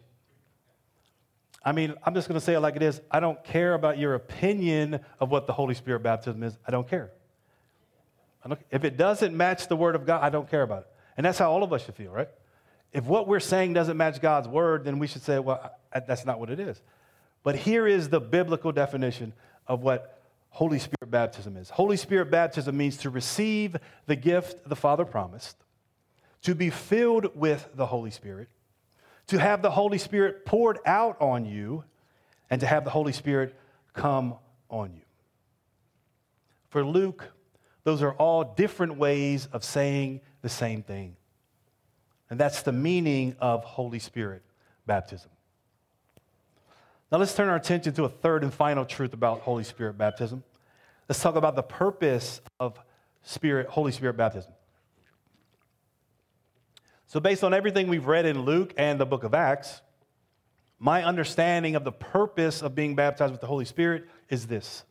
I 1.66 1.74
mean, 1.74 1.94
I'm 2.04 2.14
just 2.14 2.30
going 2.30 2.40
to 2.40 2.46
say 2.46 2.54
it 2.54 2.62
like 2.62 2.78
it 2.78 2.84
is. 2.84 3.02
I 3.12 3.20
don't 3.20 3.44
care 3.44 3.74
about 3.74 3.98
your 3.98 4.14
opinion 4.14 5.02
of 5.20 5.30
what 5.30 5.46
the 5.46 5.54
Holy 5.54 5.74
Spirit 5.74 6.04
baptism 6.04 6.42
is. 6.44 6.58
I 6.66 6.72
don't 6.72 6.88
care. 6.88 7.12
I 8.46 8.48
don't, 8.48 8.62
if 8.72 8.86
it 8.86 8.96
doesn't 8.96 9.36
match 9.36 9.68
the 9.68 9.76
Word 9.76 9.96
of 9.96 10.06
God, 10.06 10.24
I 10.24 10.30
don't 10.30 10.50
care 10.50 10.62
about 10.62 10.84
it. 10.84 10.88
And 11.18 11.26
that's 11.26 11.38
how 11.40 11.52
all 11.52 11.64
of 11.64 11.74
us 11.74 11.84
should 11.84 11.96
feel, 11.96 12.12
right? 12.12 12.30
If 12.94 13.06
what 13.06 13.28
we're 13.28 13.40
saying 13.40 13.74
doesn't 13.74 13.98
match 13.98 14.22
God's 14.22 14.48
Word, 14.48 14.86
then 14.86 15.00
we 15.00 15.08
should 15.08 15.24
say, 15.24 15.40
well, 15.40 15.72
that's 15.94 16.26
not 16.26 16.40
what 16.40 16.50
it 16.50 16.60
is. 16.60 16.82
But 17.44 17.56
here 17.56 17.88
is 17.88 18.10
the 18.10 18.22
biblical 18.22 18.72
definition 18.72 19.34
of 19.68 19.82
what 19.82 20.22
Holy 20.50 20.80
Spirit 20.80 21.10
baptism 21.10 21.58
is. 21.58 21.70
Holy 21.70 21.98
Spirit 21.98 22.30
baptism 22.30 22.78
means 22.78 22.98
to 22.98 23.10
receive 23.10 23.76
the 24.06 24.16
gift 24.16 24.68
the 24.68 24.76
Father 24.76 25.06
promised, 25.06 25.58
to 26.44 26.56
be 26.56 26.70
filled 26.70 27.36
with 27.36 27.68
the 27.76 27.86
Holy 27.86 28.12
Spirit, 28.12 28.50
to 29.28 29.40
have 29.40 29.62
the 29.62 29.72
Holy 29.72 29.98
Spirit 29.98 30.46
poured 30.46 30.80
out 30.86 31.20
on 31.22 31.46
you, 31.46 31.84
and 32.50 32.62
to 32.62 32.68
have 32.68 32.84
the 32.84 32.92
Holy 32.92 33.14
Spirit 33.14 33.56
come 33.94 34.36
on 34.70 34.94
you. 34.94 35.02
For 36.70 36.84
Luke, 36.84 37.32
those 37.84 38.02
are 38.02 38.14
all 38.14 38.44
different 38.44 38.98
ways 38.98 39.48
of 39.52 39.64
saying 39.64 40.22
the 40.42 40.50
same 40.50 40.84
thing. 40.84 41.16
And 42.30 42.40
that's 42.40 42.62
the 42.64 42.72
meaning 42.72 43.36
of 43.40 43.64
Holy 43.64 44.00
Spirit 44.00 44.44
baptism. 44.86 45.30
Now 47.14 47.20
let's 47.20 47.36
turn 47.36 47.48
our 47.48 47.56
attention 47.58 47.94
to 47.94 48.06
a 48.06 48.10
third 48.10 48.44
and 48.44 48.52
final 48.52 48.86
truth 48.86 49.14
about 49.14 49.42
Holy 49.42 49.64
Spirit 49.64 50.00
baptism. 50.00 50.44
Let's 51.08 51.22
talk 51.22 51.36
about 51.36 51.56
the 51.56 51.62
purpose 51.62 52.42
of 52.60 52.80
Spirit, 53.22 53.68
Holy 53.68 53.92
Spirit 53.92 54.18
baptism. 54.18 54.52
So, 57.06 57.20
based 57.20 57.44
on 57.44 57.54
everything 57.54 57.88
we've 57.88 58.08
read 58.08 58.26
in 58.26 58.42
Luke 58.42 58.74
and 58.78 59.00
the 59.00 59.06
book 59.06 59.24
of 59.24 59.36
Acts, 59.36 59.84
my 60.80 61.04
understanding 61.04 61.76
of 61.76 61.84
the 61.84 61.92
purpose 61.92 62.64
of 62.64 62.74
being 62.74 62.96
baptized 62.96 63.32
with 63.32 63.42
the 63.42 63.48
Holy 63.48 63.66
Spirit 63.66 64.06
is 64.30 64.48
this. 64.48 64.84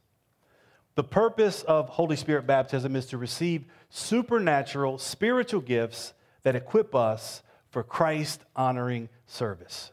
The 0.95 1.03
purpose 1.03 1.65
of 1.65 1.89
Holy 1.89 2.15
Spirit 2.15 2.47
baptism 2.47 2.95
is 2.95 3.07
to 3.07 3.19
receive 3.19 3.65
supernatural 3.91 4.99
spiritual 4.99 5.61
gifts 5.61 6.15
that 6.45 6.55
equip 6.55 6.95
us 6.95 7.43
for 7.71 7.83
Christ 7.83 8.43
honoring 8.55 9.09
service. 9.27 9.91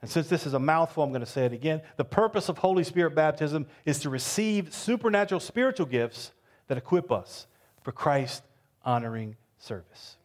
And 0.00 0.10
since 0.10 0.28
this 0.28 0.46
is 0.46 0.54
a 0.54 0.58
mouthful, 0.58 1.02
I'm 1.02 1.10
going 1.10 1.20
to 1.20 1.26
say 1.26 1.44
it 1.44 1.52
again. 1.52 1.82
The 1.96 2.04
purpose 2.04 2.48
of 2.48 2.58
Holy 2.58 2.84
Spirit 2.84 3.14
baptism 3.14 3.66
is 3.84 3.98
to 4.00 4.10
receive 4.10 4.72
supernatural 4.72 5.40
spiritual 5.40 5.86
gifts 5.86 6.32
that 6.68 6.78
equip 6.78 7.10
us 7.10 7.46
for 7.82 7.90
Christ 7.90 8.44
honoring 8.84 9.36
service. 9.58 10.16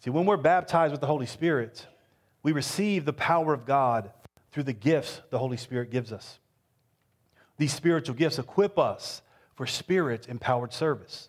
See, 0.00 0.10
when 0.10 0.24
we're 0.24 0.36
baptized 0.36 0.92
with 0.92 1.00
the 1.00 1.06
Holy 1.06 1.26
Spirit, 1.26 1.86
we 2.42 2.52
receive 2.52 3.04
the 3.04 3.12
power 3.12 3.52
of 3.52 3.66
God 3.66 4.10
through 4.52 4.62
the 4.62 4.72
gifts 4.72 5.20
the 5.30 5.38
Holy 5.38 5.56
Spirit 5.56 5.90
gives 5.90 6.12
us. 6.12 6.38
These 7.58 7.74
spiritual 7.74 8.14
gifts 8.14 8.38
equip 8.38 8.78
us 8.78 9.20
for 9.54 9.66
spirit 9.66 10.28
empowered 10.28 10.72
service. 10.72 11.28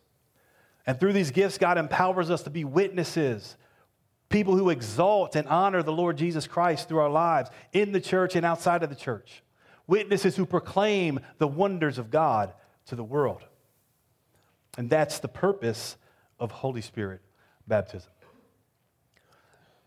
And 0.86 1.00
through 1.00 1.14
these 1.14 1.32
gifts, 1.32 1.58
God 1.58 1.78
empowers 1.78 2.30
us 2.30 2.44
to 2.44 2.50
be 2.50 2.64
witnesses, 2.64 3.58
people 4.30 4.58
who 4.58 4.70
exalt 4.70 5.36
and 5.36 5.48
honor 5.48 5.82
the 5.84 5.92
Lord 5.92 6.18
Jesus 6.18 6.48
Christ 6.48 6.88
through 6.88 7.00
our 7.00 7.10
lives 7.10 7.50
in 7.74 7.92
the 7.92 8.02
church 8.02 8.36
and 8.36 8.46
outside 8.46 8.84
of 8.84 8.90
the 8.90 8.96
church, 8.96 9.44
witnesses 9.88 10.36
who 10.36 10.46
proclaim 10.46 11.20
the 11.38 11.48
wonders 11.48 11.98
of 11.98 12.12
God 12.12 12.54
to 12.88 12.96
the 12.96 13.04
world. 13.04 13.44
And 14.78 14.90
that's 14.90 15.20
the 15.20 15.28
purpose 15.28 15.98
of 16.40 16.52
Holy 16.52 16.82
Spirit 16.82 17.22
baptism. 17.68 18.12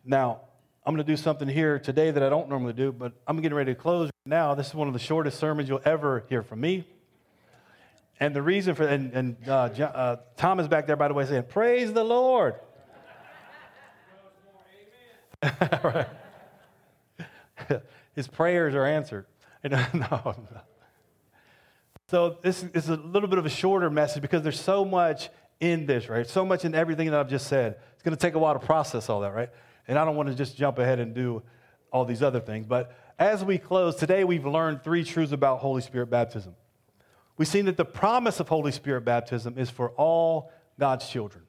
Now, 0.05 0.41
I'm 0.85 0.95
going 0.95 1.07
to 1.07 1.12
do 1.12 1.17
something 1.17 1.47
here 1.47 1.79
today 1.79 2.11
that 2.11 2.23
I 2.23 2.29
don't 2.29 2.49
normally 2.49 2.73
do, 2.73 2.91
but 2.91 3.12
I'm 3.27 3.41
getting 3.41 3.57
ready 3.57 3.75
to 3.75 3.81
close 3.81 4.07
right 4.07 4.31
now. 4.31 4.55
This 4.55 4.69
is 4.69 4.75
one 4.75 4.89
of 4.89 4.95
the 4.95 4.99
shortest 4.99 5.39
sermons 5.39 5.69
you'll 5.69 5.83
ever 5.85 6.25
hear 6.29 6.43
from 6.43 6.61
me. 6.61 6.87
And 8.19 8.35
the 8.35 8.43
reason 8.43 8.75
for, 8.75 8.85
and, 8.85 9.12
and 9.12 9.37
uh, 9.47 9.53
uh, 9.53 10.17
Tom 10.37 10.61
is 10.61 10.69
back 10.69 10.87
there, 10.87 10.97
by 10.97 11.09
the 11.09 11.15
way, 11.15 11.25
saying, 11.27 11.45
Praise 11.45 11.93
the 11.93 12.05
Lord. 12.05 12.55
His 18.15 18.29
prayers 18.29 18.75
are 18.75 18.85
answered. 18.85 19.27
no, 19.65 19.87
no. 19.93 20.35
So 22.09 22.39
this 22.43 22.65
is 22.75 22.89
a 22.89 22.97
little 22.97 23.29
bit 23.29 23.39
of 23.39 23.47
a 23.47 23.51
shorter 23.51 23.89
message 23.89 24.21
because 24.21 24.43
there's 24.43 24.61
so 24.61 24.85
much 24.85 25.29
in 25.61 25.87
this, 25.87 26.09
right? 26.09 26.27
So 26.27 26.45
much 26.45 26.65
in 26.65 26.75
everything 26.75 27.11
that 27.11 27.21
I've 27.21 27.29
just 27.29 27.47
said. 27.47 27.77
It's 27.95 28.03
going 28.03 28.17
to 28.17 28.21
take 28.21 28.35
a 28.35 28.39
while 28.39 28.55
to 28.55 28.61
process 28.61 29.09
all 29.09 29.21
that, 29.21 29.33
right? 29.33 29.51
And 29.87 29.99
I 29.99 30.05
don't 30.05 30.17
want 30.17 30.29
to 30.29 30.35
just 30.35 30.57
jump 30.57 30.79
ahead 30.79 30.99
and 30.99 31.15
do 31.15 31.43
all 31.93 32.05
these 32.05 32.23
other 32.23 32.41
things. 32.41 32.67
But 32.67 32.97
as 33.19 33.45
we 33.45 33.59
close, 33.59 33.97
today 33.97 34.25
we've 34.25 34.47
learned 34.47 34.83
three 34.83 35.05
truths 35.05 35.33
about 35.33 35.59
Holy 35.59 35.83
Spirit 35.83 36.07
baptism. 36.11 36.55
We've 37.37 37.49
seen 37.49 37.67
that 37.67 37.77
the 37.77 37.85
promise 37.85 38.41
of 38.41 38.49
Holy 38.49 38.73
Spirit 38.73 39.03
baptism 39.03 39.57
is 39.57 39.71
for 39.71 39.91
all 39.91 40.51
God's 40.79 41.09
children. 41.09 41.45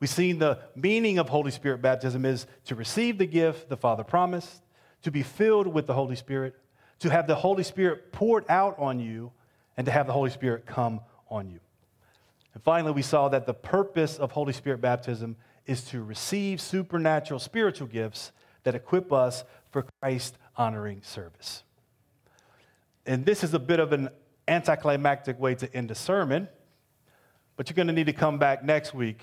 We've 0.00 0.08
seen 0.08 0.38
the 0.38 0.60
meaning 0.76 1.18
of 1.18 1.28
Holy 1.28 1.50
Spirit 1.50 1.82
baptism 1.82 2.24
is 2.24 2.46
to 2.66 2.74
receive 2.74 3.18
the 3.18 3.26
gift 3.26 3.68
the 3.68 3.76
Father 3.76 4.04
promised, 4.04 4.62
to 5.02 5.10
be 5.10 5.22
filled 5.22 5.66
with 5.66 5.86
the 5.86 5.94
Holy 5.94 6.14
Spirit, 6.14 6.54
to 7.00 7.10
have 7.10 7.26
the 7.26 7.34
Holy 7.34 7.64
Spirit 7.64 8.12
poured 8.12 8.44
out 8.48 8.78
on 8.78 9.00
you, 9.00 9.32
and 9.76 9.84
to 9.86 9.90
have 9.90 10.06
the 10.06 10.12
Holy 10.12 10.30
Spirit 10.30 10.66
come 10.66 11.00
on 11.30 11.48
you. 11.48 11.60
And 12.54 12.62
finally, 12.62 12.92
we 12.92 13.02
saw 13.02 13.28
that 13.28 13.46
the 13.46 13.54
purpose 13.54 14.18
of 14.18 14.32
Holy 14.32 14.52
Spirit 14.52 14.80
baptism 14.80 15.36
is 15.66 15.84
to 15.84 16.02
receive 16.02 16.60
supernatural 16.60 17.38
spiritual 17.38 17.86
gifts 17.86 18.32
that 18.64 18.74
equip 18.74 19.12
us 19.12 19.44
for 19.70 19.84
Christ 20.00 20.38
honoring 20.56 21.02
service. 21.02 21.62
And 23.06 23.24
this 23.24 23.44
is 23.44 23.54
a 23.54 23.58
bit 23.58 23.80
of 23.80 23.92
an 23.92 24.08
anticlimactic 24.46 25.38
way 25.38 25.54
to 25.56 25.72
end 25.74 25.90
a 25.90 25.94
sermon, 25.94 26.48
but 27.56 27.68
you're 27.68 27.74
going 27.74 27.86
to 27.88 27.92
need 27.92 28.06
to 28.06 28.12
come 28.12 28.38
back 28.38 28.64
next 28.64 28.94
week 28.94 29.22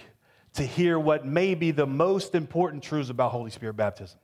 to 0.55 0.63
hear 0.63 0.97
what 0.97 1.25
may 1.25 1.53
be 1.53 1.71
the 1.71 1.85
most 1.85 2.35
important 2.35 2.83
truths 2.83 3.09
about 3.09 3.31
Holy 3.31 3.51
Spirit 3.51 3.75
baptism. 3.75 4.19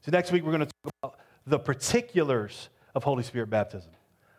So, 0.00 0.10
next 0.10 0.32
week, 0.32 0.42
we're 0.42 0.52
going 0.52 0.66
to 0.66 0.72
talk 0.82 0.94
about 1.02 1.18
the 1.46 1.58
particulars 1.58 2.68
of 2.94 3.04
Holy 3.04 3.22
Spirit 3.22 3.50
baptism. 3.50 3.92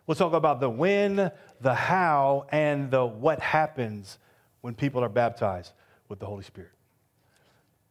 We'll 0.06 0.16
talk 0.16 0.34
about 0.34 0.60
the 0.60 0.68
when, 0.68 1.30
the 1.60 1.74
how, 1.74 2.46
and 2.50 2.90
the 2.90 3.04
what 3.06 3.40
happens 3.40 4.18
when 4.60 4.74
people 4.74 5.02
are 5.02 5.08
baptized 5.08 5.72
with 6.08 6.18
the 6.18 6.26
Holy 6.26 6.44
Spirit. 6.44 6.72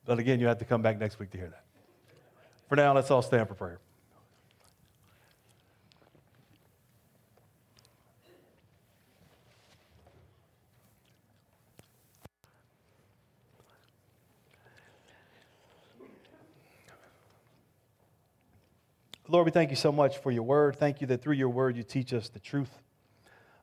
But 0.05 0.19
again, 0.19 0.39
you 0.39 0.47
have 0.47 0.59
to 0.59 0.65
come 0.65 0.81
back 0.81 0.99
next 0.99 1.17
week 1.17 1.31
to 1.31 1.37
hear 1.37 1.49
that. 1.49 1.63
For 2.67 2.75
now, 2.75 2.93
let's 2.93 3.09
all 3.09 3.21
stand 3.21 3.47
for 3.47 3.55
prayer. 3.55 3.79
Lord, 19.29 19.45
we 19.45 19.51
thank 19.51 19.69
you 19.69 19.77
so 19.77 19.91
much 19.91 20.17
for 20.17 20.31
your 20.31 20.43
word. 20.43 20.75
Thank 20.75 20.99
you 20.99 21.07
that 21.07 21.21
through 21.21 21.35
your 21.35 21.47
word 21.47 21.77
you 21.77 21.83
teach 21.83 22.13
us 22.13 22.27
the 22.27 22.39
truth. 22.39 22.69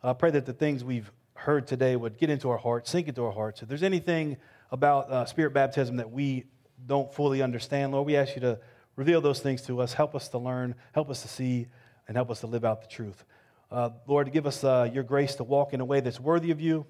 I 0.02 0.14
pray 0.14 0.30
that 0.30 0.46
the 0.46 0.54
things 0.54 0.82
we've 0.82 1.12
heard 1.34 1.66
today 1.66 1.96
would 1.96 2.16
get 2.16 2.30
into 2.30 2.48
our 2.48 2.56
hearts, 2.56 2.90
sink 2.90 3.08
into 3.08 3.22
our 3.26 3.32
hearts. 3.32 3.60
If 3.60 3.68
there's 3.68 3.82
anything 3.82 4.38
about 4.70 5.10
uh, 5.10 5.26
spirit 5.26 5.52
baptism 5.52 5.96
that 5.98 6.10
we 6.10 6.44
don't 6.86 7.12
fully 7.12 7.42
understand, 7.42 7.92
Lord, 7.92 8.06
we 8.06 8.16
ask 8.16 8.34
you 8.34 8.40
to 8.40 8.58
reveal 8.96 9.20
those 9.20 9.40
things 9.40 9.60
to 9.62 9.82
us. 9.82 9.92
Help 9.92 10.14
us 10.14 10.28
to 10.28 10.38
learn, 10.38 10.74
help 10.92 11.10
us 11.10 11.20
to 11.22 11.28
see, 11.28 11.66
and 12.08 12.16
help 12.16 12.30
us 12.30 12.40
to 12.40 12.46
live 12.46 12.64
out 12.64 12.80
the 12.80 12.88
truth. 12.88 13.22
Uh, 13.70 13.90
Lord, 14.06 14.32
give 14.32 14.46
us 14.46 14.64
uh, 14.64 14.88
your 14.90 15.02
grace 15.02 15.34
to 15.34 15.44
walk 15.44 15.74
in 15.74 15.82
a 15.82 15.84
way 15.84 16.00
that's 16.00 16.18
worthy 16.18 16.52
of 16.52 16.60
you, 16.62 16.86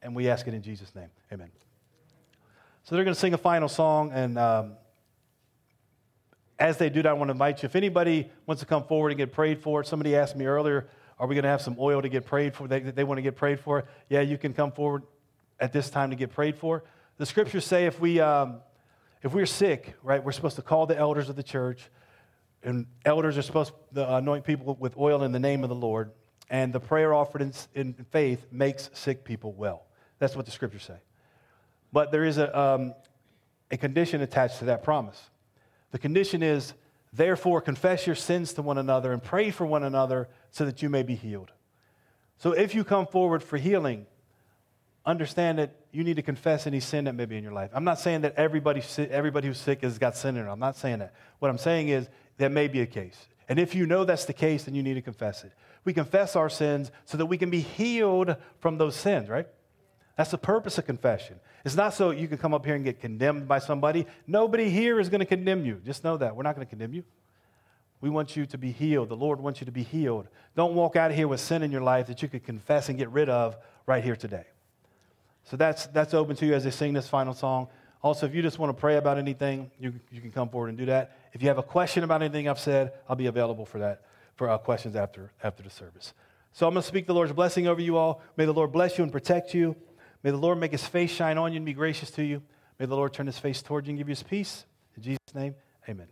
and 0.00 0.16
we 0.16 0.30
ask 0.30 0.48
it 0.48 0.54
in 0.54 0.62
Jesus' 0.62 0.94
name. 0.94 1.10
Amen. 1.30 1.50
So 2.82 2.94
they're 2.94 3.04
going 3.04 3.14
to 3.14 3.20
sing 3.20 3.34
a 3.34 3.38
final 3.38 3.68
song, 3.68 4.10
and 4.12 4.38
um, 4.38 4.72
as 6.60 6.76
they 6.76 6.90
do 6.90 7.02
that, 7.02 7.08
I 7.08 7.12
want 7.14 7.28
to 7.28 7.32
invite 7.32 7.62
you. 7.62 7.66
If 7.66 7.74
anybody 7.74 8.30
wants 8.46 8.60
to 8.60 8.66
come 8.66 8.84
forward 8.84 9.08
and 9.08 9.18
get 9.18 9.32
prayed 9.32 9.62
for, 9.62 9.82
somebody 9.82 10.14
asked 10.14 10.36
me 10.36 10.44
earlier, 10.44 10.88
are 11.18 11.26
we 11.26 11.34
going 11.34 11.44
to 11.44 11.48
have 11.48 11.62
some 11.62 11.76
oil 11.78 12.02
to 12.02 12.08
get 12.08 12.26
prayed 12.26 12.54
for? 12.54 12.68
They, 12.68 12.80
they 12.80 13.02
want 13.02 13.16
to 13.18 13.22
get 13.22 13.34
prayed 13.34 13.60
for. 13.60 13.84
Yeah, 14.10 14.20
you 14.20 14.36
can 14.36 14.52
come 14.52 14.70
forward 14.70 15.02
at 15.58 15.72
this 15.72 15.88
time 15.88 16.10
to 16.10 16.16
get 16.16 16.32
prayed 16.32 16.56
for. 16.56 16.84
The 17.16 17.24
scriptures 17.26 17.64
say 17.64 17.86
if, 17.86 17.98
we, 17.98 18.20
um, 18.20 18.60
if 19.22 19.32
we're 19.32 19.46
sick, 19.46 19.94
right, 20.02 20.22
we're 20.22 20.32
supposed 20.32 20.56
to 20.56 20.62
call 20.62 20.86
the 20.86 20.96
elders 20.96 21.30
of 21.30 21.36
the 21.36 21.42
church, 21.42 21.90
and 22.62 22.86
elders 23.06 23.38
are 23.38 23.42
supposed 23.42 23.72
to 23.94 24.16
anoint 24.16 24.44
people 24.44 24.76
with 24.78 24.96
oil 24.98 25.22
in 25.22 25.32
the 25.32 25.38
name 25.38 25.62
of 25.62 25.70
the 25.70 25.74
Lord, 25.74 26.10
and 26.50 26.74
the 26.74 26.80
prayer 26.80 27.14
offered 27.14 27.40
in, 27.40 27.52
in 27.74 27.94
faith 28.10 28.46
makes 28.52 28.90
sick 28.92 29.24
people 29.24 29.52
well. 29.52 29.86
That's 30.18 30.36
what 30.36 30.44
the 30.44 30.52
scriptures 30.52 30.84
say. 30.84 30.98
But 31.90 32.12
there 32.12 32.24
is 32.24 32.36
a, 32.36 32.58
um, 32.58 32.94
a 33.70 33.78
condition 33.78 34.20
attached 34.20 34.58
to 34.58 34.66
that 34.66 34.82
promise. 34.82 35.30
The 35.90 35.98
condition 35.98 36.42
is, 36.42 36.74
therefore, 37.12 37.60
confess 37.60 38.06
your 38.06 38.16
sins 38.16 38.52
to 38.54 38.62
one 38.62 38.78
another 38.78 39.12
and 39.12 39.22
pray 39.22 39.50
for 39.50 39.66
one 39.66 39.82
another 39.82 40.28
so 40.50 40.64
that 40.64 40.82
you 40.82 40.88
may 40.88 41.02
be 41.02 41.14
healed. 41.14 41.50
So 42.38 42.52
if 42.52 42.74
you 42.74 42.84
come 42.84 43.06
forward 43.06 43.42
for 43.42 43.56
healing, 43.58 44.06
understand 45.04 45.58
that 45.58 45.74
you 45.92 46.04
need 46.04 46.16
to 46.16 46.22
confess 46.22 46.66
any 46.66 46.80
sin 46.80 47.04
that 47.04 47.14
may 47.14 47.24
be 47.24 47.36
in 47.36 47.42
your 47.42 47.52
life. 47.52 47.70
I'm 47.74 47.84
not 47.84 47.98
saying 47.98 48.22
that 48.22 48.34
everybody, 48.36 48.82
everybody 49.10 49.48
who's 49.48 49.58
sick 49.58 49.82
has 49.82 49.98
got 49.98 50.16
sin 50.16 50.36
in 50.36 50.46
it. 50.46 50.50
I'm 50.50 50.60
not 50.60 50.76
saying 50.76 51.00
that. 51.00 51.14
What 51.38 51.50
I'm 51.50 51.58
saying 51.58 51.88
is 51.88 52.08
that 52.38 52.52
may 52.52 52.68
be 52.68 52.80
a 52.80 52.86
case. 52.86 53.16
And 53.48 53.58
if 53.58 53.74
you 53.74 53.84
know 53.84 54.04
that's 54.04 54.26
the 54.26 54.32
case, 54.32 54.64
then 54.64 54.74
you 54.74 54.82
need 54.82 54.94
to 54.94 55.02
confess 55.02 55.42
it. 55.42 55.52
We 55.84 55.92
confess 55.92 56.36
our 56.36 56.48
sins 56.48 56.92
so 57.04 57.18
that 57.18 57.26
we 57.26 57.36
can 57.36 57.50
be 57.50 57.60
healed 57.60 58.36
from 58.60 58.78
those 58.78 58.94
sins, 58.94 59.28
right? 59.28 59.48
That's 60.16 60.30
the 60.30 60.38
purpose 60.38 60.78
of 60.78 60.86
confession. 60.86 61.40
It's 61.64 61.76
not 61.76 61.94
so 61.94 62.10
you 62.10 62.26
can 62.26 62.38
come 62.38 62.54
up 62.54 62.64
here 62.64 62.74
and 62.74 62.84
get 62.84 63.00
condemned 63.00 63.46
by 63.46 63.58
somebody. 63.58 64.06
Nobody 64.26 64.70
here 64.70 64.98
is 64.98 65.08
going 65.08 65.20
to 65.20 65.26
condemn 65.26 65.64
you. 65.64 65.80
Just 65.84 66.04
know 66.04 66.16
that. 66.16 66.34
We're 66.34 66.42
not 66.42 66.54
going 66.54 66.66
to 66.66 66.70
condemn 66.70 66.94
you. 66.94 67.04
We 68.00 68.08
want 68.08 68.34
you 68.34 68.46
to 68.46 68.58
be 68.58 68.72
healed. 68.72 69.10
The 69.10 69.16
Lord 69.16 69.40
wants 69.40 69.60
you 69.60 69.66
to 69.66 69.72
be 69.72 69.82
healed. 69.82 70.28
Don't 70.56 70.74
walk 70.74 70.96
out 70.96 71.10
of 71.10 71.16
here 71.16 71.28
with 71.28 71.40
sin 71.40 71.62
in 71.62 71.70
your 71.70 71.82
life 71.82 72.06
that 72.06 72.22
you 72.22 72.28
could 72.28 72.44
confess 72.44 72.88
and 72.88 72.96
get 72.96 73.10
rid 73.10 73.28
of 73.28 73.56
right 73.86 74.02
here 74.02 74.16
today. 74.16 74.44
So 75.44 75.56
that's, 75.56 75.86
that's 75.88 76.14
open 76.14 76.36
to 76.36 76.46
you 76.46 76.54
as 76.54 76.64
they 76.64 76.70
sing 76.70 76.94
this 76.94 77.08
final 77.08 77.34
song. 77.34 77.68
Also, 78.02 78.24
if 78.24 78.34
you 78.34 78.40
just 78.40 78.58
want 78.58 78.74
to 78.74 78.80
pray 78.80 78.96
about 78.96 79.18
anything, 79.18 79.70
you, 79.78 79.92
you 80.10 80.22
can 80.22 80.32
come 80.32 80.48
forward 80.48 80.68
and 80.68 80.78
do 80.78 80.86
that. 80.86 81.18
If 81.34 81.42
you 81.42 81.48
have 81.48 81.58
a 81.58 81.62
question 81.62 82.02
about 82.02 82.22
anything 82.22 82.48
I've 82.48 82.58
said, 82.58 82.92
I'll 83.08 83.16
be 83.16 83.26
available 83.26 83.66
for 83.66 83.78
that, 83.80 84.02
for 84.36 84.48
uh, 84.48 84.56
questions 84.56 84.96
after, 84.96 85.30
after 85.42 85.62
the 85.62 85.68
service. 85.68 86.14
So 86.52 86.66
I'm 86.66 86.72
going 86.72 86.82
to 86.82 86.88
speak 86.88 87.06
the 87.06 87.14
Lord's 87.14 87.32
blessing 87.32 87.66
over 87.66 87.80
you 87.80 87.98
all. 87.98 88.22
May 88.36 88.46
the 88.46 88.54
Lord 88.54 88.72
bless 88.72 88.96
you 88.96 89.04
and 89.04 89.12
protect 89.12 89.52
you. 89.52 89.76
May 90.22 90.30
the 90.30 90.36
Lord 90.36 90.58
make 90.58 90.72
his 90.72 90.86
face 90.86 91.10
shine 91.10 91.38
on 91.38 91.52
you 91.52 91.56
and 91.56 91.66
be 91.66 91.72
gracious 91.72 92.10
to 92.12 92.22
you. 92.22 92.42
May 92.78 92.86
the 92.86 92.96
Lord 92.96 93.12
turn 93.12 93.26
his 93.26 93.38
face 93.38 93.62
toward 93.62 93.86
you 93.86 93.90
and 93.90 93.98
give 93.98 94.08
you 94.08 94.12
his 94.12 94.22
peace. 94.22 94.64
In 94.96 95.02
Jesus' 95.02 95.34
name, 95.34 95.54
amen. 95.88 96.08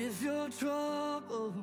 If 0.00 0.22
you're 0.22 0.48
troubled, 0.50 1.54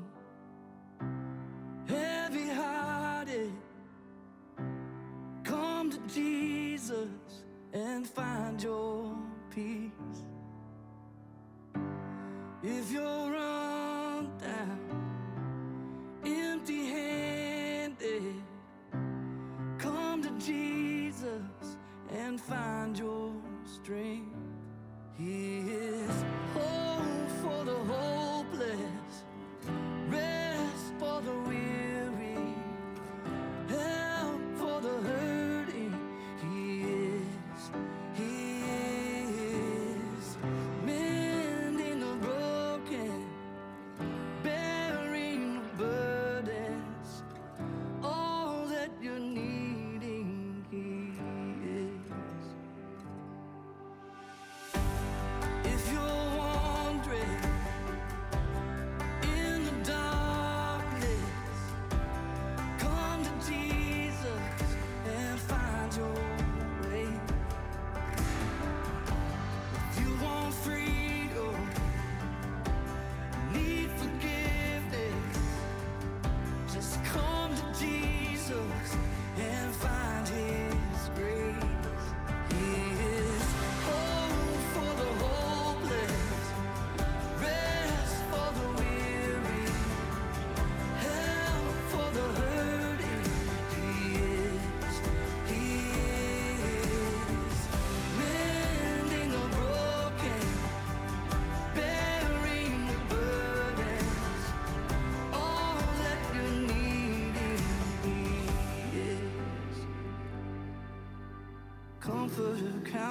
heavy 1.88 2.50
hearted, 2.50 3.54
come 5.42 5.90
to 5.90 6.00
Jesus 6.14 7.08
and 7.72 8.06
find 8.06 8.62
your 8.62 9.16
peace. 9.50 10.20
If 12.62 12.92
you're 12.92 13.25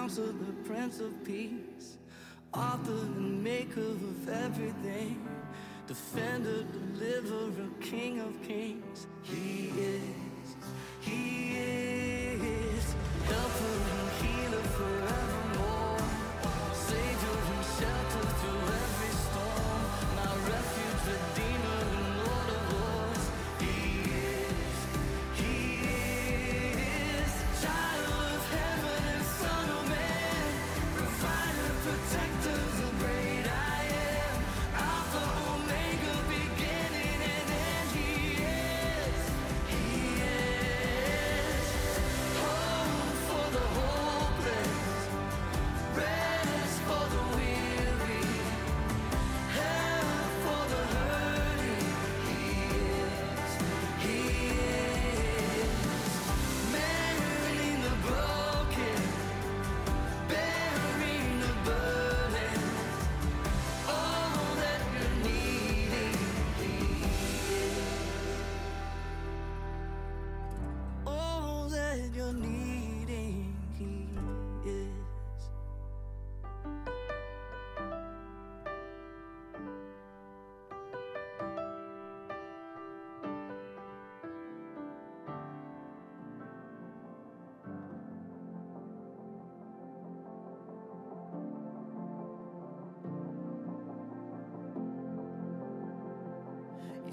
counselor, 0.05 0.33
the 0.33 0.53
prince 0.69 1.01
of 1.01 1.25
peace, 1.25 1.97
author 2.53 2.93
and 2.93 3.43
maker 3.43 3.81
of 3.81 4.29
everything. 4.29 5.27
Defend 5.87 6.24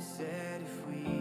said 0.02 0.62
if 0.64 0.88
we 0.88 1.21